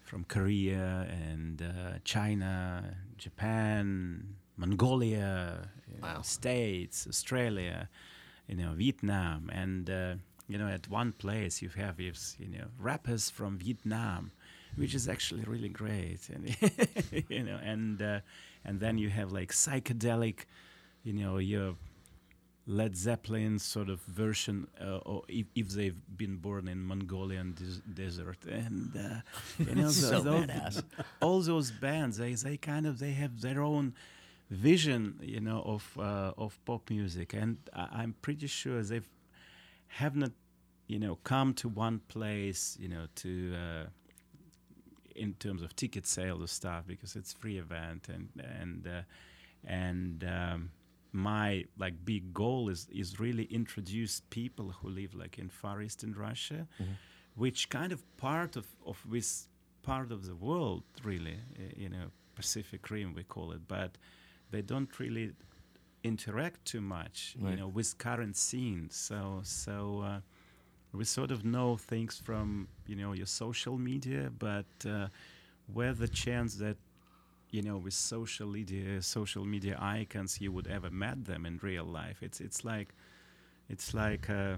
from 0.09 0.23
Korea 0.23 1.05
and 1.11 1.61
uh, 1.61 1.99
China, 2.03 2.95
Japan, 3.19 4.23
Mongolia, 4.57 5.69
Wow. 6.01 6.21
States, 6.21 7.05
Australia, 7.07 7.89
you 8.47 8.55
know, 8.55 8.73
Vietnam, 8.73 9.49
and 9.53 9.89
uh, 9.89 10.15
you 10.49 10.57
know, 10.57 10.67
at 10.67 10.89
one 10.89 11.11
place 11.13 11.61
you 11.61 11.69
have 11.69 11.95
these, 11.97 12.35
you 12.39 12.49
know, 12.49 12.65
rappers 12.79 13.29
from 13.29 13.57
Vietnam, 13.59 14.31
which 14.75 14.93
is 14.95 15.07
actually 15.07 15.43
really 15.43 15.69
great, 15.69 16.21
and 16.33 16.43
you 17.29 17.43
know, 17.43 17.59
and 17.63 18.01
uh, 18.01 18.19
and 18.65 18.79
then 18.79 18.97
you 18.97 19.09
have 19.09 19.31
like 19.31 19.51
psychedelic, 19.53 20.45
you 21.03 21.13
know, 21.13 21.37
your 21.37 21.75
Led 22.67 22.95
Zeppelin 22.95 23.57
sort 23.59 23.89
of 23.89 23.99
version, 24.01 24.67
uh, 24.79 24.97
or 24.97 25.23
if, 25.27 25.47
if 25.55 25.69
they've 25.69 25.99
been 26.17 26.35
born 26.37 26.67
in 26.67 26.83
Mongolian 26.85 27.53
des- 27.53 27.81
desert, 28.03 28.37
and 28.45 28.91
uh, 28.95 29.63
you 29.67 29.75
know, 29.75 29.89
So 30.11 30.19
tho- 30.21 30.43
badass. 30.43 30.83
all 31.21 31.41
those 31.41 31.71
bands, 31.71 32.17
they, 32.17 32.33
they 32.35 32.57
kind 32.57 32.85
of 32.85 32.99
they 32.99 33.11
have 33.13 33.41
their 33.41 33.61
own 33.61 33.93
vision, 34.51 35.19
you 35.21 35.39
know, 35.39 35.61
of 35.65 35.97
uh, 35.97 36.33
of 36.37 36.59
pop 36.65 36.89
music, 36.89 37.33
and 37.33 37.57
I, 37.73 37.87
I'm 38.01 38.13
pretty 38.21 38.47
sure 38.47 38.81
they've 38.83 39.07
have 39.89 40.15
not, 40.15 40.31
you 40.87 40.99
know, 40.99 41.15
come 41.23 41.53
to 41.55 41.69
one 41.69 41.99
place, 42.07 42.77
you 42.79 42.87
know, 42.87 43.05
to. 43.15 43.55
Uh, 43.55 43.85
in 45.15 45.33
terms 45.33 45.61
of 45.61 45.75
ticket 45.75 46.07
sales 46.07 46.41
or 46.41 46.47
stuff 46.47 46.85
because 46.87 47.17
it's 47.17 47.33
free 47.33 47.57
event 47.57 48.07
and 48.07 48.29
and 48.57 48.87
uh, 48.87 49.01
and 49.65 50.23
um, 50.23 50.71
my 51.11 51.65
like 51.77 51.93
big 52.05 52.33
goal 52.33 52.69
is 52.69 52.87
is 52.91 53.19
really 53.19 53.43
introduce 53.45 54.21
people 54.29 54.71
who 54.81 54.89
live 54.89 55.13
like 55.13 55.37
in 55.37 55.49
far 55.49 55.81
eastern 55.81 56.13
Russia, 56.13 56.67
which 57.35 57.69
kind 57.69 57.91
of 57.91 58.01
part 58.17 58.55
of 58.55 58.65
of 58.85 59.03
this 59.11 59.47
part 59.83 60.11
of 60.11 60.25
the 60.25 60.35
world 60.35 60.83
really, 61.03 61.39
uh, 61.57 61.63
you 61.75 61.89
know, 61.89 62.11
Pacific 62.35 62.89
Rim 62.89 63.13
we 63.13 63.23
call 63.23 63.51
it, 63.51 63.67
but 63.67 63.97
they 64.51 64.61
don't 64.61 64.99
really 64.99 65.33
interact 66.03 66.65
too 66.65 66.81
much, 66.81 67.35
you 67.39 67.55
know, 67.55 67.67
with 67.67 67.97
current 67.97 68.37
scenes. 68.37 68.95
So 68.95 69.41
so. 69.43 70.03
Uh, 70.05 70.19
we 70.91 71.05
sort 71.05 71.31
of 71.31 71.45
know 71.45 71.77
things 71.77 72.19
from 72.23 72.67
you 72.87 72.95
know 72.95 73.13
your 73.13 73.25
social 73.27 73.77
media, 73.77 74.31
but 74.37 74.65
uh, 74.87 75.07
where 75.71 75.93
the 75.93 76.07
chance 76.07 76.55
that 76.55 76.77
you 77.51 77.61
know 77.61 77.77
with 77.77 77.93
social 77.93 78.47
media 78.47 79.01
social 79.01 79.45
media 79.45 79.77
icons 79.79 80.41
you 80.41 80.51
would 80.51 80.67
ever 80.67 80.89
met 80.89 81.25
them 81.25 81.45
in 81.45 81.59
real 81.61 81.85
life? 81.85 82.17
It's 82.21 82.41
it's 82.41 82.65
like 82.65 82.89
it's 83.69 83.93
like 83.93 84.29
uh, 84.29 84.55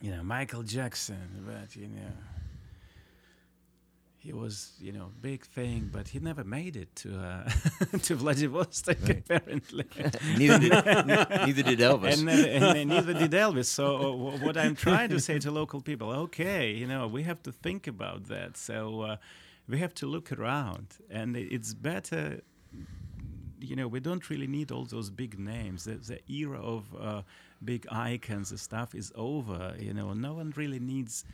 you 0.00 0.10
know 0.10 0.22
Michael 0.22 0.62
Jackson, 0.62 1.44
but 1.46 1.74
you 1.76 1.88
know 1.88 2.12
he 4.22 4.32
was 4.32 4.72
you 4.80 4.92
know 4.92 5.10
big 5.20 5.44
thing, 5.44 5.90
but 5.92 6.06
he 6.08 6.20
never 6.20 6.44
made 6.44 6.76
it 6.76 6.94
to 6.94 7.18
uh, 7.18 7.50
to 8.02 8.14
Vladivostok 8.14 9.08
apparently. 9.08 9.84
neither 10.38 10.58
did 10.60 10.70
neither 10.70 11.62
did 11.62 11.80
Elvis. 11.80 12.12
and, 12.12 12.24
neither, 12.26 12.48
and, 12.48 12.88
neither 12.88 13.14
did 13.14 13.32
Elvis. 13.32 13.66
So 13.66 13.96
uh, 13.96 14.12
wh- 14.12 14.42
what 14.42 14.56
I'm 14.56 14.76
trying 14.76 15.08
to 15.08 15.18
say 15.18 15.40
to 15.40 15.50
local 15.50 15.80
people, 15.80 16.10
okay, 16.26 16.70
you 16.70 16.86
know, 16.86 17.08
we 17.08 17.24
have 17.24 17.42
to 17.42 17.52
think 17.52 17.88
about 17.88 18.28
that. 18.28 18.56
So 18.56 19.00
uh, 19.00 19.16
we 19.68 19.78
have 19.78 19.92
to 19.96 20.06
look 20.06 20.30
around, 20.30 20.86
and 21.10 21.36
it's 21.36 21.74
better. 21.74 22.42
You 23.58 23.76
know, 23.76 23.88
we 23.88 23.98
don't 23.98 24.28
really 24.30 24.46
need 24.46 24.70
all 24.70 24.84
those 24.84 25.10
big 25.10 25.38
names. 25.38 25.84
The, 25.84 25.94
the 25.94 26.20
era 26.32 26.60
of 26.60 26.84
uh, 27.00 27.22
big 27.64 27.86
icons 27.90 28.50
and 28.52 28.60
stuff 28.60 28.94
is 28.94 29.12
over. 29.16 29.74
You 29.78 29.94
know, 29.94 30.12
no 30.12 30.34
one 30.34 30.52
really 30.56 30.80
needs 30.80 31.24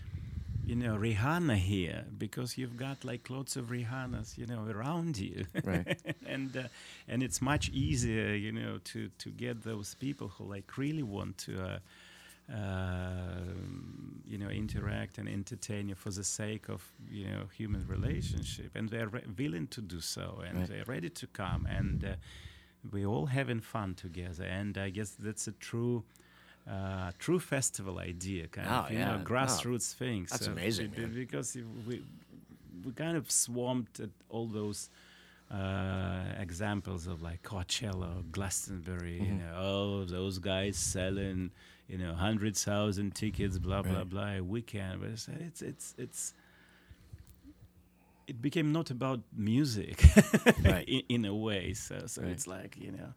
you 0.68 0.76
know 0.76 0.96
Rihanna 0.96 1.57
here 1.57 2.04
because 2.18 2.59
you've 2.59 2.76
got 2.76 3.04
like 3.04 3.31
lots 3.31 3.57
of 3.57 3.64
Rihannas 3.70 4.37
you 4.38 4.46
know 4.46 4.62
around 4.74 5.16
you 5.18 5.46
Right. 5.64 5.98
and 6.35 6.57
uh, 6.57 6.62
and 7.09 7.22
it's 7.22 7.40
much 7.40 7.70
easier 7.70 8.35
you 8.35 8.52
know 8.52 8.78
to 8.90 9.09
to 9.22 9.28
get 9.31 9.62
those 9.62 9.94
people 9.94 10.28
who 10.28 10.44
like 10.54 10.76
really 10.76 11.02
want 11.02 11.38
to 11.46 11.52
uh, 11.70 11.78
um, 12.54 14.20
you 14.26 14.38
know 14.38 14.48
interact 14.48 15.18
and 15.18 15.28
entertain 15.28 15.88
you 15.88 15.94
for 15.94 16.11
the 16.11 16.24
sake 16.24 16.68
of 16.68 16.83
you 17.11 17.26
know 17.26 17.44
human 17.57 17.87
relationship 17.87 18.70
and 18.74 18.88
they're 18.88 19.09
re- 19.09 19.24
willing 19.38 19.66
to 19.68 19.81
do 19.81 20.00
so 20.00 20.42
and 20.46 20.59
Right. 20.59 20.68
they're 20.68 20.85
ready 20.87 21.11
to 21.11 21.26
come 21.26 21.66
and 21.78 22.04
uh, 22.04 22.09
we 22.92 23.04
all 23.07 23.26
having 23.26 23.61
fun 23.61 23.94
together 23.94 24.44
and 24.44 24.76
I 24.78 24.90
guess 24.90 25.11
that's 25.18 25.46
a 25.48 25.52
true 25.52 26.04
uh, 26.68 27.12
true 27.18 27.38
festival 27.40 27.98
idea, 27.98 28.46
kind 28.48 28.68
Oh, 28.68 28.72
of, 28.87 28.90
you 28.92 28.98
yeah. 28.98 29.16
know, 29.16 29.20
Oh, 29.20 29.24
grassroots 29.24 29.94
thing. 29.94 30.26
that's 30.31 30.44
So 30.44 30.52
amazing, 30.52 30.90
man. 30.96 31.12
Because 31.14 31.57
we 31.87 32.02
we 32.85 32.92
kind 32.92 33.16
of 33.16 33.31
swamped 33.31 34.00
at 34.00 34.11
all 34.28 34.46
those 34.46 34.90
uh, 35.50 36.24
examples 36.38 37.07
of 37.07 37.22
like 37.22 37.42
Coachella, 37.42 38.18
or 38.18 38.22
Glastonbury, 38.31 39.16
you 39.16 39.33
Mhm. 39.33 39.38
know, 39.38 39.54
oh 39.57 40.04
those 40.04 40.38
guys 40.38 40.76
selling, 40.76 41.50
you 41.88 41.96
know, 41.96 42.12
hundred 42.14 42.54
thousand 42.57 43.14
tickets, 43.14 43.59
blah 43.59 43.83
blah 43.83 44.04
Right. 44.04 44.10
blah, 44.10 44.33
a 44.37 44.40
weekend. 44.42 45.00
But 45.00 45.10
it's 45.10 45.29
it's 45.29 45.62
it's, 45.62 45.94
it's 45.96 46.35
it 48.27 48.42
became 48.42 48.73
not 48.73 48.90
about 48.90 49.21
music 49.35 50.04
Right. 50.62 50.85
in, 50.96 51.02
in 51.08 51.25
a 51.25 51.35
way. 51.35 51.73
So 51.73 52.02
so 52.06 52.23
Right. 52.23 52.33
it's 52.33 52.46
like 52.46 52.77
you 52.77 52.92
know. 52.92 53.14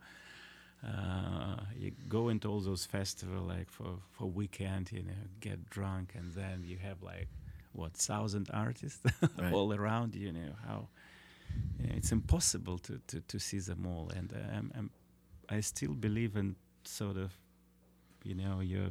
Uh, 0.86 1.58
you 1.78 1.92
go 2.10 2.30
into 2.30 2.48
all 2.50 2.60
those 2.60 2.86
festivals 2.86 3.48
like 3.48 3.70
for 3.70 4.00
for 4.12 4.26
weekend, 4.26 4.92
you 4.92 5.04
know, 5.04 5.14
get 5.40 5.70
drunk, 5.70 6.14
and 6.16 6.34
then 6.34 6.64
you 6.66 6.78
have 6.78 7.04
like 7.04 7.28
what 7.74 7.94
thousand 7.94 8.50
artists 8.54 9.00
Right. 9.38 9.54
all 9.54 9.74
around 9.74 10.16
you. 10.16 10.32
Know 10.32 10.54
how 10.68 10.88
you 11.80 11.88
know, 11.88 11.94
it's 11.98 12.12
impossible 12.12 12.80
to, 12.80 13.00
to, 13.08 13.22
to 13.22 13.40
see 13.40 13.60
them 13.60 13.86
all, 13.86 14.10
and 14.16 14.34
uh, 14.34 14.58
I'm, 14.58 14.72
I'm, 14.78 14.90
I 15.50 15.60
still 15.62 15.94
believe 15.94 16.36
in 16.36 16.56
sort 16.84 17.18
of 17.18 17.32
you 18.24 18.36
know 18.36 18.60
your 18.62 18.90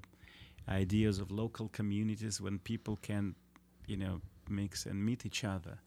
ideas 0.68 1.18
of 1.18 1.30
local 1.32 1.68
communities 1.68 2.41
when 2.41 2.59
people 2.61 2.99
can 3.03 3.34
you 3.86 3.97
know 3.97 4.20
mix 4.49 4.86
and 4.86 5.05
meet 5.05 5.26
each 5.26 5.45
other. 5.45 5.78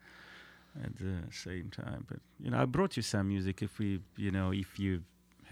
at 0.84 0.96
the 0.98 1.16
same 1.32 1.70
time. 1.70 2.06
But 2.08 2.20
you 2.40 2.52
know, 2.52 2.60
I 2.62 2.66
brought 2.66 2.98
you 2.98 3.04
some 3.04 3.28
music. 3.30 3.62
If 3.62 3.80
we, 3.80 4.00
you 4.18 4.32
know, 4.32 4.52
if 4.52 4.80
you 4.80 5.04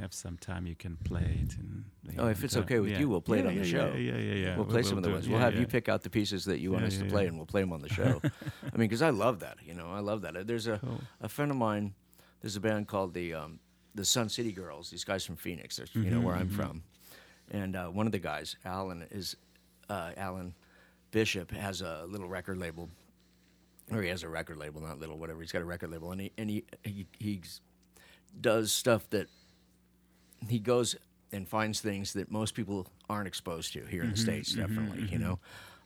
have 0.01 0.13
some 0.13 0.37
time, 0.37 0.65
you 0.67 0.75
can 0.75 0.97
play 0.97 1.39
it. 1.43 1.55
And, 1.57 1.85
Oh, 2.17 2.27
if 2.27 2.43
it's 2.43 2.55
uh, 2.57 2.61
okay 2.61 2.79
with 2.79 2.91
yeah. 2.91 2.99
you, 2.99 3.07
we'll 3.09 3.21
play 3.21 3.39
it 3.39 3.43
Yeah, 3.45 3.49
on 3.51 3.55
the 3.57 3.63
show. 3.63 3.93
Yeah, 3.95 4.13
yeah, 4.13 4.17
yeah. 4.17 4.33
yeah. 4.33 4.55
We'll 4.57 4.65
We- 4.65 4.71
play 4.71 4.83
some 4.83 4.97
of 4.97 5.03
the 5.03 5.11
ones. 5.11 5.27
We'll 5.29 5.39
Yeah, 5.39 5.45
have 5.45 5.55
you 5.59 5.65
pick 5.67 5.87
out 5.87 6.01
the 6.01 6.09
pieces 6.09 6.43
that 6.45 6.59
you 6.59 6.71
want 6.71 6.81
Yeah, 6.83 6.87
us 6.87 6.97
to 6.97 7.05
play, 7.05 7.23
yeah. 7.23 7.27
and 7.29 7.37
we'll 7.37 7.45
play 7.45 7.61
them 7.61 7.71
on 7.71 7.81
the 7.81 7.89
show. 7.99 8.19
I 8.23 8.77
mean, 8.77 8.89
because 8.89 9.01
I 9.01 9.11
love 9.11 9.39
that. 9.39 9.57
You 9.65 9.73
know, 9.75 9.87
I 9.91 9.99
love 9.99 10.21
that. 10.23 10.45
There's 10.47 10.67
a 10.67 10.79
Cool. 10.79 10.99
a 11.21 11.29
friend 11.29 11.51
of 11.51 11.57
mine. 11.57 11.93
There's 12.41 12.55
a 12.55 12.59
band 12.59 12.87
called 12.87 13.13
the 13.13 13.33
um, 13.35 13.59
the 13.95 14.03
Sun 14.05 14.29
City 14.29 14.51
Girls. 14.51 14.89
These 14.89 15.03
guys 15.03 15.25
from 15.25 15.35
Phoenix. 15.37 15.79
You 15.93 16.09
know 16.09 16.21
where 16.21 16.35
I'm 16.35 16.49
from. 16.49 16.83
And 17.51 17.75
uh, 17.75 17.87
one 17.87 18.05
of 18.05 18.11
the 18.11 18.19
guys, 18.19 18.55
Alan, 18.65 19.05
is 19.11 19.35
uh, 19.89 20.11
Alan 20.17 20.53
Bishop 21.11 21.51
has 21.51 21.81
a 21.81 22.05
little 22.07 22.27
record 22.29 22.57
label, 22.57 22.89
or 23.91 24.01
he 24.01 24.09
has 24.09 24.23
a 24.23 24.29
record 24.29 24.57
label, 24.57 24.81
not 24.81 24.99
little, 24.99 25.17
whatever. 25.17 25.41
He's 25.41 25.51
got 25.51 25.61
a 25.61 25.65
record 25.65 25.91
label, 25.91 26.11
and 26.11 26.21
he 26.21 26.31
and 26.37 26.49
he 26.49 26.63
he 26.83 27.05
he's, 27.19 27.61
does 28.39 28.71
stuff 28.71 29.09
that 29.11 29.27
he 30.47 30.59
goes 30.59 30.95
and 31.31 31.47
finds 31.47 31.79
things 31.81 32.13
that 32.13 32.29
most 32.31 32.53
people 32.55 32.87
aren't 33.09 33.27
exposed 33.27 33.73
to 33.73 33.85
here 33.85 34.03
in 34.03 34.11
the 34.11 34.17
states. 34.17 34.53
Definitely, 34.53 35.07
you 35.11 35.17
know. 35.19 35.39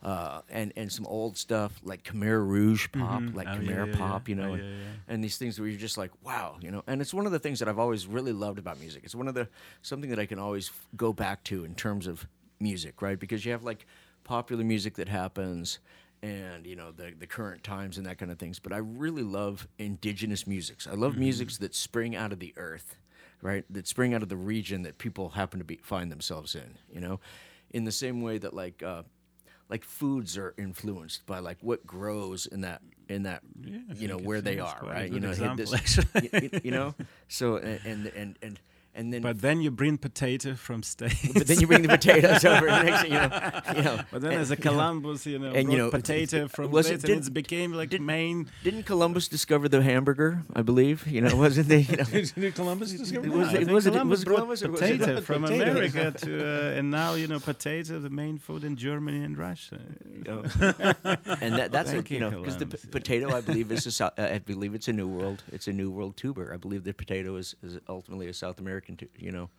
Uh, 0.03 0.41
and 0.49 0.71
and 0.75 0.91
some 0.91 1.05
old 1.07 1.35
stuff 1.35 1.79
like 1.83 2.03
Khmer 2.03 2.45
Rouge 2.47 2.87
pop, 2.91 3.23
like 3.33 3.47
Oh, 3.47 3.57
Khmer 3.57 3.65
yeah, 3.65 3.85
yeah. 3.85 3.97
pop, 3.97 4.29
you 4.29 4.35
know, 4.35 4.49
Oh, 4.51 4.53
and, 4.53 4.63
yeah, 4.63 4.69
and 5.07 5.23
these 5.23 5.37
things 5.37 5.59
where 5.59 5.67
you're 5.67 5.79
just 5.79 5.97
like, 5.97 6.11
wow, 6.23 6.57
you 6.61 6.69
know. 6.69 6.83
And 6.85 7.01
it's 7.01 7.13
one 7.13 7.25
of 7.25 7.31
the 7.31 7.39
things 7.39 7.57
that 7.59 7.67
I've 7.67 7.79
always 7.79 8.05
really 8.05 8.31
loved 8.33 8.59
about 8.59 8.79
music. 8.79 9.01
It's 9.03 9.15
one 9.15 9.27
of 9.27 9.33
the 9.33 9.47
something 9.81 10.09
that 10.11 10.19
I 10.19 10.27
can 10.27 10.37
always 10.37 10.69
f- 10.69 10.87
go 10.95 11.11
back 11.11 11.43
to 11.45 11.63
in 11.65 11.73
terms 11.73 12.05
of 12.05 12.27
music, 12.59 13.01
right? 13.01 13.19
Because 13.19 13.45
you 13.45 13.51
have 13.51 13.63
like 13.63 13.87
popular 14.23 14.63
music 14.63 14.93
that 14.95 15.09
happens, 15.09 15.79
and 16.21 16.67
you 16.67 16.75
know 16.75 16.91
the 16.91 17.13
the 17.17 17.25
current 17.27 17.63
times 17.63 17.97
and 17.97 18.05
that 18.05 18.19
kind 18.19 18.31
of 18.31 18.37
things. 18.37 18.59
But 18.59 18.73
I 18.73 18.77
really 18.77 19.23
love 19.23 19.67
indigenous 19.79 20.45
musics. 20.45 20.85
I 20.87 20.91
love 20.93 21.13
Mm-hmm. 21.13 21.21
musics 21.21 21.57
that 21.59 21.73
spring 21.73 22.15
out 22.15 22.31
of 22.31 22.39
the 22.39 22.53
earth, 22.57 22.95
right? 23.45 23.63
That 23.69 23.87
spring 23.87 24.13
out 24.13 24.23
of 24.23 24.29
the 24.29 24.35
region 24.37 24.81
that 24.83 24.97
people 24.97 25.29
happen 25.29 25.59
to 25.59 25.65
be 25.65 25.77
find 25.83 26.11
themselves 26.11 26.55
in. 26.55 26.69
You 26.93 26.99
know, 27.01 27.19
in 27.71 27.85
the 27.85 27.91
same 27.91 28.21
way 28.21 28.37
that 28.39 28.53
like. 28.53 28.81
Uh, 28.83 29.03
like 29.67 29.83
foods 29.83 30.37
are 30.37 30.53
influenced 30.59 31.25
by 31.25 31.39
like 31.39 31.57
what 31.61 31.83
grows 31.87 32.45
in 32.45 32.61
that 32.61 32.81
in 33.09 33.23
that 33.23 33.41
Yeah, 33.63 33.79
you 33.95 34.07
know 34.07 34.19
where 34.19 34.39
they 34.39 34.59
are 34.59 34.79
right 34.83 35.11
you 35.11 35.19
know 35.19 35.33
this- 35.55 35.73
actually. 35.73 36.29
y- 36.31 36.49
y- 36.53 36.61
you 36.63 36.69
know 36.69 36.93
so 37.29 37.57
and 37.57 38.05
and 38.15 38.37
and 38.43 38.59
and, 38.95 39.13
then 39.13 39.21
But 39.21 39.41
then 39.41 39.61
you 39.61 39.71
bring 39.71 39.97
potato 39.97 40.55
from 40.55 40.81
States. 40.83 41.27
but 41.33 41.47
then 41.47 41.59
you 41.59 41.67
bring 41.67 41.81
the 41.81 41.89
potatoes 41.89 42.43
over 42.51 42.67
and 42.67 42.85
next 42.87 43.03
you 43.03 43.09
know 43.11 43.29
you 43.77 43.83
know 43.83 43.99
But 44.11 44.21
then, 44.21 44.31
and- 44.33 44.41
as 44.41 44.51
a 44.51 44.55
Columbus, 44.67 45.25
you 45.25 45.39
know, 45.39 45.51
and, 45.53 45.71
you 45.71 45.77
know, 45.77 45.89
potato 45.91 46.47
from 46.55 46.71
was 46.71 46.87
States, 46.87 47.03
it- 47.03 47.09
and 47.11 47.27
it 47.27 47.33
became 47.33 47.73
like 47.73 47.89
did- 47.89 48.01
main. 48.01 48.47
didn't 48.63 48.83
Columbus 48.83 49.27
discover 49.27 49.67
the 49.69 49.81
hamburger 49.81 50.43
I 50.55 50.61
believe 50.61 51.05
you 51.07 51.21
know 51.21 51.35
wasn't 51.35 51.67
they 51.67 51.81
you 51.81 51.97
know 51.97 52.03
Did 52.05 52.55
Columbus 52.55 52.91
discover 52.93 53.29
was- 53.29 53.53
it 53.53 53.67
was- 53.67 53.85
it 53.87 53.91
Columbus 53.91 54.19
was 54.19 54.23
Columbus 54.23 54.63
or 54.63 54.71
was 54.71 54.81
it- 54.81 54.99
potato 54.99 55.21
from 55.21 55.43
Potatoes. 55.43 55.69
America 55.95 56.03
to, 56.25 56.31
uh, 56.73 56.77
and 56.79 56.85
now 56.91 57.13
you 57.21 57.27
know 57.27 57.39
potato, 57.39 57.99
the 57.99 58.09
main 58.23 58.37
food 58.37 58.63
in 58.63 58.75
Germany 58.87 59.21
and 59.27 59.37
Russia. 59.37 59.79
know. 60.25 60.43
and 61.43 61.51
that, 61.59 61.69
that's 61.75 61.91
Thank 61.91 62.09
you 62.11 62.15
you, 62.15 62.21
know 62.23 62.31
because 62.41 62.57
the 62.63 62.65
potato 62.97 63.25
I 63.35 63.41
believe 63.41 63.71
is 63.71 63.83
a 64.01 64.05
uh, 64.05 64.35
I 64.35 64.39
believe 64.39 64.73
it's 64.77 64.87
a 64.87 64.93
new 65.01 65.07
world 65.17 65.39
it's 65.55 65.67
a 65.67 65.73
new 65.81 65.89
world 65.97 66.13
tuber 66.21 66.45
I 66.53 66.57
believe 66.65 66.81
the 66.83 66.93
potato 67.03 67.35
is, 67.43 67.55
is 67.63 67.73
ultimately 67.97 68.27
a 68.27 68.33
South 68.33 68.57
American 68.59 68.84
tu- 68.93 69.09
you 69.17 69.31
know 69.31 69.49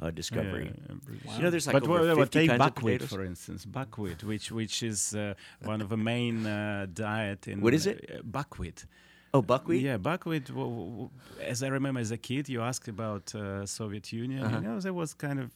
uh, 0.00 0.10
discovery 0.10 0.68
Yeah, 0.74 0.94
British. 1.06 1.36
you 1.36 1.42
know 1.42 1.50
there's 1.50 1.66
like 1.68 1.74
but 1.74 1.84
over 1.84 2.00
what, 2.08 2.16
what 2.16 2.32
50 2.32 2.48
take 2.48 2.58
buckwheat 2.58 3.02
for 3.02 3.22
instance, 3.24 3.64
buckwheat, 3.64 4.20
which 4.24 4.46
which 4.50 4.82
is 4.82 5.14
uh, 5.14 5.34
one 5.62 5.80
of 5.84 5.88
the 5.88 5.96
main 6.12 6.36
uh, 6.46 6.86
diet 6.92 7.46
in. 7.50 7.60
What 7.60 7.74
is 7.74 7.86
it? 7.86 7.98
Uh, 8.12 8.22
buckwheat. 8.38 8.86
oh 9.34 9.42
buckwheat 9.42 9.82
Yeah, 9.82 9.98
buckwheat. 9.98 10.46
W- 10.48 10.68
w- 10.68 10.90
w- 10.90 11.10
as 11.52 11.58
I 11.62 11.68
remember 11.78 12.00
as 12.00 12.10
a 12.10 12.16
kid, 12.28 12.48
you 12.48 12.60
asked 12.70 12.88
about 12.88 13.26
uh, 13.34 13.66
Soviet 13.66 14.06
Union. 14.12 14.42
Uh-huh. 14.44 14.56
You 14.56 14.62
know, 14.66 14.80
there 14.80 14.92
was 15.02 15.14
kind 15.14 15.38
of 15.42 15.48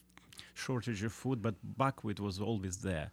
shortage 0.53 1.01
of 1.03 1.11
food, 1.13 1.41
but 1.41 1.55
buckwheat 1.77 2.19
was 2.19 2.39
always 2.39 2.77
there. 2.89 3.11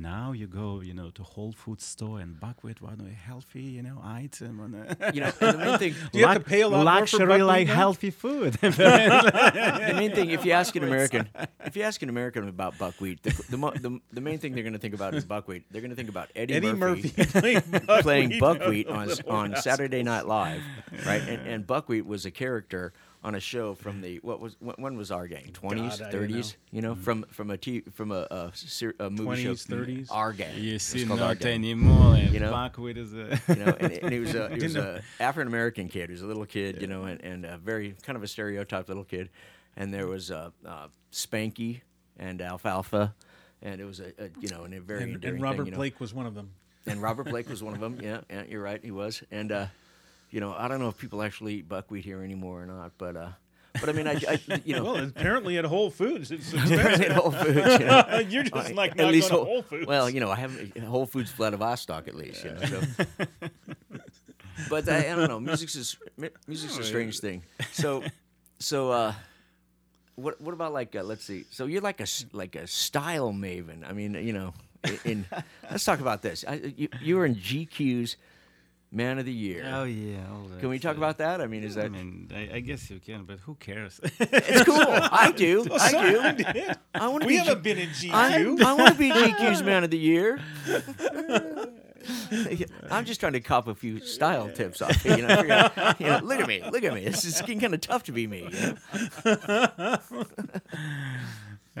Now 0.00 0.30
you 0.30 0.46
go, 0.46 0.80
you 0.80 0.94
know, 0.94 1.10
to 1.10 1.24
Whole 1.24 1.50
Foods 1.50 1.84
store 1.84 2.20
and 2.20 2.38
buckwheat, 2.38 2.80
one 2.80 3.04
a 3.04 3.12
healthy, 3.12 3.62
you 3.62 3.82
know, 3.82 4.00
item 4.02 4.60
on 4.60 4.74
a 4.74 5.12
you 5.12 5.20
know 5.20 5.30
the 5.32 5.58
main 5.58 5.78
thing 5.78 5.94
Do 6.12 6.18
you 6.20 6.26
have 6.26 6.38
to 6.38 6.44
pay 6.44 6.60
a 6.60 6.68
lot 6.68 6.84
luxury 6.84 7.42
like 7.42 7.66
now? 7.66 7.74
healthy 7.74 8.10
food. 8.10 8.52
the 8.60 9.94
main 9.96 10.14
thing 10.14 10.30
if 10.30 10.44
you 10.44 10.52
ask 10.52 10.76
an 10.76 10.84
American 10.84 11.28
if 11.64 11.76
you 11.76 11.82
ask 11.82 12.00
an 12.02 12.08
American 12.08 12.48
about 12.48 12.78
buckwheat 12.78 13.24
the 13.24 13.30
the, 13.50 13.56
the, 13.56 14.00
the 14.12 14.20
main 14.20 14.38
thing 14.38 14.54
they're 14.54 14.62
going 14.62 14.72
to 14.72 14.78
think 14.78 14.94
about 14.94 15.14
is 15.14 15.24
buckwheat 15.24 15.64
they're 15.72 15.82
going 15.82 15.90
to 15.90 15.96
think 15.96 16.08
about 16.08 16.30
Eddie, 16.36 16.54
Eddie 16.54 16.72
Murphy, 16.72 17.12
Murphy 17.16 17.40
playing 17.40 17.62
playing 18.02 18.38
buckwheat. 18.38 18.86
buckwheat 18.86 19.26
on 19.28 19.52
on 19.52 19.56
Saturday 19.56 20.04
Night 20.04 20.26
Live, 20.26 20.62
right? 21.06 21.22
And, 21.22 21.44
and 21.46 21.66
buckwheat 21.66 22.06
was 22.06 22.24
a 22.24 22.30
character 22.30 22.92
on 23.24 23.34
a 23.34 23.40
show 23.40 23.74
from 23.74 24.00
the 24.00 24.16
what 24.22 24.40
was 24.40 24.56
when 24.60 24.74
when 24.78 24.96
was 24.96 25.10
our 25.10 25.26
gang 25.26 25.50
twenties, 25.52 25.98
God, 25.98 26.08
I 26.08 26.10
don't 26.10 26.20
thirties, 26.20 26.56
you 26.70 26.82
know, 26.82 26.94
from 26.94 27.24
from 27.30 27.50
a 27.50 27.56
t, 27.56 27.80
from 27.92 28.12
a, 28.12 28.26
a, 28.30 28.50
ser- 28.54 28.94
a 29.00 29.10
movie 29.10 29.42
show 29.42 29.52
20s, 29.52 29.66
30s. 29.66 30.06
Our 30.10 30.32
gang, 30.32 30.56
you 30.56 30.76
It's 30.76 30.84
see, 30.84 31.04
called 31.04 31.20
not 31.20 31.44
anymore. 31.44 32.14
And 32.14 32.32
You 32.32 32.40
know? 32.40 32.52
buckwheat 32.52 32.96
is 32.96 33.14
a. 33.14 33.40
you 33.48 33.54
know, 33.56 33.76
and, 33.80 33.92
and 33.92 34.12
he 34.12 34.20
was 34.20 34.34
a 34.34 34.48
he 34.54 34.62
was 34.62 34.76
a 34.76 35.02
African 35.18 35.48
American 35.48 35.88
kid. 35.88 36.08
He 36.10 36.12
was 36.12 36.22
a 36.22 36.26
little 36.26 36.46
kid, 36.46 36.80
you 36.80 36.86
know, 36.86 37.04
and, 37.04 37.20
and 37.22 37.44
a 37.44 37.58
very 37.58 37.94
kind 38.02 38.16
of 38.16 38.22
a 38.22 38.28
stereotyped 38.28 38.88
little 38.88 39.04
kid. 39.04 39.30
And 39.76 39.92
there 39.92 40.06
was 40.06 40.30
uh, 40.30 40.50
uh, 40.66 40.88
Spanky 41.12 41.80
and 42.18 42.40
Alfalfa, 42.42 43.14
and 43.62 43.80
it 43.80 43.84
was 43.84 44.00
a, 44.00 44.06
a 44.22 44.28
you 44.40 44.48
know, 44.48 44.64
and 44.64 44.74
a 44.74 44.80
very 44.80 45.02
And, 45.02 45.24
and 45.24 45.40
Robert 45.42 45.58
thing, 45.58 45.66
you 45.66 45.70
know. 45.72 45.76
Blake 45.76 46.00
was 46.00 46.12
one 46.14 46.26
of 46.26 46.34
them. 46.34 46.50
and 46.86 47.00
Robert 47.02 47.24
Blake 47.28 47.48
was 47.48 47.62
one 47.62 47.74
of 47.74 47.80
them. 47.86 47.98
Yeah, 48.02 48.20
yeah, 48.30 48.44
you're 48.48 48.62
right, 48.62 48.80
he 48.82 48.90
was. 48.90 49.22
And 49.30 49.52
uh, 49.52 49.66
you 50.30 50.40
know, 50.40 50.54
I 50.56 50.68
don't 50.68 50.80
know 50.80 50.88
if 50.88 50.98
people 50.98 51.22
actually 51.22 51.54
eat 51.54 51.68
buckwheat 51.68 52.04
here 52.04 52.22
anymore 52.22 52.62
or 52.62 52.66
not, 52.66 52.92
but 52.98 53.16
uh, 53.16 53.28
but 53.80 53.88
I 53.88 53.92
mean, 53.92 54.06
I, 54.06 54.14
I 54.28 54.62
you 54.64 54.76
know, 54.76 54.84
Well, 54.92 54.96
apparently 54.96 55.58
at 55.58 55.64
Whole 55.64 55.90
Foods, 55.90 56.30
it's 56.30 56.52
at 56.54 57.12
Whole 57.12 57.30
Foods, 57.30 57.56
you 57.56 57.78
know. 57.86 58.24
You're 58.28 58.44
just 58.44 58.74
like 58.74 58.92
at 58.92 58.96
not 58.98 59.12
least 59.12 59.30
going 59.30 59.40
to 59.40 59.44
Whole, 59.44 59.54
Whole 59.54 59.62
Foods. 59.62 59.86
Well, 59.86 60.10
you 60.10 60.20
know, 60.20 60.30
I 60.30 60.36
have 60.36 60.76
Whole 60.84 61.06
Foods 61.06 61.30
Vladivostok 61.32 62.08
at 62.08 62.14
least, 62.14 62.44
you 62.44 62.52
know. 62.52 62.58
So. 62.60 63.04
but 64.70 64.88
I, 64.88 65.12
I 65.12 65.14
don't 65.14 65.28
know. 65.28 65.40
Music's 65.40 65.76
is 65.76 65.96
music's 66.46 66.78
a 66.78 66.84
strange 66.84 67.20
thing. 67.20 67.42
So, 67.72 68.02
so 68.58 68.90
uh, 68.90 69.12
what 70.16 70.40
what 70.40 70.52
about 70.52 70.72
like 70.72 70.94
uh, 70.96 71.02
let's 71.02 71.24
see. 71.24 71.44
So 71.50 71.66
you're 71.66 71.82
like 71.82 72.00
a 72.00 72.06
like 72.32 72.56
a 72.56 72.66
style 72.66 73.32
maven. 73.32 73.88
I 73.88 73.92
mean, 73.92 74.14
you 74.14 74.32
know, 74.32 74.54
in, 74.84 74.98
in 75.04 75.26
let's 75.70 75.84
talk 75.84 76.00
about 76.00 76.22
this. 76.22 76.44
I, 76.46 76.72
you, 76.76 76.88
you 77.00 77.16
were 77.16 77.26
in 77.26 77.36
GQ's 77.36 78.16
Man 78.90 79.18
of 79.18 79.26
the 79.26 79.32
Year. 79.32 79.64
Oh 79.72 79.84
yeah. 79.84 80.16
Can 80.60 80.70
we 80.70 80.78
talk 80.78 80.96
about 80.96 81.18
that? 81.18 81.40
I 81.42 81.46
mean, 81.46 81.62
is 81.62 81.76
I 81.76 81.82
that 81.82 81.92
mean, 81.92 82.30
I, 82.34 82.56
I 82.56 82.60
guess 82.60 82.88
you 82.90 82.98
can, 83.00 83.24
but 83.24 83.38
who 83.40 83.54
cares? 83.56 84.00
it's 84.18 84.64
cool? 84.64 84.76
I 84.80 85.30
do. 85.36 85.66
I 85.78 86.32
do. 86.32 86.72
I 86.94 87.08
want 87.08 87.22
to 87.22 87.26
we 87.26 87.34
be. 87.34 87.38
haven't 87.38 87.56
G- 87.56 87.74
been 87.74 87.78
in 87.78 87.88
GQ. 87.90 88.10
I, 88.12 88.70
I 88.70 88.72
want 88.72 88.92
to 88.94 88.98
be 88.98 89.10
GQ's 89.12 89.62
Man 89.62 89.84
of 89.84 89.90
the 89.90 89.98
Year. 89.98 90.40
I'm 92.90 93.04
just 93.04 93.20
trying 93.20 93.34
to 93.34 93.40
cop 93.40 93.68
a 93.68 93.74
few 93.74 94.00
style 94.00 94.48
tips 94.50 94.80
off 94.80 95.04
you. 95.04 95.16
You 95.16 95.22
know, 95.26 95.42
you 95.98 96.06
know, 96.06 96.20
look 96.22 96.40
at 96.40 96.48
me, 96.48 96.62
look 96.70 96.82
at 96.82 96.94
me. 96.94 97.04
This 97.04 97.26
is 97.26 97.38
getting 97.40 97.60
kind 97.60 97.74
of 97.74 97.82
tough 97.82 98.04
to 98.04 98.12
be 98.12 98.26
me. 98.26 98.48
You 98.50 98.76
know? 99.24 99.98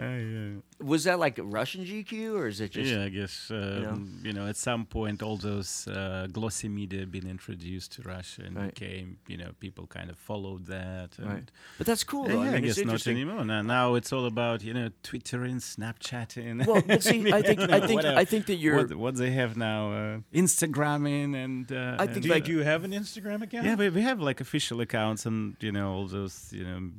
Yeah. 0.00 0.86
Was 0.86 1.04
that 1.04 1.18
like 1.18 1.38
Russian 1.42 1.84
GQ 1.84 2.34
or 2.38 2.46
is 2.46 2.60
it 2.60 2.70
just? 2.70 2.90
yeah, 2.90 3.04
I 3.04 3.08
guess 3.08 3.50
um, 3.50 4.20
you, 4.24 4.32
know? 4.32 4.46
at 4.46 4.56
some 4.56 4.86
point 4.86 5.22
all 5.22 5.36
those 5.36 5.88
uh, 5.88 6.26
glossy 6.32 6.68
media 6.68 7.04
been 7.06 7.26
introduced 7.28 7.92
to 7.92 8.02
Russia 8.02 8.42
and 8.46 8.56
Right. 8.56 8.74
became, 8.74 9.18
you 9.26 9.36
know, 9.36 9.50
people 9.60 9.86
kind 9.86 10.08
of 10.10 10.16
followed 10.18 10.66
that. 10.66 11.18
And 11.18 11.26
Right. 11.26 11.50
But 11.78 11.86
that's 11.88 12.04
cool. 12.04 12.26
Yeah, 12.28 12.34
Though. 12.34 12.42
I, 12.42 12.46
I 12.46 12.50
mean, 12.52 12.64
guess 12.64 12.78
it's 12.78 12.86
not 12.86 13.06
anymore. 13.06 13.44
Now, 13.44 13.62
now 13.62 13.94
it's 13.94 14.12
all 14.12 14.26
about 14.26 14.62
you 14.62 14.72
know 14.74 14.88
Twittering, 15.02 15.56
Snapchatting. 15.58 16.66
Well, 16.66 17.00
see, 17.00 17.32
I 17.38 17.42
think 17.42 17.60
I 17.60 17.80
think 17.86 18.04
I 18.04 18.24
think 18.24 18.46
that 18.46 18.54
you're. 18.56 18.76
what, 18.76 18.94
what 18.94 19.14
they 19.16 19.30
have 19.32 19.56
now, 19.56 19.92
uh, 19.92 20.18
Instagramming 20.32 21.34
and. 21.44 21.70
Uh, 21.72 21.96
I 21.98 22.06
think 22.06 22.18
and- 22.18 22.28
like- 22.30 22.44
do 22.44 22.52
you 22.52 22.62
have 22.62 22.84
an 22.84 22.92
Instagram 22.92 23.42
account? 23.42 23.66
yeah, 23.66 23.74
we, 23.74 23.88
we 23.90 24.02
have 24.02 24.20
like 24.20 24.40
official 24.40 24.80
accounts 24.80 25.26
and 25.26 25.56
you 25.60 25.72
know 25.72 25.92
all 25.92 26.06
those 26.06 26.50
you 26.52 26.64
know. 26.64 26.90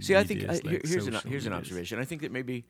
See, 0.00 0.14
I 0.16 0.24
think 0.24 0.42
I, 0.44 0.54
uh, 0.54 0.58
here- 0.68 0.80
here's 0.84 1.06
an 1.06 1.14
here's 1.26 1.46
an 1.46 1.52
observation. 1.52 1.98
I 1.98 2.04
think 2.04 2.22
that 2.22 2.30
maybe 2.32 2.64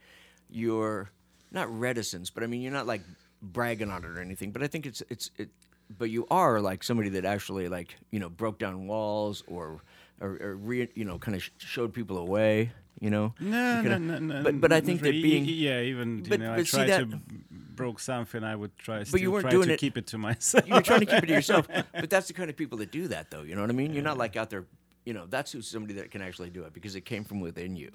you're 0.50 1.10
not 1.52 1.68
reticence, 1.78 2.30
but 2.30 2.42
I 2.42 2.46
mean 2.46 2.60
you're 2.62 2.72
not 2.72 2.86
like 2.86 3.02
bragging 3.42 3.90
on 3.90 4.04
it 4.04 4.08
or 4.08 4.20
anything. 4.20 4.50
But 4.52 4.62
I 4.62 4.66
think 4.66 4.86
it's 4.86 5.02
it's 5.10 5.30
it. 5.36 5.50
But 5.98 6.08
you 6.10 6.26
are 6.30 6.60
like 6.60 6.82
somebody 6.82 7.10
that 7.10 7.24
actually 7.24 7.68
like 7.68 7.94
you 8.10 8.18
know 8.20 8.28
broke 8.30 8.58
down 8.58 8.86
walls 8.86 9.42
or 9.46 9.80
or, 10.20 10.38
or 10.40 10.56
re, 10.56 10.88
you 10.94 11.04
know 11.04 11.18
kind 11.18 11.34
of 11.36 11.42
sh- 11.42 11.50
showed 11.58 11.92
people 11.92 12.16
away. 12.18 12.72
You 13.00 13.10
know. 13.10 13.34
No, 13.40 13.80
You 13.82 13.88
no, 13.88 13.98
no, 13.98 14.18
no. 14.20 14.42
but- 14.44 14.60
but 14.60 14.72
I 14.72 14.80
think 14.80 15.02
that 15.02 15.10
being- 15.10 15.44
yeah, 15.46 15.80
even 15.80 16.22
but- 16.22 16.38
you 16.38 16.46
know, 16.46 16.52
I 16.52 16.56
but 16.58 16.66
see 16.68 16.76
try 16.78 16.86
that- 16.86 17.10
to 17.10 17.20
broke 17.50 17.98
something, 17.98 18.44
I 18.44 18.54
would 18.54 18.74
try. 18.78 19.00
you 19.00 19.04
still 19.04 19.32
weren't 19.32 19.42
try 19.42 19.50
doing 19.50 19.66
to 19.68 19.74
it- 19.74 19.80
keep 19.80 19.98
it 19.98 20.06
to 20.06 20.16
myself. 20.18 20.66
You're 20.66 20.80
trying 20.80 21.00
to 21.00 21.06
keep 21.06 21.24
it 21.24 21.26
to 21.26 21.32
yourself, 21.32 21.66
but 21.92 22.08
that's 22.08 22.28
the 22.28 22.32
kind 22.34 22.48
of 22.48 22.56
people 22.56 22.78
that 22.78 22.92
do 22.92 23.08
that, 23.08 23.32
though. 23.32 23.42
You 23.42 23.56
know 23.56 23.62
what 23.62 23.70
I 23.70 23.74
mean? 23.74 23.92
You're 23.92 24.04
not 24.04 24.16
like 24.16 24.36
out 24.36 24.48
there. 24.50 24.64
You 25.04 25.12
know, 25.12 25.26
that's 25.28 25.52
who's 25.52 25.68
somebody 25.68 25.94
that 25.94 26.10
can 26.10 26.22
actually 26.22 26.50
do 26.50 26.64
it 26.64 26.72
because 26.72 26.96
it 26.96 27.02
came 27.02 27.24
from 27.24 27.40
within 27.40 27.76
you. 27.76 27.90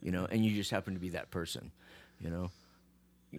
You 0.00 0.12
know, 0.12 0.26
and 0.30 0.44
you 0.44 0.54
just 0.54 0.70
happen 0.70 0.94
to 0.94 1.00
be 1.00 1.10
that 1.10 1.30
person. 1.30 1.70
You 2.20 2.30
know. 2.30 2.50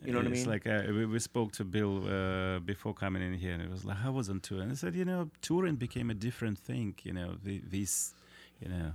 You 0.03 0.11
know 0.11 0.19
what 0.19 0.26
I 0.26 0.30
mean? 0.30 0.39
it's 0.39 0.47
like 0.47 0.67
uh, 0.67 0.84
we, 0.88 1.05
we 1.05 1.19
spoke 1.19 1.51
to 1.53 1.63
Bill 1.63 2.03
uh, 2.07 2.59
before 2.59 2.93
coming 2.93 3.21
in 3.21 3.34
here, 3.34 3.53
and 3.53 3.61
it 3.61 3.69
was 3.69 3.86
like, 3.86 3.97
"How 3.97 4.11
was 4.11 4.30
on 4.30 4.39
tour?" 4.39 4.61
And 4.61 4.71
I 4.71 4.76
said, 4.76 4.95
"You 4.95 5.05
know, 5.05 5.30
touring 5.41 5.76
became 5.76 6.09
a 6.09 6.13
different 6.13 6.59
thing. 6.59 6.95
You 7.03 7.13
know, 7.13 7.36
the, 7.41 7.61
these, 7.69 8.13
you 8.59 8.69
know, 8.69 8.91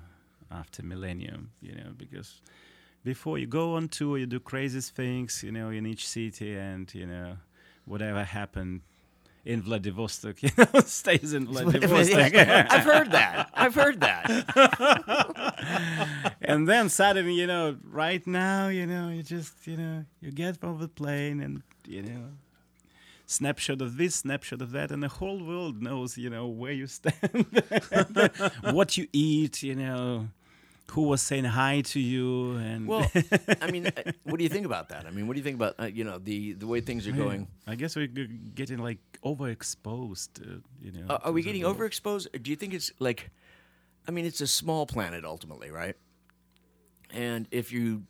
after 0.51 0.83
millennium. 0.83 1.53
You 1.63 1.75
know, 1.75 1.93
because 1.97 2.43
before 3.03 3.39
you 3.39 3.47
go 3.47 3.77
on 3.77 3.89
tour, 3.89 4.19
you 4.19 4.27
do 4.27 4.41
crazy 4.41 4.81
things. 4.81 5.43
You 5.43 5.53
know, 5.53 5.71
in 5.71 5.87
each 5.87 6.07
city, 6.07 6.57
and 6.57 6.93
you 6.95 7.07
know, 7.07 7.37
whatever 7.87 8.25
happened." 8.25 8.83
In 9.43 9.63
Vladivostok, 9.63 10.43
you 10.43 10.51
know, 10.59 10.81
stays 10.85 11.33
in 11.33 11.47
Vladivostok. 11.47 12.35
I've 12.35 12.85
heard 12.85 13.11
that. 13.13 13.51
I've 13.55 13.75
heard 13.75 14.01
that. 14.01 14.29
and 16.43 16.69
then 16.69 16.91
suddenly, 16.91 17.33
you 17.33 17.47
know, 17.47 17.79
right 17.83 18.27
now, 18.27 18.69
you 18.69 18.87
know, 18.87 19.09
you 19.09 19.23
just, 19.23 19.67
you 19.67 19.79
know, 19.79 20.05
you 20.21 20.31
get 20.31 20.63
off 20.63 20.79
the 20.79 20.89
plane 20.89 21.41
and, 21.41 21.63
you 21.87 22.03
know, 22.03 22.33
snapshot 23.25 23.81
of 23.81 23.97
this, 23.97 24.17
snapshot 24.17 24.61
of 24.61 24.73
that, 24.73 24.91
and 24.91 25.03
the 25.03 25.09
whole 25.09 25.43
world 25.43 25.81
knows, 25.81 26.19
you 26.19 26.29
know, 26.29 26.47
where 26.47 26.73
you 26.73 26.87
stand, 26.87 27.47
what 28.73 28.99
you 28.99 29.07
eat, 29.13 29.63
you 29.63 29.75
know, 29.75 30.29
who 30.91 31.03
was 31.03 31.23
saying 31.23 31.45
hi 31.45 31.83
to 31.83 32.01
you, 32.01 32.57
and 32.57 32.87
Well, 32.87 33.11
I 33.61 33.71
mean, 33.71 33.87
uh, 33.87 34.13
what 34.25 34.39
do 34.39 34.45
you 34.45 34.51
think 34.51 34.67
about 34.67 34.89
that? 34.89 35.07
I 35.07 35.11
mean, 35.11 35.27
what 35.27 35.35
do 35.35 35.39
you 35.39 35.45
think 35.45 35.57
about 35.57 35.75
uh, 35.79 35.85
you 35.87 36.05
know 36.05 36.19
the 36.19 36.53
the 36.55 36.67
way 36.67 36.81
things 36.81 37.07
are 37.07 37.13
going? 37.13 37.49
I 37.67 37.75
guess 37.75 37.97
we're 37.97 38.07
getting 38.07 38.79
like 38.79 38.99
overexposed, 39.25 40.43
uh, 40.43 40.61
you 40.83 40.93
know. 40.93 41.07
Uh, 41.09 41.19
are 41.25 41.33
we 41.33 41.43
getting 41.43 41.63
overexposed? 41.63 42.43
Do 42.43 42.51
you 42.51 42.57
think 42.57 42.75
it's 42.75 42.91
like, 42.99 43.31
I 44.07 44.11
mean, 44.11 44.27
it's 44.27 44.41
a 44.41 44.47
small 44.47 44.87
planet 44.87 45.25
ultimately, 45.25 45.71
right? 45.71 45.97
And 47.13 47.49
if 47.51 47.73
you 47.73 48.05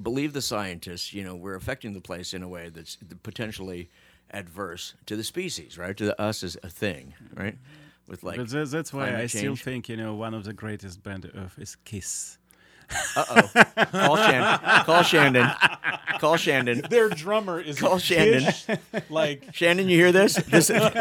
believe 0.00 0.32
the 0.32 0.42
scientists, 0.42 1.12
you 1.12 1.24
know, 1.24 1.34
we're 1.36 1.56
affecting 1.56 1.92
the 1.92 2.00
place 2.00 2.34
in 2.34 2.42
a 2.42 2.48
way 2.48 2.68
that's 2.68 2.96
potentially 3.22 3.90
adverse 4.30 4.94
to 5.06 5.16
the 5.16 5.24
species, 5.24 5.78
right? 5.78 5.96
To 5.96 6.20
us 6.20 6.42
as 6.42 6.56
a 6.62 6.68
thing, 6.68 7.14
right? 7.34 7.56
With 8.08 8.22
like, 8.22 8.36
But 8.36 8.48
that's, 8.50 8.70
that's 8.70 8.92
why 8.92 9.04
climate 9.06 9.20
I 9.22 9.26
still 9.26 9.56
think, 9.56 9.88
you 9.88 9.96
know, 9.96 10.14
one 10.14 10.34
of 10.34 10.44
the 10.44 10.52
greatest 10.52 11.02
band 11.02 11.24
on 11.34 11.44
earth 11.44 11.58
is 11.58 11.76
Kiss. 11.84 12.38
uh 13.16 13.24
oh, 13.56 13.84
call 13.92 14.16
Shannon, 14.16 14.58
call 14.84 15.02
Shandon, 15.02 15.50
call 16.18 16.36
Shandon, 16.36 16.82
Their 16.90 17.08
drummer 17.08 17.58
is 17.58 17.80
Call 17.80 17.94
a 17.94 18.00
Shandon. 18.00 18.42
Kish, 18.52 18.66
like 19.08 19.54
Shannon. 19.54 19.88
You 19.88 19.96
hear 19.96 20.12
this? 20.12 20.34
This, 20.34 20.68
you 20.68 20.74
know, 20.74 20.90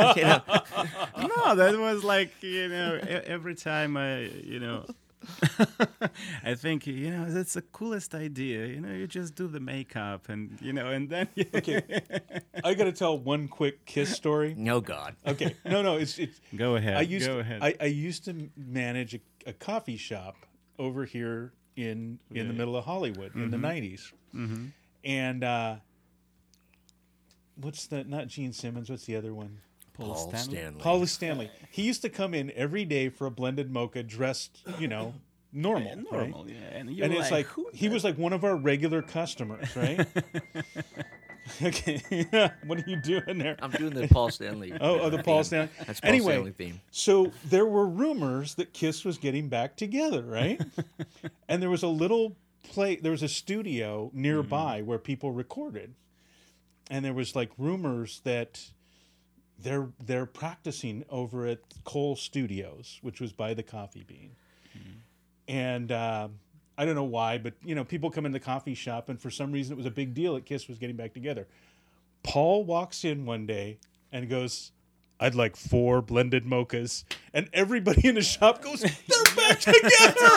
no, 1.18 1.56
that 1.56 1.76
was 1.78 2.06
like 2.06 2.32
you 2.41 2.70
know 2.70 2.95
e- 2.95 3.08
every 3.10 3.56
time 3.56 3.97
I 3.97 4.20
you 4.22 4.60
know. 4.60 4.86
I 6.43 6.55
think 6.55 6.88
you 6.88 7.09
know 7.11 7.26
that's 7.30 7.53
the 7.53 7.61
coolest 7.61 8.13
idea. 8.15 8.67
You 8.67 8.82
know, 8.82 8.93
you 8.93 9.07
just 9.07 9.36
do 9.36 9.47
the 9.47 9.59
makeup 9.59 10.30
and 10.30 10.57
you 10.61 10.74
know, 10.74 10.89
and 10.89 11.09
then 11.09 11.28
okay. 11.55 12.01
I 12.63 12.74
got 12.74 12.86
to 12.86 12.91
tell 12.91 13.17
one 13.17 13.47
quick 13.47 13.86
Kiss 13.86 14.13
story. 14.13 14.55
no 14.57 14.82
God. 14.82 15.15
Okay, 15.26 15.55
no, 15.65 15.82
no, 15.82 15.97
it's 15.97 16.17
it's. 16.19 16.39
go 16.55 16.76
ahead. 16.76 16.97
I 16.97 17.01
used 17.01 17.28
go 17.28 17.36
to, 17.36 17.39
ahead. 17.39 17.59
I, 17.61 17.76
I 17.80 17.86
used 17.86 18.26
to 18.26 18.49
manage 18.57 19.15
a, 19.15 19.19
a 19.47 19.53
coffee 19.53 19.97
shop 19.97 20.36
over 20.80 21.05
here 21.05 21.53
in 21.76 22.19
in 22.32 22.47
the 22.47 22.53
middle 22.53 22.76
of 22.76 22.86
Hollywood 22.86 23.36
in 23.36 23.51
the 23.51 23.57
90s 23.57 24.11
and 25.03 25.43
uh, 25.43 25.76
what's 27.55 27.88
the 27.88 28.03
not 28.03 28.28
Gene 28.28 28.53
Simmons? 28.53 28.89
What's 28.89 29.05
the 29.05 29.15
other 29.15 29.34
one? 29.34 29.59
Paul 29.94 30.34
Stanley. 30.36 30.82
Paul 30.82 31.06
Stanley. 31.06 31.52
He 31.70 31.84
used 31.84 32.02
to 32.02 32.10
come 32.10 32.34
in 32.34 32.52
every 32.52 32.86
day 32.86 33.10
for 33.10 33.28
a 33.28 33.32
blended 33.32 33.72
mocha, 33.72 34.04
dressed 34.04 34.62
you 34.80 34.88
know 34.88 35.14
normal, 35.54 35.89
right? 36.12 36.12
normal, 36.12 36.50
yeah. 36.50 36.56
And, 36.72 36.89
you're 36.89 37.06
and 37.06 37.14
it's 37.14 37.32
like, 37.32 37.46
who 37.48 37.70
he 37.74 37.89
was 37.89 38.04
like 38.04 38.18
one 38.18 38.34
of 38.34 38.44
our 38.44 38.56
regular 38.56 39.02
customers, 39.02 39.76
right? 39.76 40.06
okay, 41.62 42.02
what 42.66 42.80
are 42.80 42.89
you 42.89 42.98
doing 42.98 43.38
there? 43.38 43.56
I'm 43.62 43.72
doing 43.72 43.94
the 43.94 44.08
Paul 44.12 44.32
Stanley. 44.32 44.74
Oh, 44.74 45.02
oh, 45.02 45.10
the 45.10 45.22
Paul 45.22 45.38
theme. 45.38 45.44
Stanley. 45.44 45.70
That's 45.86 46.00
Paul 46.00 46.10
anyway, 46.10 46.34
Stanley 46.34 46.52
theme. 46.52 46.82
so 46.91 47.32
there 47.46 47.66
were 47.66 47.86
rumors 47.86 48.56
that 48.56 48.74
Kiss 48.74 49.06
was 49.06 49.18
getting 49.18 49.48
back 49.48 49.78
together, 49.78 50.24
right? 50.24 50.62
and 51.48 51.62
there 51.62 51.70
was 51.70 51.84
a 51.84 51.88
little 51.88 52.36
play. 52.64 52.96
There 52.96 53.12
was 53.12 53.24
a 53.24 53.30
studio 53.30 54.08
mm-hmm. 54.08 54.22
nearby 54.22 54.82
where 54.82 54.98
people 54.98 55.32
recorded, 55.32 55.94
and 56.89 57.06
there 57.06 57.14
was 57.14 57.36
like 57.36 57.52
rumors 57.58 58.22
that 58.24 58.72
they're 59.64 59.89
they're 60.05 60.26
practicing 60.28 61.03
over 61.09 61.47
at 61.47 61.59
Cole 61.84 62.16
Studios, 62.16 62.99
which 63.01 63.20
was 63.20 63.34
by 63.34 63.53
the 63.53 63.64
Coffee 63.64 64.03
Bean, 64.07 64.32
and. 65.47 65.91
um 65.91 66.39
I 66.76 66.86
don't 66.86 66.95
know 66.95 67.03
why, 67.03 67.38
but 67.38 67.53
you 67.64 67.76
know, 67.76 67.84
people 67.84 68.09
come 68.09 68.26
in 68.26 68.32
the 68.32 68.39
coffee 68.39 68.74
shop, 68.74 69.09
and 69.09 69.22
for 69.22 69.30
some 69.30 69.51
reason, 69.51 69.74
it 69.74 69.78
was 69.78 69.86
a 69.86 69.91
big 69.91 70.16
deal 70.16 70.34
that 70.34 70.45
Kiss 70.47 70.68
was 70.68 70.80
getting 70.80 70.95
back 70.95 71.14
together. 71.14 71.47
Paul 72.24 72.64
walks 72.64 73.03
in 73.05 73.28
one 73.28 73.45
day 73.45 73.78
and 74.11 74.28
goes, 74.28 74.72
I'd 75.20 75.36
like 75.36 75.55
four 75.55 76.01
blended 76.01 76.45
mochas. 76.45 77.03
And 77.34 77.49
everybody 77.53 78.07
in 78.07 78.16
the 78.16 78.22
shop 78.22 78.61
goes, 78.61 78.82
They're 78.82 79.36
back 79.36 79.59
together! 79.61 80.30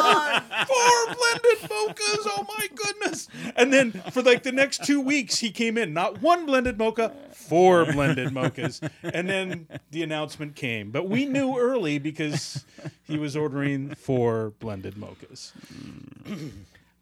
four 0.67 1.07
blended 1.07 1.71
mochas! 1.71 2.27
Oh 2.27 2.47
my 2.57 2.69
goodness. 2.75 3.29
And 3.57 3.73
then 3.73 3.93
for 4.13 4.23
like 4.23 4.43
the 4.43 4.53
next 4.53 4.85
two 4.85 5.01
weeks, 5.01 5.39
he 5.39 5.51
came 5.51 5.77
in, 5.77 5.93
not 5.93 6.23
one 6.23 6.47
blended 6.47 6.79
mocha, 6.79 7.13
four 7.33 7.85
blended 7.87 8.29
mochas. 8.33 8.89
And 9.03 9.29
then 9.29 9.67
the 9.91 10.03
announcement 10.03 10.55
came. 10.55 10.91
But 10.91 11.09
we 11.09 11.25
knew 11.25 11.59
early 11.59 11.99
because 11.99 12.65
he 13.05 13.19
was 13.19 13.37
ordering 13.37 13.95
four 13.95 14.51
blended 14.61 14.95
mochas. 14.95 15.53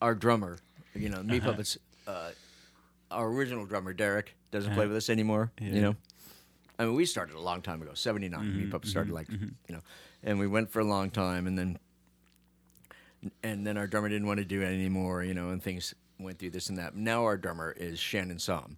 Our 0.01 0.15
drummer, 0.15 0.59
you 0.95 1.09
know, 1.09 1.23
Meat 1.23 1.43
Puppets, 1.43 1.79
uh, 2.07 2.31
our 3.11 3.29
original 3.29 3.65
drummer, 3.67 3.93
Derek, 3.93 4.35
doesn't 4.51 4.75
play 4.75 4.87
with 4.87 4.97
us 4.97 5.09
anymore, 5.11 5.53
you 5.61 5.81
know. 5.81 5.97
I 6.79 6.85
mean, 6.85 6.95
we 6.95 7.07
started 7.07 7.37
a 7.37 7.41
long 7.41 7.63
time 7.63 7.83
ago, 7.83 7.93
79. 7.95 8.41
Meat 8.41 8.49
mm-hmm, 8.49 8.71
Puppets 8.71 8.91
started 8.91 9.09
mm-hmm, 9.09 9.15
like, 9.15 9.29
mm-hmm. 9.29 9.49
you 9.69 9.75
know, 9.75 9.81
and 10.23 10.39
we 10.39 10.47
went 10.47 10.71
for 10.71 10.81
a 10.81 10.85
long 10.85 11.11
time 11.11 11.47
and 11.47 11.59
then 11.59 11.79
and 13.43 13.67
then 13.67 13.77
our 13.79 13.87
drummer 13.87 14.09
didn't 14.09 14.27
want 14.27 14.39
to 14.39 14.45
do 14.45 14.61
it 14.61 14.67
anymore, 14.67 15.23
you 15.23 15.35
know, 15.35 15.51
and 15.51 15.63
things 15.63 15.95
went 16.19 16.39
through 16.39 16.51
this 16.51 16.69
and 16.69 16.79
that. 16.79 16.95
Now 16.95 17.25
our 17.25 17.37
drummer 17.37 17.73
is 17.73 17.99
Shannon 17.99 18.37
Sahm. 18.37 18.77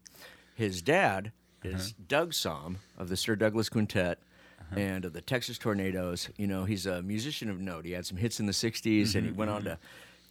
His 0.55 0.83
dad 0.83 1.33
uh-huh. 1.65 1.75
is 1.75 1.93
Doug 1.93 2.33
Sahm 2.33 2.77
of 2.97 3.09
the 3.09 3.17
Sir 3.17 3.37
Douglas 3.37 3.69
Quintet 3.69 4.19
uh-huh. 4.61 4.81
and 4.81 5.05
of 5.05 5.13
the 5.13 5.21
Texas 5.21 5.59
Tornadoes. 5.59 6.29
You 6.37 6.47
know, 6.47 6.65
he's 6.65 6.87
a 6.87 7.03
musician 7.03 7.51
of 7.51 7.61
note. 7.61 7.85
He 7.85 7.93
had 7.93 8.07
some 8.07 8.19
hits 8.19 8.41
in 8.41 8.47
the 8.47 8.53
'60s, 8.53 9.15
and 9.15 9.27
he 9.27 9.33
went 9.33 9.51
on 9.51 9.65
to 9.65 9.79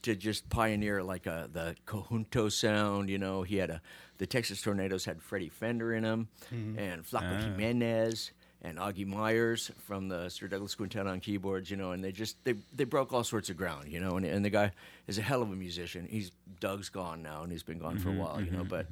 to 0.03 0.15
just 0.15 0.47
pioneer 0.49 1.01
like 1.01 1.25
a, 1.25 1.49
the 1.51 1.75
conjunto 1.87 2.51
sound. 2.51 3.09
You 3.09 3.17
know, 3.17 3.43
he 3.43 3.57
had 3.57 3.69
a 3.69 3.81
the 4.17 4.25
Texas 4.25 4.61
Tornadoes 4.61 5.05
had 5.05 5.21
Freddie 5.21 5.49
Fender 5.49 5.93
in 5.93 6.03
them, 6.03 6.27
and 6.51 7.03
Flaco 7.03 7.41
Jimenez 7.41 8.31
and 8.61 8.77
Augie 8.79 9.05
Myers 9.05 9.69
from 9.85 10.07
the 10.07 10.29
Sir 10.29 10.47
Douglas 10.47 10.73
Quintet 10.73 11.05
on 11.05 11.19
keyboards, 11.19 11.69
you 11.69 11.77
know, 11.77 11.91
and 11.91 12.03
they 12.03 12.11
just 12.11 12.43
they 12.43 12.55
they 12.75 12.83
broke 12.83 13.13
all 13.13 13.23
sorts 13.23 13.49
of 13.49 13.57
ground, 13.57 13.91
you 13.91 13.99
know, 13.99 14.17
and 14.17 14.25
and 14.25 14.43
the 14.43 14.49
guy 14.49 14.71
is 15.07 15.17
a 15.17 15.21
hell 15.21 15.41
of 15.41 15.51
a 15.51 15.55
musician. 15.55 16.07
He's 16.09 16.31
Doug's 16.59 16.89
gone 16.89 17.21
now, 17.21 17.43
and 17.43 17.51
he's 17.51 17.63
been 17.63 17.79
gone 17.79 17.97
for 17.99 18.09
a 18.09 18.13
while, 18.13 18.41
you 18.41 18.51
know, 18.51 18.63
but 18.63 18.87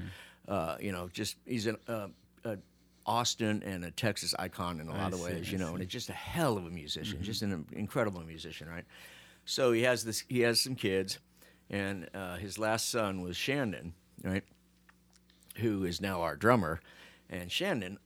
uh, 0.47 0.77
you 0.79 0.91
know, 0.91 1.09
just 1.11 1.37
he's 1.45 1.65
an 1.67 1.77
uh, 1.87 2.07
a 2.43 2.57
Austin 3.05 3.63
and 3.65 3.83
a 3.83 3.91
Texas 3.91 4.33
icon 4.39 4.79
in 4.79 4.87
a 4.87 4.91
lot 4.93 5.11
of 5.11 5.19
see, 5.19 5.25
ways, 5.25 5.45
I 5.49 5.51
you 5.51 5.57
know, 5.57 5.73
and 5.73 5.81
it's 5.83 5.91
just 5.91 6.09
a 6.09 6.13
hell 6.13 6.57
of 6.57 6.65
a 6.65 6.69
musician, 6.69 7.21
just 7.21 7.41
an 7.41 7.65
incredible 7.73 8.21
musician, 8.21 8.69
right? 8.69 8.85
So 9.45 9.71
he 9.73 9.81
has 9.83 10.05
this, 10.05 10.23
he 10.29 10.41
has 10.41 10.61
some 10.61 10.75
kids, 10.75 11.19
and 11.69 12.09
uh, 12.13 12.37
his 12.37 12.57
last 12.57 12.89
son 12.89 13.21
was 13.21 13.35
Shandon, 13.35 13.93
right, 14.23 14.43
who 15.55 15.83
is 15.85 16.01
now 16.01 16.21
our 16.21 16.35
drummer, 16.35 16.79
and 17.29 17.51
Shannon 17.51 17.97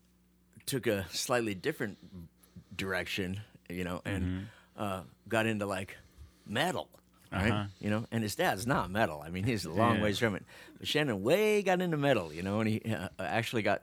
took 0.65 0.85
a 0.87 1.05
slightly 1.11 1.53
different 1.55 1.97
direction, 2.75 3.41
you 3.69 3.83
know, 3.83 4.01
and 4.05 4.47
uh, 4.77 5.01
got 5.27 5.45
into 5.45 5.65
like 5.65 5.97
metal, 6.45 6.89
right? 7.31 7.51
Uh-huh. 7.51 7.65
You 7.79 7.89
know, 7.89 8.05
and 8.11 8.23
his 8.23 8.35
dad's 8.35 8.67
not 8.67 8.91
metal. 8.91 9.23
I 9.25 9.29
mean, 9.29 9.43
he's 9.43 9.65
a 9.65 9.71
long 9.71 9.97
Yeah. 9.97 10.03
ways 10.03 10.19
from 10.19 10.35
it. 10.35 10.43
But 10.77 10.87
Shannon 10.87 11.23
way 11.23 11.61
got 11.61 11.81
into 11.81 11.97
metal, 11.97 12.33
you 12.33 12.43
know, 12.43 12.59
and 12.59 12.69
he 12.69 12.81
uh, 12.93 13.09
actually 13.19 13.61
got 13.61 13.81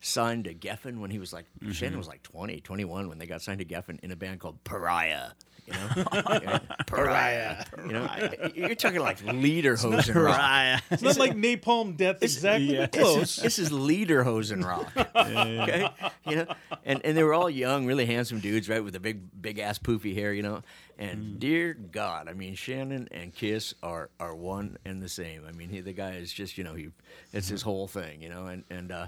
signed 0.00 0.44
to 0.44 0.54
Geffen 0.54 1.00
when 1.00 1.10
he 1.10 1.18
was 1.18 1.32
like 1.32 1.46
Shannon 1.72 1.98
was 1.98 2.08
like 2.08 2.22
20, 2.22 2.60
21 2.60 3.08
when 3.08 3.18
they 3.18 3.26
got 3.26 3.42
signed 3.42 3.58
to 3.60 3.64
Geffen 3.64 3.98
in 4.00 4.10
a 4.10 4.16
band 4.16 4.40
called 4.40 4.62
Pariah. 4.64 5.30
You 5.66 5.72
know, 5.72 6.04
Yeah, 6.42 6.58
Pariah. 6.86 7.64
You 7.84 7.92
know, 7.92 8.28
you're 8.54 8.74
talking 8.76 9.00
like 9.00 9.18
Lederhosen 9.20 10.14
rock. 10.14 10.82
It's 10.90 11.02
not 11.02 11.16
like 11.18 11.34
Napalm 11.34 11.96
Death 11.96 12.22
exactly, 12.22 12.76
yeah. 12.76 12.86
close. 12.86 13.36
This 13.36 13.58
is 13.58 13.70
Lederhosen 13.70 14.64
rock. 14.64 14.92
Okay, 15.16 15.88
you 16.26 16.36
know, 16.36 16.46
and 16.84 17.00
and 17.04 17.16
they 17.16 17.22
were 17.22 17.34
all 17.34 17.50
young, 17.50 17.86
really 17.86 18.06
handsome 18.06 18.38
dudes, 18.38 18.68
right, 18.68 18.84
with 18.84 18.92
the 18.92 19.00
big 19.00 19.22
big 19.40 19.58
ass 19.58 19.78
poofy 19.78 20.14
hair, 20.14 20.32
you 20.32 20.42
know. 20.42 20.62
And 20.98 21.38
dear 21.40 21.74
God, 21.74 22.28
I 22.28 22.32
mean, 22.32 22.54
Shannon 22.54 23.08
and 23.10 23.34
Kiss 23.34 23.74
are 23.82 24.10
are 24.20 24.34
one 24.34 24.78
and 24.84 25.02
the 25.02 25.08
same. 25.08 25.44
I 25.46 25.52
mean, 25.52 25.68
he, 25.68 25.80
the 25.80 25.92
guy 25.92 26.12
is 26.12 26.32
just 26.32 26.58
you 26.58 26.64
know 26.64 26.74
he 26.74 26.90
it's 27.32 27.48
his 27.48 27.62
whole 27.62 27.88
thing, 27.88 28.22
you 28.22 28.28
know, 28.28 28.46
and 28.46 28.64
and 28.70 28.92
uh, 28.92 29.06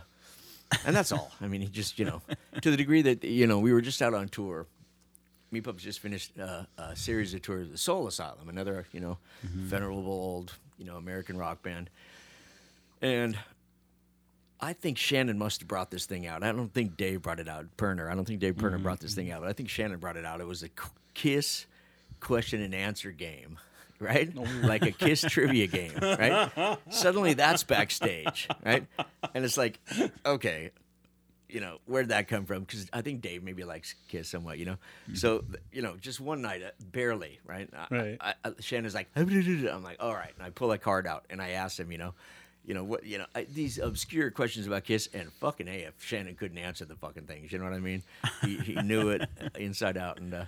and 0.85 0.95
that's 0.95 1.13
all. 1.13 1.33
I 1.41 1.49
mean, 1.49 1.61
he 1.61 1.69
just 1.69 1.99
you 1.99 2.05
know 2.05 2.23
to 2.63 2.71
the 2.71 2.77
degree 2.77 3.03
that 3.03 3.25
you 3.25 3.47
know 3.47 3.59
we 3.59 3.73
were 3.73 3.81
just 3.81 4.01
out 4.03 4.15
on 4.15 4.29
tour. 4.29 4.67
Me 5.51 5.63
Pups 5.63 5.83
just 5.83 6.01
finished 6.01 6.39
uh, 6.39 6.65
a 6.77 6.95
series 6.95 7.33
of 7.33 7.41
tours 7.41 7.71
the 7.71 7.79
Soul 7.79 8.07
Asylum, 8.07 8.49
another 8.49 8.87
you 8.93 9.01
know 9.01 9.19
venerable 9.43 10.11
old 10.11 10.55
you 10.79 10.85
know 10.85 10.97
American 10.97 11.39
rock 11.39 11.63
band, 11.63 11.89
and 13.01 13.39
I 14.61 14.73
think 14.73 14.99
Shannon 14.99 15.39
must 15.39 15.61
have 15.61 15.69
brought 15.69 15.91
this 15.91 16.05
thing 16.07 16.27
out. 16.27 16.43
I 16.43 16.53
don't 16.53 16.73
think 16.73 16.97
Dave 16.97 17.23
brought 17.23 17.41
it 17.41 17.49
out. 17.49 17.67
Pirner. 17.77 18.11
I 18.11 18.15
don't 18.15 18.25
think 18.25 18.41
Dave 18.41 18.59
Pirner 18.59 18.79
brought 18.79 19.01
this 19.01 19.15
thing 19.15 19.31
out, 19.31 19.41
but 19.41 19.49
I 19.49 19.53
think 19.53 19.69
Shannon 19.69 19.99
brought 19.99 20.17
it 20.17 20.25
out. 20.27 20.41
It 20.41 20.47
was 20.47 20.63
a 20.63 20.69
Kiss 21.15 21.67
question 22.21 22.61
and 22.61 22.75
answer 22.75 23.11
game, 23.11 23.59
right? 23.99 24.35
like 24.63 24.83
a 24.83 24.93
Kiss 24.93 25.23
trivia 25.23 25.67
game, 25.67 25.93
right? 26.01 26.79
Suddenly 26.91 27.35
that's 27.35 27.65
backstage, 27.65 28.49
right? 28.65 28.87
And 29.35 29.45
it's 29.45 29.57
like, 29.57 29.81
okay, 30.25 30.71
you 31.49 31.61
know, 31.61 31.79
where'd 31.87 32.09
that 32.11 32.29
come 32.29 32.45
from? 32.45 32.61
Because 32.61 32.87
I 32.93 33.01
think 33.01 33.23
Dave 33.23 33.43
maybe 33.43 33.65
likes 33.65 33.95
Kiss 34.09 34.29
somewhat, 34.29 34.59
you 34.59 34.67
know. 34.67 34.77
So, 35.15 35.45
you 35.73 35.81
know, 35.83 35.97
just 35.99 36.21
one 36.21 36.43
night, 36.43 36.63
uh, 36.63 36.71
barely, 36.93 37.41
right? 37.47 37.69
I- 37.75 37.87
Right. 37.95 38.17
I, 38.21 38.35
I, 38.45 38.53
Shannon's 38.61 38.95
like, 38.95 39.09
I'm 39.17 39.83
like, 39.83 39.97
all 40.01 40.13
right, 40.15 40.33
and 40.37 40.47
I 40.47 40.51
pull 40.51 40.73
a 40.73 40.79
card 40.79 41.07
out 41.07 41.25
and 41.31 41.41
I 41.41 41.51
ask 41.51 41.79
him, 41.79 41.91
you 41.91 41.99
know, 41.99 42.15
you 42.67 42.75
know 42.75 42.85
what, 42.85 43.07
you 43.07 43.17
know, 43.17 43.25
I, 43.35 43.45
these 43.45 43.79
obscure 43.79 44.31
questions 44.31 44.67
about 44.67 44.85
Kiss, 44.85 45.09
and 45.15 45.33
fucking 45.41 45.69
a, 45.69 45.85
if 45.87 45.95
Shannon 46.05 46.35
couldn't 46.35 46.59
answer 46.59 46.85
the 46.85 46.97
fucking 46.97 47.23
things, 47.23 47.51
you 47.51 47.59
know 47.59 47.65
what 47.65 47.73
I 47.73 47.79
mean? 47.81 48.03
He, 48.43 48.57
he 48.59 48.75
knew 48.75 49.09
it 49.09 49.27
inside 49.59 49.97
out, 49.97 50.21
and 50.21 50.35
uh, 50.35 50.45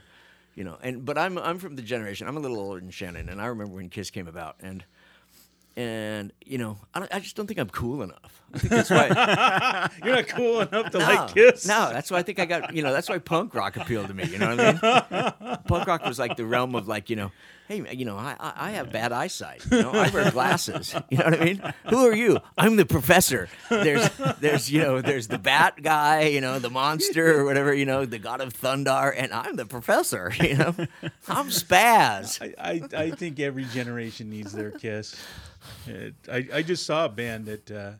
you 0.55 0.65
know, 0.65 0.77
and 0.83 1.05
but 1.05 1.17
I'm 1.19 1.39
I'm 1.39 1.59
from 1.59 1.77
the 1.77 1.83
generation. 1.83 2.27
I'm 2.27 2.37
a 2.37 2.41
little 2.41 2.59
older 2.59 2.81
than 2.81 2.91
Shannon, 2.91 3.29
and 3.29 3.41
I 3.41 3.47
remember 3.47 3.75
when 3.75 3.89
Kiss 3.89 4.11
came 4.11 4.29
about, 4.29 4.57
and 4.61 4.85
and 5.77 6.33
you 6.45 6.59
know, 6.59 6.79
I, 6.95 7.01
don't, 7.01 7.15
I 7.15 7.21
just 7.21 7.37
don't 7.37 7.47
think 7.47 7.61
I'm 7.61 7.71
cool 7.71 8.03
enough. 8.03 8.43
I 8.53 8.59
think 8.59 8.71
that's 8.71 8.91
why. 8.91 9.89
You're 10.05 10.17
not 10.17 10.29
cool 10.29 10.61
enough 10.61 10.91
to 10.91 10.99
No, 10.99 11.05
like 11.05 11.35
Kiss. 11.35 11.67
No, 11.67 11.91
that's 11.93 12.11
why 12.11 12.19
I 12.19 12.23
think 12.23 12.41
I 12.41 12.47
got, 12.47 12.75
you 12.75 12.83
know, 12.83 12.93
that's 12.93 13.09
why 13.09 13.19
punk 13.19 13.55
rock 13.55 13.77
appealed 13.77 14.09
to 14.09 14.15
me. 14.15 14.25
You 14.25 14.39
know 14.39 14.57
what 14.57 14.85
I 14.85 15.37
mean? 15.41 15.59
punk 15.69 15.87
rock 15.87 16.05
was 16.05 16.19
like 16.19 16.37
the 16.37 16.45
realm 16.45 16.75
of 16.75 16.89
like, 16.89 17.11
you 17.11 17.17
know, 17.17 17.31
hey, 17.69 17.95
you 17.95 18.05
know, 18.05 18.17
I, 18.17 18.35
I 18.41 18.53
I 18.57 18.71
have 18.73 18.91
bad 18.91 19.13
eyesight. 19.13 19.65
You 19.71 19.83
know, 19.83 19.93
I 19.93 20.11
wear 20.11 20.31
glasses. 20.31 20.95
You 21.11 21.19
know 21.19 21.25
what 21.25 21.41
I 21.41 21.45
mean? 21.45 21.75
Who 21.89 22.07
are 22.07 22.15
you? 22.15 22.39
I'm 22.59 22.77
the 22.77 22.87
professor. 22.87 23.49
There's, 23.69 24.09
there's, 24.39 24.71
you 24.71 24.81
know, 24.81 25.01
there's 25.01 25.29
the 25.29 25.39
bat 25.39 25.81
guy, 25.83 26.25
you 26.25 26.41
know, 26.41 26.59
the 26.59 26.71
monster 26.71 27.41
or 27.41 27.45
whatever, 27.45 27.73
you 27.75 27.85
know, 27.85 28.05
the 28.05 28.19
god 28.19 28.41
of 28.41 28.53
thunder, 28.53 29.13
and 29.13 29.33
I'm 29.33 29.57
the 29.57 29.67
professor. 29.67 30.33
You 30.41 30.57
know, 30.57 30.75
I'm 31.29 31.49
Spaz. 31.49 32.41
I, 32.41 32.83
I, 32.97 33.03
I 33.05 33.11
think 33.11 33.39
every 33.39 33.65
generation 33.65 34.31
needs 34.31 34.53
their 34.53 34.71
Kiss. 34.71 35.15
It, 35.87 36.15
I, 36.31 36.47
I 36.53 36.63
just 36.63 36.87
saw 36.87 37.07
a 37.07 37.09
band 37.09 37.49
at 37.49 37.71
uh, 37.71 37.93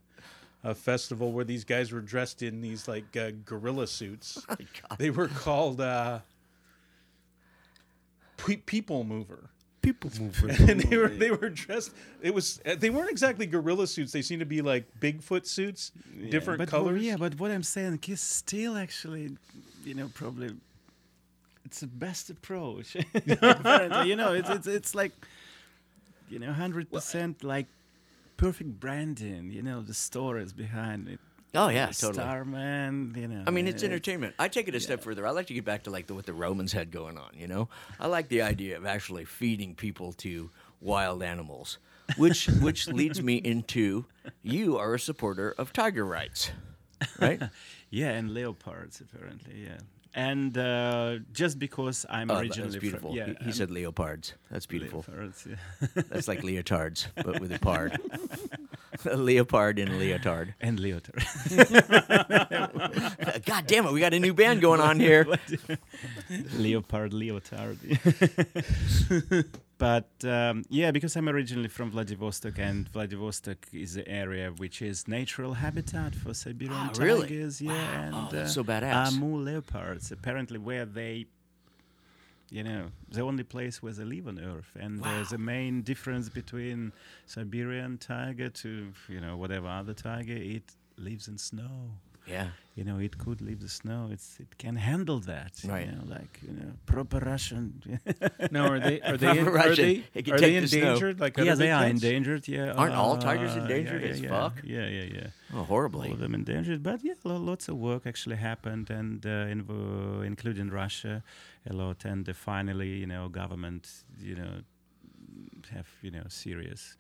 a 0.65 0.75
festival 0.75 1.33
where 1.33 1.45
these 1.45 1.65
guys 1.65 1.93
were 1.93 2.01
dressed 2.01 2.43
in 2.43 2.61
these 2.61 2.89
like 2.89 3.17
uh, 3.17 3.31
gorilla 3.45 3.87
suits. 3.87 4.45
Oh 4.49 4.57
They 4.99 5.11
were 5.11 5.29
called 5.29 5.81
uh, 5.81 6.21
Pe- 8.37 8.57
People 8.57 9.05
Mover. 9.05 9.51
People 9.83 10.11
mover. 10.21 10.49
and 10.71 10.81
they 10.81 10.97
were 10.99 11.09
they 11.09 11.31
were 11.31 11.49
dressed. 11.49 11.93
It 12.21 12.35
was 12.35 12.61
uh, 12.67 12.75
they 12.79 12.91
weren't 12.91 13.11
exactly 13.11 13.47
gorilla 13.47 13.87
suits. 13.87 14.13
They 14.13 14.21
seemed 14.21 14.41
to 14.41 14.47
be 14.47 14.61
like 14.61 14.85
Bigfoot 15.01 15.47
suits, 15.47 15.93
different 16.29 16.59
but 16.59 16.69
colors. 16.69 16.97
What, 16.97 17.03
yeah, 17.03 17.17
but 17.17 17.39
what 17.39 17.51
I'm 17.51 17.63
saying, 17.63 17.97
Kiss 17.99 18.21
still 18.21 18.77
actually, 18.77 19.39
you 19.83 19.95
know, 19.95 20.11
probably 20.13 20.55
it's 21.65 21.81
the 21.81 21.87
best 21.87 22.31
approach. 22.31 22.97
You 24.05 24.17
know, 24.17 24.35
it's 24.35 24.51
it's 24.51 24.67
it's 24.67 24.95
like, 24.95 25.13
you 26.31 26.39
know, 26.39 26.53
hundred 26.53 26.91
percent 26.91 27.45
like 27.45 27.67
perfect 28.37 28.79
branding. 28.81 29.51
You 29.51 29.63
know, 29.63 29.83
the 29.83 29.95
stories 29.95 30.53
behind 30.53 31.09
it. 31.09 31.21
Oh 31.55 31.69
yeah, 31.69 31.87
totally. 31.87 32.15
Starman, 32.15 33.15
you 33.17 33.27
know. 33.27 33.43
I 33.47 33.51
mean, 33.51 33.67
it's 33.67 33.83
entertainment. 33.83 34.35
I 34.39 34.47
take 34.49 34.69
it 34.69 34.75
a 34.77 34.81
step 34.81 35.03
further. 35.03 35.27
I 35.27 35.31
like 35.31 35.49
to 35.49 35.55
get 35.55 35.65
back 35.65 35.83
to 35.85 35.91
like 35.91 36.07
the, 36.07 36.15
what 36.15 36.25
the 36.27 36.33
Romans 36.33 36.73
had 36.73 36.93
going 36.93 37.19
on. 37.19 37.31
You 37.35 37.49
know, 37.49 37.69
I 37.99 38.07
like 38.07 38.29
the 38.29 38.43
idea 38.43 38.77
of 38.77 38.87
actually 38.87 39.25
feeding 39.25 39.75
people 39.75 40.13
to 40.15 40.51
wild 40.81 41.23
animals, 41.25 41.79
which 42.17 42.47
which 42.61 42.87
leads 42.87 43.21
me 43.21 43.37
into 43.37 44.05
you 44.43 44.79
are 44.79 44.95
a 44.95 45.01
supporter 45.01 45.53
of 45.59 45.73
tiger 45.73 46.05
rights, 46.05 46.53
right? 47.19 47.43
Yeah, 47.93 48.11
and 48.11 48.33
leopards 48.33 49.01
apparently. 49.01 49.65
Yeah, 49.65 49.79
and 50.15 50.57
uh, 50.59 51.19
just 51.33 51.59
because 51.59 52.05
I'm 52.11 52.31
Oh, 52.31 52.39
originally 52.39 52.71
that's 52.71 52.81
beautiful. 52.81 53.11
From, 53.11 53.17
yeah, 53.19 53.27
he, 53.41 53.47
he 53.47 53.53
said 53.53 53.71
leopards. 53.71 54.35
That's 54.51 54.67
beautiful. 54.67 55.05
leopards. 55.09 55.47
Yeah. 55.49 56.03
That's 56.09 56.27
like 56.29 56.43
leotards, 56.43 57.07
but 57.15 57.41
with 57.41 57.53
a 57.53 57.59
pard. 57.59 57.99
a 59.05 59.17
leopard 59.17 59.79
and 59.79 59.99
leotard. 59.99 60.55
and 60.61 60.79
leotard. 60.81 61.23
God 63.47 63.67
damn 63.67 63.87
it, 63.87 63.93
we 63.93 64.01
got 64.01 64.13
a 64.15 64.21
new 64.21 64.35
band 64.35 64.61
going 64.61 64.81
on 64.81 64.99
here. 65.01 65.27
leopard 66.55 67.13
leotard 67.13 67.79
but 69.87 70.11
um, 70.37 70.57
yeah 70.69 70.91
because 70.97 71.13
i'm 71.17 71.29
originally 71.29 71.69
from 71.77 71.91
vladivostok 71.91 72.59
and 72.69 72.89
vladivostok 72.97 73.61
is 73.73 73.95
the 73.95 74.07
area 74.23 74.47
which 74.63 74.83
is 74.91 74.97
natural 75.09 75.53
habitat 75.65 76.13
for 76.15 76.33
siberian 76.35 76.77
Ah, 76.89 76.93
really? 76.99 77.23
tigers 77.29 77.61
yeah 77.61 77.73
Wow. 77.73 78.01
and 78.05 78.29
Oh, 78.35 78.43
uh, 78.43 78.47
so 78.57 78.63
badass. 78.63 79.09
amur 79.09 79.39
leopards 79.51 80.13
apparently 80.13 80.59
where 80.59 80.85
they 80.99 81.15
you 82.51 82.63
know 82.69 82.83
the 83.17 83.23
only 83.31 83.45
place 83.55 83.83
where 83.83 83.93
they 83.99 84.05
live 84.17 84.27
on 84.33 84.39
earth 84.53 84.71
and 84.85 84.95
uh, 85.03 85.11
the 85.35 85.39
main 85.39 85.75
difference 85.83 86.29
between 86.41 86.93
siberian 87.35 87.93
tiger 87.99 88.49
to 88.63 88.71
you 89.09 89.21
know 89.25 89.35
whatever 89.43 89.69
other 89.81 89.95
tiger 89.95 90.37
it 90.57 90.67
lives 91.09 91.27
in 91.29 91.39
snow 91.39 91.77
Yeah. 92.31 92.49
you 92.79 92.85
know, 92.89 92.99
it 93.07 93.15
could 93.25 93.41
leave 93.49 93.61
the 93.61 93.69
snow. 93.69 94.01
It's 94.15 94.29
it 94.45 94.53
can 94.65 94.77
handle 94.77 95.21
that. 95.33 95.53
Right. 95.65 95.87
You 95.87 95.93
know, 95.97 96.05
like 96.17 96.35
you 96.47 96.53
know, 96.59 96.71
proper 96.87 97.19
Russian. 97.33 97.65
No, 98.57 98.63
are 98.73 98.81
they 98.89 98.97
are 99.11 99.17
they 99.23 99.39
in, 99.41 99.47
are 99.49 99.53
Russian. 99.63 99.89
they, 100.15 100.33
are 100.33 100.39
they 100.45 100.61
the 100.61 100.67
snow. 100.69 100.79
endangered? 100.81 101.17
Like 101.25 101.35
yeah, 101.49 101.55
they 101.63 101.71
are 101.77 101.83
cats? 101.85 101.95
endangered. 102.03 102.43
Yeah. 102.57 102.79
Aren't 102.81 102.95
all 103.03 103.17
tigers 103.19 103.53
Uh, 103.57 103.61
endangered 103.63 104.03
yeah, 104.03 104.13
as 104.13 104.21
yeah, 104.25 104.31
fuck? 104.35 104.55
Yeah, 104.75 104.87
yeah, 104.99 105.09
yeah. 105.19 105.29
Oh, 105.55 105.65
horribly. 105.73 106.07
All 106.09 106.15
of 106.15 106.21
them 106.25 106.35
endangered, 106.35 106.81
but 106.91 106.99
yeah, 107.09 107.15
lots 107.51 107.69
of 107.69 107.77
work 107.91 108.03
actually 108.13 108.37
happened, 108.51 108.87
and 109.01 109.19
uh, 109.27 109.53
in, 109.53 109.59
uh, 109.69 110.21
including 110.33 110.67
Russia, 110.83 111.15
a 111.71 111.73
lot, 111.83 112.05
and 112.13 112.29
uh, 112.29 112.33
finally, 112.33 112.93
you 113.03 113.07
know, 113.13 113.29
government, 113.29 113.85
you 114.31 114.37
know, 114.41 114.53
have 115.77 115.89
you 116.03 116.11
know 116.11 116.25
serious 116.29 116.97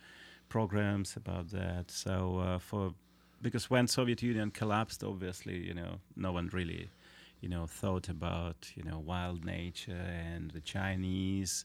programs 0.48 1.16
about 1.16 1.46
that. 1.50 1.90
So 1.90 2.38
uh, 2.38 2.58
for 2.58 2.94
because 3.42 3.70
when 3.70 3.86
Soviet 3.86 4.22
Union 4.22 4.50
collapsed, 4.50 5.02
obviously, 5.04 5.58
you 5.58 5.74
know, 5.74 6.00
no 6.16 6.32
one 6.32 6.50
really, 6.52 6.90
you 7.40 7.48
know, 7.48 7.66
thought 7.66 8.08
about 8.08 8.70
you 8.74 8.82
know 8.82 8.98
wild 8.98 9.44
nature 9.44 9.92
and 9.92 10.50
the 10.50 10.60
Chinese 10.60 11.64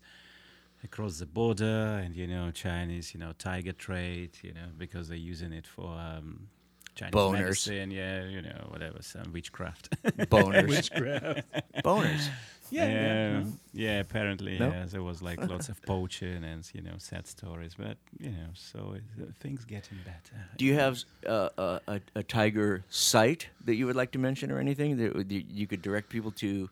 across 0.85 1.17
the 1.19 1.25
border 1.25 2.01
and 2.03 2.15
you 2.15 2.27
know 2.27 2.51
Chinese 2.51 3.13
you 3.13 3.19
know 3.19 3.33
tiger 3.39 3.71
trade 3.71 4.37
you 4.43 4.53
know 4.53 4.67
because 4.77 5.09
they're 5.09 5.17
using 5.17 5.51
it 5.51 5.65
for 5.65 5.87
um, 5.87 6.47
Chinese 6.93 7.13
Boners. 7.13 7.31
medicine 7.33 7.91
yeah 7.91 8.23
you 8.23 8.41
know 8.41 8.67
whatever 8.69 9.01
some 9.01 9.31
witchcraft 9.33 9.89
Boners. 10.29 10.67
Witchcraft. 10.69 11.43
Boners. 11.83 12.29
Yeah, 12.71 12.87
yeah. 12.87 13.39
yeah, 13.39 13.43
yeah, 13.73 13.99
apparently 13.99 14.57
No? 14.57 14.69
yeah, 14.69 14.85
there 14.85 15.03
was 15.03 15.21
like 15.21 15.39
lots 15.47 15.69
of 15.69 15.81
poaching 15.83 16.43
and 16.43 16.69
you 16.73 16.81
know 16.81 16.95
sad 16.97 17.27
stories 17.27 17.75
but 17.77 17.97
you 18.19 18.31
know 18.31 18.49
so 18.53 18.95
it, 18.95 19.03
uh, 19.21 19.25
things 19.39 19.65
getting 19.65 19.97
better 20.03 20.37
Do 20.57 20.65
you 20.65 20.75
have 20.75 21.03
uh, 21.27 21.49
a, 21.57 21.81
a, 21.87 22.01
a 22.15 22.23
tiger 22.23 22.83
site 22.89 23.49
that 23.65 23.75
you 23.75 23.85
would 23.87 23.95
like 23.95 24.11
to 24.11 24.19
mention 24.19 24.51
or 24.51 24.59
anything 24.59 24.97
that 24.97 25.31
you 25.31 25.43
you 25.59 25.67
could 25.67 25.81
direct 25.81 26.09
people 26.09 26.31
to 26.31 26.69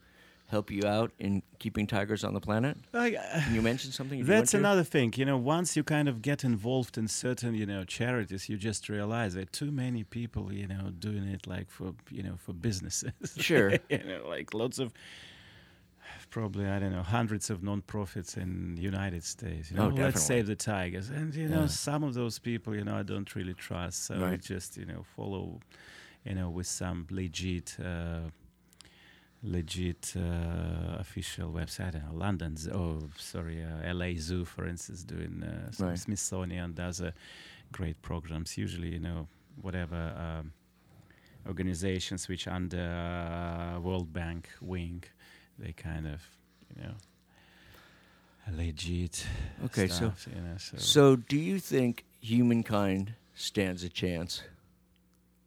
help 0.48 0.70
you 0.70 0.86
out 0.86 1.12
in 1.20 1.42
keeping 1.60 1.88
tigers 1.88 2.24
on 2.24 2.34
the 2.34 2.40
planet? 2.40 2.78
Like, 2.94 3.16
Can 3.46 3.56
you 3.56 3.62
mention 3.62 3.92
something? 3.92 4.20
if 4.20 4.28
That's 4.28 4.54
want 4.54 4.62
another 4.66 4.84
thing, 4.84 5.14
you 5.16 5.26
know. 5.26 5.38
Once 5.38 5.76
you 5.76 5.84
kind 5.84 6.08
of 6.08 6.22
get 6.22 6.44
involved 6.44 6.98
in 6.98 7.08
certain, 7.08 7.56
you 7.56 7.66
know, 7.66 7.84
charities, 7.84 8.50
you 8.50 8.58
just 8.58 8.88
realize 8.90 9.34
that 9.34 9.52
too 9.52 9.72
many 9.72 10.04
people, 10.04 10.54
you 10.54 10.68
know, 10.68 10.92
doing 11.08 11.26
it 11.36 11.48
like 11.48 11.70
for, 11.70 11.94
you 12.12 12.24
know, 12.24 12.36
for 12.38 12.54
businesses. 12.54 13.12
Sure. 13.50 13.72
you 13.90 14.04
know, 14.10 14.22
like 14.36 14.54
lots 14.54 14.78
of, 14.80 14.94
probably 16.34 16.66
I 16.76 16.80
don't 16.82 16.92
know, 16.98 17.04
hundreds 17.20 17.50
of 17.54 17.58
non-profits 17.70 18.32
in 18.44 18.52
United 18.94 19.24
States. 19.24 19.66
You 19.72 19.78
Oh, 19.78 19.82
know, 19.84 19.90
definitely. 19.90 20.04
let's 20.06 20.24
save 20.34 20.46
the 20.54 20.56
tigers, 20.56 21.08
and 21.20 21.30
you 21.36 21.48
know, 21.48 21.62
Yeah. 21.62 21.68
some 21.88 22.02
of 22.08 22.14
those 22.22 22.40
people, 22.40 22.72
you 22.78 22.84
know, 22.88 22.98
I 23.02 23.04
don't 23.04 23.30
really 23.36 23.54
trust. 23.68 23.98
So 24.08 24.14
I 24.32 24.38
just, 24.54 24.78
you 24.78 24.86
know, 24.92 25.02
follow, 25.16 25.60
you 26.28 26.34
know, 26.38 26.50
with 26.58 26.68
some 26.68 27.06
legit. 27.10 27.78
Uh, 27.80 28.30
legit 29.46 30.14
uh, 30.16 30.96
official 31.06 31.52
website. 31.52 31.92
Don't 31.94 32.18
London, 32.18 32.56
oh, 32.74 33.10
sorry, 33.18 33.62
uh, 33.62 33.94
LA 33.94 34.12
Zoo, 34.18 34.46
for 34.46 34.66
instance, 34.74 35.04
doing 35.04 35.44
uh, 35.44 35.70
some 35.72 35.88
Right. 35.90 36.00
Smithsonian 36.00 36.74
does 36.74 37.02
uh, 37.02 37.12
great 37.78 38.02
programs. 38.02 38.58
Usually, 38.58 38.92
you 38.94 39.02
know, 39.02 39.28
whatever 39.62 40.02
um, 40.26 40.54
organizations 41.46 42.30
which 42.30 42.48
under 42.48 42.80
uh, 42.80 43.82
World 43.82 44.14
Bank 44.14 44.48
wing, 44.62 45.04
they 45.60 45.72
kind 45.74 46.08
of, 46.08 46.22
you 46.76 46.84
know, 46.84 46.94
legit. 48.52 49.26
Okay, 49.66 49.88
so- 49.88 50.14
you 50.36 50.42
know, 50.42 50.58
so, 50.58 50.78
So, 50.78 51.16
do 51.16 51.38
you 51.38 51.60
think 51.60 52.04
humankind 52.22 53.14
stands 53.36 53.84
a 53.84 53.90
chance? 53.90 54.44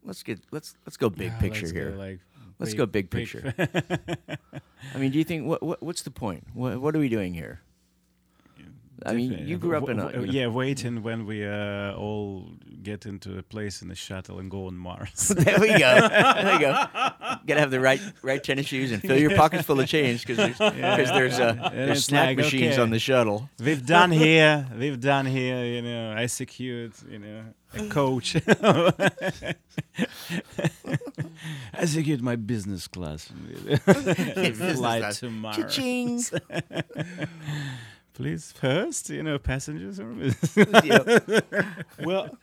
Let's 0.04 0.22
get 0.22 0.40
let's 0.52 0.76
let's 0.86 0.96
go 0.96 1.10
big 1.10 1.32
Yeah, 1.32 1.38
picture 1.40 1.62
let's 1.66 1.72
go, 1.72 1.78
here. 1.80 1.90
like, 1.96 2.20
Let's 2.60 2.74
go 2.74 2.86
big 2.86 3.10
picture. 3.10 3.52
I 4.94 4.98
mean, 4.98 5.10
do 5.10 5.18
you 5.18 5.24
think 5.24 5.46
what, 5.46 5.62
what 5.62 5.82
what's 5.82 6.02
the 6.02 6.12
point? 6.12 6.44
What 6.54 6.80
what 6.80 6.94
are 6.94 6.98
we 7.00 7.08
doing 7.08 7.34
here? 7.34 7.60
I 9.04 9.12
mean, 9.12 9.46
you 9.46 9.58
grew 9.58 9.76
up 9.76 9.88
in 9.88 9.98
a. 9.98 10.10
You 10.10 10.16
know- 10.26 10.32
yeah, 10.32 10.46
waiting 10.46 11.02
when 11.02 11.26
we 11.26 11.44
uh, 11.46 11.92
all 11.94 12.48
get 12.82 13.04
into 13.04 13.36
a 13.38 13.42
place 13.42 13.82
in 13.82 13.88
the 13.88 13.94
shuttle 13.94 14.38
and 14.38 14.50
go 14.50 14.66
on 14.66 14.76
Mars. 14.76 15.28
there 15.36 15.58
we 15.60 15.68
go. 15.68 16.08
There 16.08 16.52
you 16.54 16.60
go. 16.60 16.72
Gotta 17.46 17.60
have 17.60 17.70
the 17.70 17.80
right 17.80 18.00
right 18.22 18.42
tennis 18.42 18.66
shoes 18.66 18.92
and 18.92 19.02
fill 19.02 19.18
your 19.18 19.34
pockets 19.36 19.64
full 19.64 19.80
of 19.80 19.88
change 19.88 20.26
because 20.26 20.36
there's, 20.36 20.56
'cause 20.58 21.10
there's, 21.10 21.38
uh, 21.40 21.70
there's 21.72 22.04
snack 22.04 22.28
like, 22.28 22.36
machines 22.38 22.74
okay. 22.74 22.82
on 22.82 22.90
the 22.90 22.98
shuttle. 22.98 23.48
we've 23.58 23.84
done 23.84 24.10
here, 24.10 24.66
we've 24.78 25.00
done 25.00 25.26
here. 25.26 25.64
You 25.64 25.82
know, 25.82 26.12
I 26.16 26.26
secured, 26.26 26.92
you 27.10 27.18
know, 27.18 27.44
a 27.74 27.88
coach. 27.88 28.36
I 31.74 31.84
secured 31.84 32.22
my 32.22 32.36
business 32.36 32.88
class 32.88 33.30
flight 33.84 35.12
to 35.14 35.30
Mars. 35.30 36.32
Cha-ching. 38.16 38.22
Please, 38.24 38.52
first, 38.52 39.10
you 39.10 39.22
know, 39.22 39.38
passengers. 39.38 40.00
Or 40.00 40.12
Yep. 40.84 41.66
Well, 42.04 42.36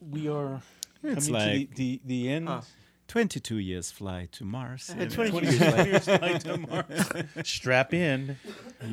we 0.00 0.28
are 0.28 0.60
It's 1.02 1.26
coming 1.28 1.68
to 1.68 1.74
the, 1.74 1.74
the, 1.74 2.00
the 2.04 2.30
end. 2.30 2.48
Huh. 2.48 2.60
22 3.08 3.56
years 3.58 3.90
flight 3.90 4.30
to 4.30 4.44
Mars. 4.44 4.88
you 4.96 5.04
know. 5.04 5.10
22 5.10 5.46
years 5.46 5.86
years 5.86 6.04
flight 6.04 6.40
to 6.46 6.58
Mars. 6.58 7.08
Strap 7.42 7.92
in. 7.92 8.36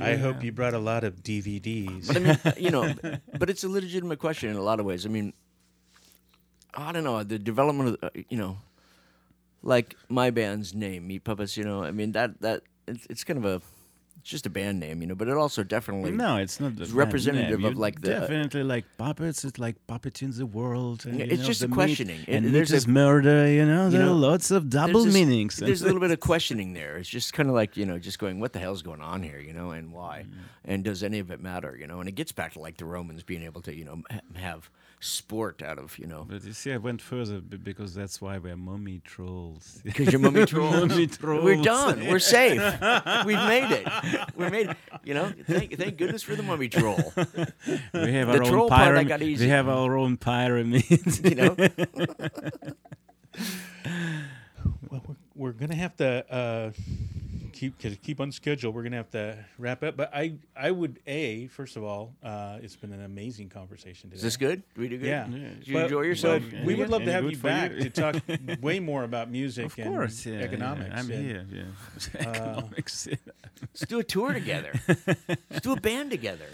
I 0.02 0.16
hope 0.16 0.44
you 0.44 0.52
brought 0.52 0.74
a 0.74 0.80
lot 0.80 1.04
of 1.04 1.22
DVDs. 1.22 2.08
But 2.08 2.18
I 2.18 2.20
mean, 2.20 2.40
you 2.58 2.72
know, 2.72 2.96
but 3.38 3.50
it's 3.52 3.64
a 3.64 3.70
legitimate 3.70 4.18
question 4.18 4.50
in 4.50 4.56
a 4.56 4.62
lot 4.64 4.80
of 4.80 4.88
ways. 4.88 5.06
I 5.06 5.10
mean, 5.10 5.34
I 6.74 6.92
don't 6.92 7.04
know 7.04 7.22
the 7.24 7.38
development 7.38 7.90
of, 7.90 8.02
the, 8.02 8.08
uh, 8.08 8.24
you 8.28 8.38
know, 8.40 8.58
like 9.62 9.96
my 10.10 10.32
band's 10.32 10.74
name, 10.74 11.06
Meat 11.08 11.24
Puppets. 11.24 11.56
You 11.56 11.64
know, 11.64 11.84
I 11.84 11.92
mean 11.92 12.14
that 12.14 12.42
that 12.42 12.64
it's, 12.88 13.06
it's 13.12 13.24
kind 13.24 13.38
of 13.38 13.46
a, 13.46 13.62
it's 14.28 14.32
just 14.34 14.46
a 14.46 14.50
band 14.50 14.78
name, 14.82 15.00
you 15.02 15.08
know, 15.08 15.16
but 15.16 15.30
it 15.30 15.38
also 15.38 15.64
definitely 15.64 16.12
No, 16.12 16.36
it's 16.36 16.60
not. 16.60 16.74
It's 16.82 16.92
representative 16.92 17.64
of, 17.64 17.78
like, 17.78 18.02
the- 18.02 18.10
definitely 18.10 18.64
like 18.64 18.84
puppets. 18.98 19.46
It's 19.46 19.58
like 19.58 19.76
puppet 19.88 20.22
in 20.22 20.32
the 20.32 20.46
world. 20.46 21.06
And, 21.06 21.18
Yeah, 21.18 21.26
you 21.28 21.32
it's 21.32 21.42
know, 21.44 21.48
just 21.48 21.62
the 21.62 21.68
a 21.68 21.70
meat- 21.70 21.74
questioning. 21.76 22.20
It- 22.28 22.36
and 22.36 22.46
there's 22.54 22.72
meat 22.72 22.78
is 22.78 22.86
a- 22.88 22.90
murder. 22.90 23.48
You 23.50 23.66
know, 23.66 23.90
there 23.90 24.02
know, 24.02 24.12
are 24.12 24.16
lots 24.16 24.52
of 24.52 24.70
double 24.70 25.06
this- 25.06 25.14
meanings. 25.14 25.56
There's 25.56 25.82
a 25.82 25.86
little 25.90 26.02
bit 26.02 26.12
of 26.12 26.20
questioning 26.20 26.74
there. 26.74 26.98
It's 26.98 27.08
just 27.08 27.32
kind 27.32 27.48
of 27.48 27.56
like 27.56 27.78
you 27.78 27.86
know, 27.86 27.98
just 28.00 28.20
going, 28.20 28.42
what 28.42 28.52
the 28.52 28.60
hell's 28.60 28.82
going 28.82 29.00
on 29.00 29.24
here, 29.24 29.40
you 29.40 29.54
know, 29.54 29.72
and 29.72 29.94
why, 29.94 30.26
Mm-hmm. 30.28 30.72
and 30.72 30.84
does 30.84 31.04
any 31.04 31.20
of 31.20 31.32
it 31.32 31.40
matter, 31.40 31.78
you 31.80 31.88
know? 31.88 32.02
And 32.02 32.10
it 32.10 32.16
gets 32.16 32.34
back 32.34 32.52
to 32.54 32.60
like 32.60 32.76
the 32.76 32.86
Romans 32.86 33.24
being 33.24 33.44
able 33.44 33.62
to, 33.62 33.74
you 33.74 33.86
know, 33.86 34.04
have 34.36 34.70
sport 35.00 35.62
out 35.62 35.78
of, 35.78 35.98
you 36.00 36.08
know, 36.08 36.26
But 36.28 36.44
you 36.44 36.54
see, 36.54 36.72
I 36.74 36.78
went 36.78 37.02
further 37.02 37.40
because 37.40 37.94
that's 37.94 38.20
why 38.20 38.38
we're 38.40 38.58
mummy 38.58 39.02
trolls. 39.04 39.80
because 39.86 40.12
you're 40.12 40.20
mummy 40.20 40.46
trolls. 40.46 40.90
Mummy 40.90 41.08
We're 41.44 41.62
done. 41.62 42.08
We're 42.08 42.20
safe. 42.20 42.60
We've 43.26 43.38
made 43.38 43.72
it. 43.72 43.88
We 44.36 44.50
made 44.50 44.70
it. 44.70 44.78
You 45.04 45.14
know, 45.14 45.32
thank 45.46 45.78
thank 45.78 45.98
goodness 45.98 46.24
for 46.24 46.36
the 46.36 46.44
mummy 46.44 46.68
troll. 46.70 47.14
we 47.94 48.12
have 48.14 48.28
The 48.28 48.40
our 48.40 48.44
troll 48.44 48.64
own 48.64 48.70
part 48.70 48.98
I 48.98 49.04
pyramid. 49.04 49.08
got 49.08 49.20
We 49.22 49.48
have 49.50 49.68
our 49.70 49.98
own 49.98 50.18
pyramid. 50.18 50.84
You 51.24 51.36
know, 51.36 51.56
Well, 54.90 55.02
we're, 55.08 55.16
we're 55.36 55.52
gonna 55.52 55.76
have 55.76 55.96
to 55.98 56.26
uh, 56.34 56.72
keep 57.58 57.78
to 57.80 57.96
keep 57.96 58.20
on 58.22 58.32
schedule. 58.32 58.72
We're 58.72 58.84
gonna 58.84 58.98
have 58.98 59.10
to 59.12 59.38
wrap 59.58 59.84
up. 59.84 59.98
But 59.98 60.12
I 60.14 60.36
I 60.56 60.72
would 60.72 61.00
a 61.08 61.48
first 61.48 61.76
of 61.76 61.84
all, 61.84 62.14
uh, 62.24 62.60
it's 62.62 62.76
been 62.76 62.94
an 62.94 63.04
amazing 63.04 63.50
conversation 63.50 64.10
today. 64.10 64.18
is 64.18 64.22
this 64.24 64.38
good? 64.38 64.62
Do 64.76 64.82
we 64.82 64.88
do 64.90 64.98
good? 64.98 65.08
Yeah. 65.08 65.26
Did 65.28 65.68
you 65.68 65.74
But- 65.74 65.84
enjoy 65.86 66.02
yourself? 66.02 66.44
but 66.52 66.62
we 66.64 66.76
would 66.76 66.84
Any 66.84 66.92
love 66.92 67.04
to 67.06 67.12
have 67.12 67.30
you 67.30 67.38
back 67.38 67.72
you? 67.72 67.82
to 67.82 67.90
talk 67.90 68.16
way 68.62 68.80
more 68.80 69.04
about 69.04 69.30
music 69.32 69.66
of 69.66 69.76
course, 69.76 70.26
and 70.26 70.36
yeah, 70.36 70.40
yeah, 70.42 70.46
economics. 70.48 70.90
I'm 70.94 71.12
and- 71.12 71.26
here. 71.26 71.46
Yeah, 71.52 71.64
economics. 72.30 73.08
Let's 73.62 73.86
do 73.88 74.00
a 74.00 74.04
tour 74.04 74.34
together. 74.34 74.72
Let's 75.50 75.62
do 75.62 75.74
a 75.74 75.80
band 75.82 76.12
together. 76.12 76.46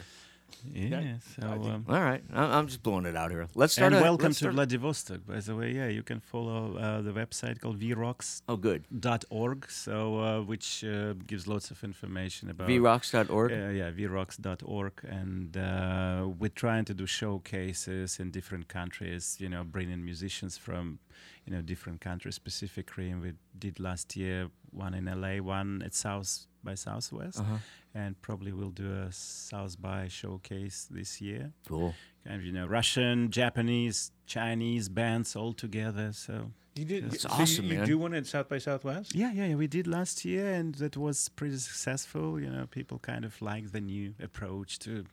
Yeah. 0.71 1.17
So. 1.39 1.47
Um, 1.47 1.85
All 1.89 2.01
right, 2.01 2.23
I- 2.33 2.57
I'm 2.57 2.67
just 2.67 2.83
blowing 2.83 3.05
it 3.05 3.15
out 3.15 3.31
here. 3.31 3.47
Let's 3.55 3.73
start. 3.73 3.93
and 3.93 4.01
a, 4.01 4.03
welcome 4.03 4.27
let's 4.27 4.39
to 4.39 4.51
Vladivostok, 4.51 5.25
by 5.27 5.39
the 5.39 5.55
way. 5.55 5.71
Yeah, 5.73 5.87
you 5.87 6.03
can 6.03 6.19
follow 6.19 6.77
uh, 6.77 7.01
the 7.01 7.11
website 7.11 7.59
called 7.61 7.79
vrocks.org, 7.79 8.43
Oh, 8.47 8.57
good. 8.57 8.85
Dot 8.99 9.25
org. 9.29 9.69
so 9.69 10.19
uh, 10.19 10.41
which 10.41 10.83
uh, 10.83 11.13
gives 11.27 11.47
lots 11.47 11.71
of 11.71 11.83
information 11.83 12.49
about 12.49 12.67
vrocks.org. 12.69 13.51
Uh, 13.51 13.55
yeah, 13.69 13.91
vrocks.org, 13.91 14.93
and 15.03 15.57
uh, 15.57 16.27
we're 16.39 16.49
trying 16.49 16.85
to 16.85 16.93
do 16.93 17.05
showcases 17.05 18.19
in 18.19 18.31
different 18.31 18.67
countries. 18.67 19.37
You 19.39 19.49
know, 19.49 19.63
bringing 19.63 20.03
musicians 20.03 20.57
from 20.57 20.99
you 21.45 21.53
know 21.53 21.61
different 21.61 22.01
countries 22.01 22.35
specifically. 22.35 23.09
And 23.09 23.21
we 23.21 23.33
did 23.57 23.79
last 23.79 24.15
year 24.15 24.49
one 24.71 24.93
in 24.93 25.05
LA, 25.05 25.37
one 25.43 25.81
at 25.85 25.93
South 25.93 26.47
by 26.63 26.75
Southwest, 26.75 27.39
Uh-huh. 27.39 27.57
And 27.95 28.19
probably 28.21 28.51
we'll 28.51 28.69
do 28.71 28.91
a 28.91 29.11
South 29.11 29.81
by 29.81 30.07
showcase 30.07 30.87
this 30.89 31.21
year. 31.21 31.51
Cool. 31.67 31.93
Kind 32.25 32.39
of 32.39 32.45
you 32.45 32.51
know 32.51 32.65
Russian, 32.67 33.29
Japanese, 33.31 34.11
Chinese 34.25 34.89
bands 34.89 35.35
all 35.35 35.53
together. 35.53 36.11
So 36.13 36.51
You 36.75 36.85
did. 36.85 37.11
That's 37.11 37.21
so 37.23 37.29
awesome, 37.29 37.65
you, 37.65 37.71
you 37.71 37.77
man. 37.79 37.87
do 37.87 37.97
one 37.99 38.13
at 38.15 38.25
South 38.25 38.49
by 38.49 38.57
Southwest. 38.59 39.13
yeah, 39.13 39.31
yeah, 39.31 39.45
yeah, 39.47 39.55
we 39.55 39.67
did 39.67 39.85
last 39.87 40.25
year, 40.25 40.51
and 40.53 40.73
that 40.75 40.97
was 40.97 41.29
pretty 41.29 41.57
successful. 41.57 42.39
You 42.39 42.49
know, 42.49 42.65
people 42.65 42.97
kind 42.99 43.25
of 43.25 43.39
like 43.41 43.71
the 43.71 43.81
new 43.81 44.15
approach 44.21 44.79
to, 44.79 45.05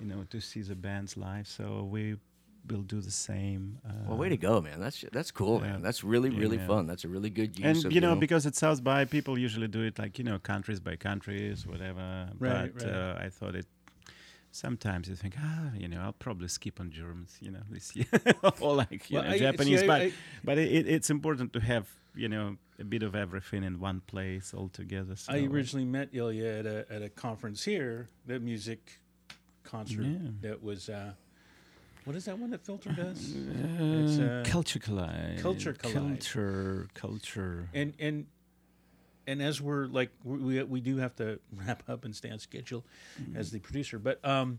you 0.00 0.06
know, 0.06 0.24
to 0.30 0.40
see 0.40 0.62
the 0.62 0.76
bands 0.76 1.16
live. 1.16 1.46
So 1.48 1.82
we 1.90 2.16
will 2.70 2.82
do 2.82 3.00
the 3.00 3.10
same. 3.10 3.78
Uh, 3.86 3.92
Well, 4.08 4.16
way 4.18 4.28
to 4.30 4.36
go, 4.36 4.60
man. 4.60 4.80
That's 4.80 5.04
that's 5.12 5.30
cool, 5.30 5.60
yeah. 5.60 5.72
man. 5.72 5.82
That's 5.82 6.02
really 6.04 6.30
really 6.30 6.56
Yeah. 6.58 6.66
fun. 6.66 6.86
That's 6.86 7.04
a 7.04 7.08
really 7.08 7.30
good 7.30 7.58
use 7.58 7.66
And 7.66 7.86
of 7.86 7.92
you 7.92 8.00
know, 8.00 8.16
because 8.16 8.46
it's 8.46 8.58
South 8.58 8.82
by, 8.82 9.04
people 9.04 9.38
usually 9.38 9.68
do 9.68 9.82
it 9.82 9.98
like 9.98 10.18
you 10.18 10.24
know, 10.24 10.38
countries 10.38 10.80
by 10.80 10.96
countries, 10.96 11.66
whatever. 11.66 12.30
Right, 12.38 12.72
but 12.74 12.84
right. 12.84 12.94
Uh, 12.94 13.26
I 13.26 13.28
thought 13.30 13.54
it. 13.54 13.66
Sometimes 14.50 15.08
you 15.08 15.16
think, 15.16 15.34
ah, 15.38 15.70
you 15.76 15.88
know, 15.88 16.00
I'll 16.00 16.12
probably 16.12 16.46
skip 16.48 16.78
on 16.80 16.90
Germans, 16.92 17.36
you 17.40 17.50
know, 17.50 17.62
this 17.70 17.96
year, 17.96 18.06
or 18.60 18.74
like 18.76 19.10
you 19.10 19.16
Well, 19.16 19.24
know, 19.24 19.30
I- 19.30 19.32
see, 19.34 19.38
Japanese. 19.40 19.82
I- 19.82 19.86
but 19.86 20.00
I- 20.02 20.12
but 20.44 20.58
it, 20.58 20.70
it, 20.72 20.86
it's 20.88 21.10
important 21.10 21.52
to 21.54 21.60
have 21.60 21.86
you 22.14 22.28
know 22.28 22.56
a 22.78 22.84
bit 22.84 23.02
of 23.02 23.14
everything 23.16 23.64
in 23.64 23.80
one 23.80 24.00
place 24.06 24.54
all 24.54 24.68
together. 24.68 25.16
So 25.16 25.32
I 25.32 25.38
originally 25.44 25.84
met 25.84 26.08
Ilya 26.12 26.46
at 26.60 26.66
a 26.66 26.86
at 26.88 27.02
a 27.02 27.08
conference 27.08 27.64
here, 27.64 28.08
the 28.26 28.38
music 28.38 29.00
concert 29.64 30.04
Yeah. 30.06 30.30
that 30.42 30.62
was. 30.62 30.88
Uh, 30.88 31.12
what 32.04 32.16
is 32.16 32.24
that 32.26 32.38
one 32.38 32.50
that 32.50 32.64
Filter 32.64 32.90
does? 32.90 33.34
Uh, 33.34 33.98
It's, 34.02 34.18
uh, 34.18 34.42
culture 34.46 34.78
collide. 34.78 35.38
Culture 35.40 35.72
Collide. 35.72 36.20
Culture, 36.20 36.88
culture. 36.94 37.68
and 37.74 37.94
and 37.98 38.26
and 39.26 39.40
as 39.40 39.60
we're 39.60 39.86
like 39.86 40.10
we 40.22 40.62
we- 40.64 40.80
do 40.80 40.98
have 40.98 41.14
to 41.16 41.38
wrap 41.52 41.82
up 41.88 42.04
and 42.04 42.14
stay 42.14 42.30
on 42.30 42.38
schedule 42.38 42.84
as 43.34 43.50
the 43.50 43.58
producer 43.58 43.98
but 43.98 44.22
um 44.24 44.58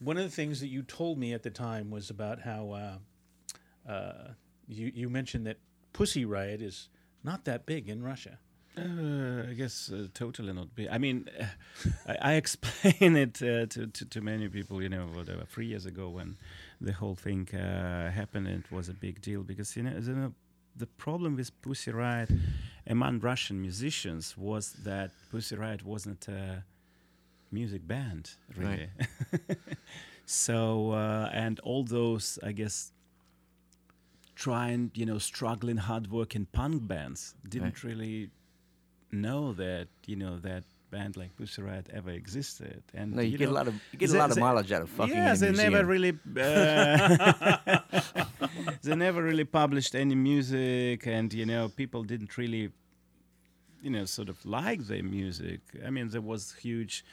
one 0.00 0.16
of 0.16 0.24
the 0.24 0.30
things 0.30 0.58
that 0.60 0.66
you 0.68 0.82
told 0.82 1.18
me 1.18 1.32
at 1.32 1.42
the 1.42 1.50
time 1.50 1.90
was 1.90 2.10
about 2.10 2.40
how 2.40 2.70
uh, 2.72 3.90
uh, 3.90 4.32
you 4.66 4.90
you 4.94 5.08
mentioned 5.08 5.46
that 5.46 5.58
Pussy 5.92 6.24
Riot 6.24 6.60
is 6.60 6.88
not 7.22 7.44
that 7.44 7.64
big 7.64 7.88
in 7.88 8.02
Russia. 8.02 8.38
Uh, 8.76 9.48
I 9.50 9.54
guess 9.54 9.90
uh, 9.92 10.08
totally 10.12 10.52
not 10.52 10.74
big. 10.74 10.88
I 10.90 10.98
mean, 10.98 11.28
uh, 11.40 11.44
I, 12.08 12.32
I 12.32 12.34
explain 12.42 13.16
it 13.16 13.40
uh, 13.40 13.66
to, 13.66 13.86
to 13.86 14.04
to 14.04 14.20
many 14.20 14.48
people. 14.48 14.82
You 14.82 14.88
know, 14.88 15.06
whatever. 15.14 15.44
Three 15.46 15.66
years 15.66 15.86
ago, 15.86 16.08
when 16.08 16.36
the 16.80 16.92
whole 16.92 17.14
thing 17.14 17.48
uh, 17.54 18.10
happened, 18.10 18.48
it 18.48 18.70
was 18.70 18.88
a 18.88 18.94
big 18.94 19.20
deal 19.20 19.42
because 19.42 19.76
you 19.76 19.82
know, 19.82 19.96
you 19.98 20.12
know 20.14 20.32
the 20.76 20.86
problem 20.86 21.36
with 21.36 21.50
Pussy 21.62 21.92
Riot 21.92 22.30
among 22.86 23.20
Russian 23.20 23.60
musicians 23.60 24.36
was 24.36 24.72
that 24.84 25.10
Pussy 25.30 25.56
Riot 25.56 25.84
wasn't 25.84 26.26
a 26.28 26.64
music 27.52 27.86
band, 27.86 28.32
really. 28.56 28.88
so 30.26 30.90
uh, 30.92 31.30
and 31.32 31.60
all 31.60 31.84
those, 31.84 32.38
I 32.42 32.52
guess, 32.52 32.90
trying, 34.34 34.90
you 34.94 35.06
know, 35.06 35.18
struggling, 35.18 35.76
hardworking 35.76 36.46
punk 36.52 36.86
bands 36.88 37.34
didn't 37.48 37.82
Right. 37.82 37.84
really 37.84 38.30
know 39.12 39.52
that, 39.52 39.88
you 40.06 40.16
know, 40.16 40.38
that 40.40 40.64
band 40.94 41.16
like 41.16 41.30
Pussy 41.36 41.60
Riot 41.68 41.86
ever 41.98 42.10
existed. 42.10 42.80
And 42.98 43.08
no, 43.16 43.22
you, 43.22 43.36
get 43.36 43.48
know, 43.48 43.54
a 43.54 43.58
lot 43.60 43.68
of 43.70 43.74
you 43.92 43.98
get 43.98 44.10
a 44.10 44.18
lot 44.22 44.30
of 44.30 44.36
they- 44.36 44.46
mileage 44.46 44.72
out 44.76 44.82
of 44.82 44.90
fucking. 44.90 45.14
yeah, 45.14 45.34
they 45.34 45.52
never 45.64 45.82
really. 45.94 46.12
Uh, 46.46 47.78
they 48.84 48.94
never 49.06 49.20
really 49.30 49.48
published 49.60 49.94
any 50.04 50.14
music, 50.14 50.98
and 51.16 51.28
you 51.40 51.46
know, 51.46 51.62
people 51.82 52.00
didn't 52.12 52.32
really, 52.42 52.64
you 53.82 53.90
know, 53.94 54.04
sort 54.04 54.28
of 54.28 54.38
like 54.46 54.80
their 54.90 55.02
music. 55.18 55.60
I 55.86 55.90
mean, 55.90 56.06
there 56.14 56.26
was 56.32 56.42
huge 56.66 57.04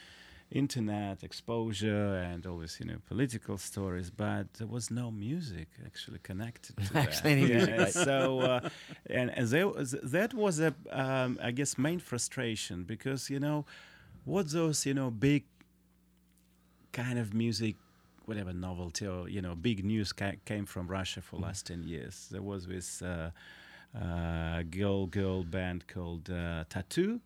internet 0.51 1.23
exposure 1.23 2.15
and 2.15 2.45
all 2.45 2.53
always, 2.53 2.77
you 2.79 2.85
know, 2.85 2.97
political 3.07 3.57
stories, 3.57 4.09
but 4.09 4.53
there 4.55 4.67
was 4.67 4.91
no 4.91 5.09
music 5.09 5.69
actually 5.85 6.19
connected 6.19 6.75
to 6.77 6.97
Actually, 6.97 7.45
that. 7.45 7.69
Yeah, 7.69 7.75
right. 7.77 7.93
So, 7.93 8.41
uh, 8.41 8.69
and, 9.09 9.29
and 9.37 9.47
there 9.47 9.67
was, 9.67 9.95
that 10.03 10.33
was 10.33 10.59
a, 10.59 10.73
um, 10.91 11.39
I 11.41 11.51
guess, 11.51 11.77
main 11.77 11.99
frustration 11.99 12.83
because 12.83 13.29
you 13.29 13.39
know, 13.39 13.65
what 14.25 14.51
those, 14.51 14.85
you 14.85 14.93
know, 14.93 15.09
big 15.09 15.43
kind 16.91 17.17
of 17.17 17.33
music, 17.33 17.75
whatever 18.25 18.53
novelty 18.53 19.07
or 19.07 19.27
you 19.29 19.41
know 19.41 19.55
big 19.55 19.83
news 19.83 20.13
ca- 20.13 20.39
came 20.45 20.65
from 20.65 20.87
Russia 20.87 21.21
for 21.21 21.37
last 21.37 21.67
ten 21.67 21.83
years. 21.83 22.27
There 22.31 22.41
was 22.41 22.67
this 22.67 23.01
uh, 23.01 23.31
uh, 23.99 24.63
girl 24.63 25.07
girl 25.07 25.43
band 25.43 25.87
called 25.87 26.29
uh, 26.29 26.65
Tattoo. 26.69 27.19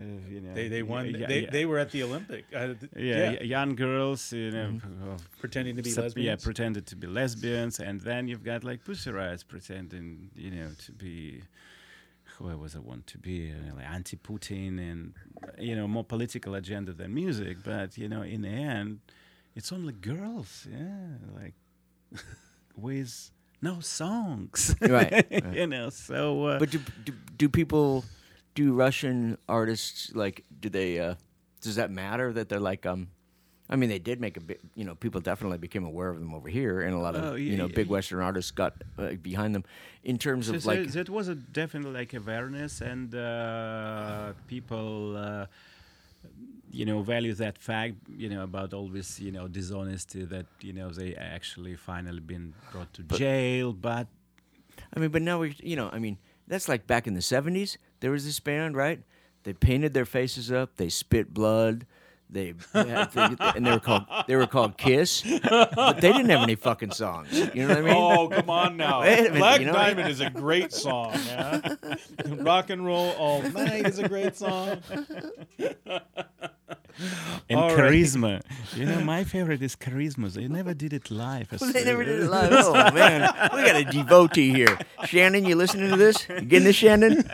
Uh, 0.00 0.04
you 0.34 0.40
know, 0.40 0.54
They 0.54 0.68
they 0.68 0.82
won. 0.82 1.04
yeah, 1.10 1.26
they 1.32 1.40
yeah. 1.42 1.50
they 1.50 1.64
were 1.66 1.78
at 1.84 1.90
the 1.90 2.02
Olympic. 2.08 2.44
Uh, 2.54 2.74
th- 2.80 2.92
yeah, 2.96 3.30
y- 3.32 3.38
young 3.56 3.76
girls, 3.76 4.32
you 4.32 4.50
know, 4.50 4.68
Mm-hmm. 4.72 5.10
uh, 5.10 5.16
pretending 5.42 5.76
to 5.76 5.82
be 5.82 5.90
sup- 5.90 6.04
lesbians. 6.04 6.26
yeah, 6.26 6.36
pretended 6.48 6.84
to 6.86 6.96
be 6.96 7.06
lesbians, 7.06 7.80
and 7.80 8.00
then 8.00 8.26
you've 8.28 8.44
got 8.52 8.64
like 8.64 8.80
Pussy 8.84 9.10
Riot 9.10 9.44
pretending, 9.48 10.30
you 10.34 10.50
know, 10.56 10.68
to 10.86 10.92
be 10.92 11.42
whoever 12.38 12.66
I 12.74 12.78
want 12.90 13.06
to 13.08 13.18
be, 13.18 13.52
uh, 13.52 13.74
like 13.76 13.88
anti-Putin, 13.98 14.78
and 14.90 15.12
you 15.58 15.74
know, 15.76 15.86
more 15.86 16.04
political 16.04 16.54
agenda 16.54 16.92
than 16.94 17.12
music. 17.12 17.58
But 17.62 17.98
you 17.98 18.08
know, 18.08 18.22
in 18.22 18.40
the 18.42 18.54
end, 18.74 19.00
it's 19.54 19.70
only 19.72 19.92
girls, 19.92 20.66
yeah, 20.70 21.18
like 21.40 21.54
with 22.76 23.30
no 23.62 23.80
songs, 23.80 24.74
Right, 24.80 25.12
right. 25.12 25.44
you 25.54 25.66
know. 25.66 25.90
So, 25.90 26.44
uh, 26.46 26.58
But 26.58 26.70
do, 26.70 26.78
do 27.04 27.12
do 27.36 27.48
people 27.48 28.04
do 28.54 28.72
Russian 28.74 29.38
artists 29.48 30.12
like 30.14 30.44
do 30.60 30.68
they 30.68 30.98
uh 30.98 31.14
does 31.60 31.76
that 31.76 31.90
matter 31.90 32.32
that 32.32 32.48
they're 32.48 32.60
like 32.60 32.86
um 32.86 33.08
I 33.68 33.76
mean 33.76 33.88
they 33.88 33.98
did 34.00 34.20
make 34.20 34.36
a 34.36 34.40
bit 34.40 34.60
you 34.74 34.84
know 34.84 34.94
people 34.94 35.20
definitely 35.20 35.58
became 35.58 35.84
aware 35.84 36.08
of 36.10 36.18
them 36.18 36.34
over 36.34 36.48
here 36.48 36.80
and 36.80 36.94
a 36.94 36.98
lot 36.98 37.14
of 37.14 37.24
Oh, 37.24 37.34
you 37.36 37.56
know 37.56 37.66
yeah, 37.66 37.74
big 37.74 37.86
yeah. 37.86 37.92
western 37.92 38.20
artists 38.20 38.50
got 38.50 38.74
uh, 38.98 39.12
behind 39.22 39.54
them 39.54 39.64
in 40.02 40.18
terms 40.18 40.46
So, 40.46 40.54
of 40.54 40.62
so 40.62 40.68
like 40.70 40.90
that 40.92 41.08
was 41.08 41.28
a 41.28 41.34
definitely 41.36 41.92
like 41.92 42.12
awareness 42.14 42.80
and 42.80 43.14
uh, 43.14 44.32
people 44.48 45.16
uh, 45.16 45.46
you 46.70 46.84
know 46.84 47.02
value 47.02 47.34
that 47.34 47.58
fact 47.58 47.94
you 48.16 48.28
know 48.28 48.42
about 48.42 48.72
all 48.74 48.88
this 48.88 49.20
you 49.20 49.32
know 49.32 49.48
dishonesty 49.48 50.24
that 50.24 50.46
you 50.60 50.72
know 50.72 50.90
they 50.90 51.14
actually 51.14 51.74
finally 51.76 52.20
been 52.20 52.52
brought 52.72 52.92
to 52.94 53.02
jail 53.16 53.72
but 53.72 54.06
I 54.94 55.00
mean 55.00 55.10
but 55.10 55.22
now 55.22 55.40
we 55.40 55.54
you 55.62 55.76
know 55.76 55.88
I 55.92 55.98
mean 55.98 56.18
that's 56.46 56.68
like 56.68 56.86
back 56.86 57.06
in 57.06 57.14
the 57.14 57.20
70s 57.20 57.76
there 58.00 58.10
was 58.10 58.24
this 58.24 58.40
band 58.40 58.76
right 58.76 59.00
they 59.44 59.52
painted 59.52 59.94
their 59.94 60.04
faces 60.04 60.50
up 60.52 60.76
they 60.76 60.88
spit 60.88 61.32
blood 61.32 61.86
they 62.32 62.54
had, 62.72 63.08
and 63.56 63.66
they 63.66 63.70
were 63.72 63.80
called 63.80 64.04
they 64.28 64.36
were 64.36 64.46
called 64.46 64.76
Kiss 64.78 65.22
but 65.42 66.00
they 66.00 66.12
didn't 66.12 66.30
have 66.30 66.42
any 66.42 66.54
fucking 66.54 66.92
songs 66.92 67.36
you 67.54 67.66
know 67.66 67.68
what 67.70 67.78
I 67.78 67.80
mean 67.80 67.94
Oh, 67.96 68.28
come 68.28 68.48
on 68.50 68.76
now. 68.76 69.00
Minute, 69.00 69.34
Black 69.34 69.58
you 69.60 69.66
know- 69.66 69.72
Diamond 69.72 70.08
is 70.08 70.20
a 70.20 70.30
great 70.30 70.72
song. 70.72 71.12
Yeah? 71.26 71.74
Rock 72.28 72.70
and 72.70 72.86
Roll 72.86 73.10
All 73.18 73.42
Night 73.42 73.86
is 73.86 73.98
a 73.98 74.08
great 74.08 74.36
song. 74.36 74.78
and 77.48 77.58
All 77.58 77.68
right. 77.68 77.78
charisma 77.78 78.42
you 78.74 78.84
know 78.84 79.00
my 79.00 79.24
favorite 79.24 79.62
is 79.62 79.76
charisma 79.76 80.32
they 80.32 80.48
never 80.48 80.74
did 80.74 80.92
it 80.92 81.10
live 81.10 81.48
They 81.72 81.84
never 81.84 82.04
did 82.04 82.20
it 82.20 82.30
live. 82.30 82.52
Oh 82.52 82.72
man, 82.92 83.22
we 83.54 83.62
got 83.62 83.76
a 83.76 83.84
devotee 83.84 84.50
here. 84.50 84.78
Shannon, 85.04 85.44
you 85.44 85.54
listening 85.54 85.90
to 85.90 85.96
this? 85.96 86.28
You 86.28 86.40
getting 86.42 86.64
this, 86.64 86.76
Shannon? 86.76 87.24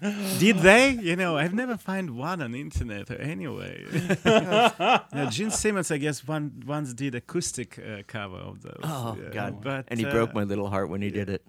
Did 0.38 0.58
they? 0.58 0.90
You 0.90 1.16
know, 1.16 1.36
I've 1.36 1.54
never 1.54 1.76
find 1.76 2.16
one 2.16 2.40
on 2.40 2.52
the 2.52 2.60
internet 2.60 3.10
anyway. 3.10 3.84
now, 4.24 5.28
Gene 5.28 5.50
Simmons, 5.50 5.90
I 5.90 5.98
guess, 5.98 6.26
one 6.26 6.62
once 6.64 6.94
did 6.94 7.16
acoustic 7.16 7.78
uh, 7.80 8.02
cover 8.06 8.36
of 8.36 8.62
those. 8.62 8.80
Oh 8.84 9.18
yeah, 9.20 9.30
God! 9.30 9.60
But 9.60 9.86
and 9.88 9.98
he 9.98 10.06
uh, 10.06 10.12
broke 10.12 10.34
my 10.34 10.44
little 10.44 10.68
heart 10.70 10.88
when 10.88 11.02
he 11.02 11.10
did 11.10 11.28
it. 11.28 11.42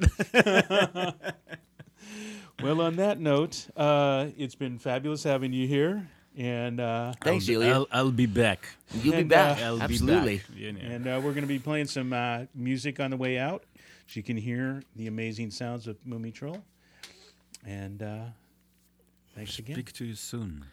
Well, 2.62 2.82
on 2.82 2.98
that 2.98 3.22
note, 3.22 3.68
uh, 3.78 4.28
it's 4.38 4.56
been 4.56 4.80
fabulous 4.80 5.24
having 5.24 5.54
you 5.54 5.66
here. 5.66 6.10
And 6.38 6.80
uh, 6.80 7.14
Thanks, 7.22 7.50
I'll, 7.50 7.56
Ilya. 7.56 7.74
I'll, 7.74 7.88
I'll 7.92 8.12
be 8.12 8.26
back. 8.26 8.70
You'll 8.94 9.16
be 9.18 9.24
back. 9.24 9.60
uh, 9.60 9.66
I'll 9.66 9.82
Absolutely. 9.82 10.38
be 10.38 10.38
back. 10.38 10.58
You 10.58 10.72
know. 10.74 10.80
and 10.82 11.08
uh, 11.08 11.22
we're 11.24 11.32
going 11.34 11.42
to 11.42 11.48
be 11.48 11.60
playing 11.60 11.88
some 11.88 12.14
uh, 12.14 12.46
music 12.56 13.00
on 13.00 13.12
the 13.12 13.18
way 13.18 13.38
out. 13.38 13.64
So 14.08 14.14
you 14.18 14.24
can 14.24 14.38
hear 14.38 14.82
the 14.96 15.08
amazing 15.08 15.52
sounds 15.52 15.88
of 15.88 15.98
Mumiy 16.04 16.34
Troll. 16.34 16.64
And 17.66 18.02
uh, 18.02 18.26
thanks 19.36 19.60
again. 19.60 19.76
Speak 19.76 19.92
to 19.94 20.06
you 20.06 20.16
soon. 20.16 20.66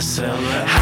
Silver 0.00 0.75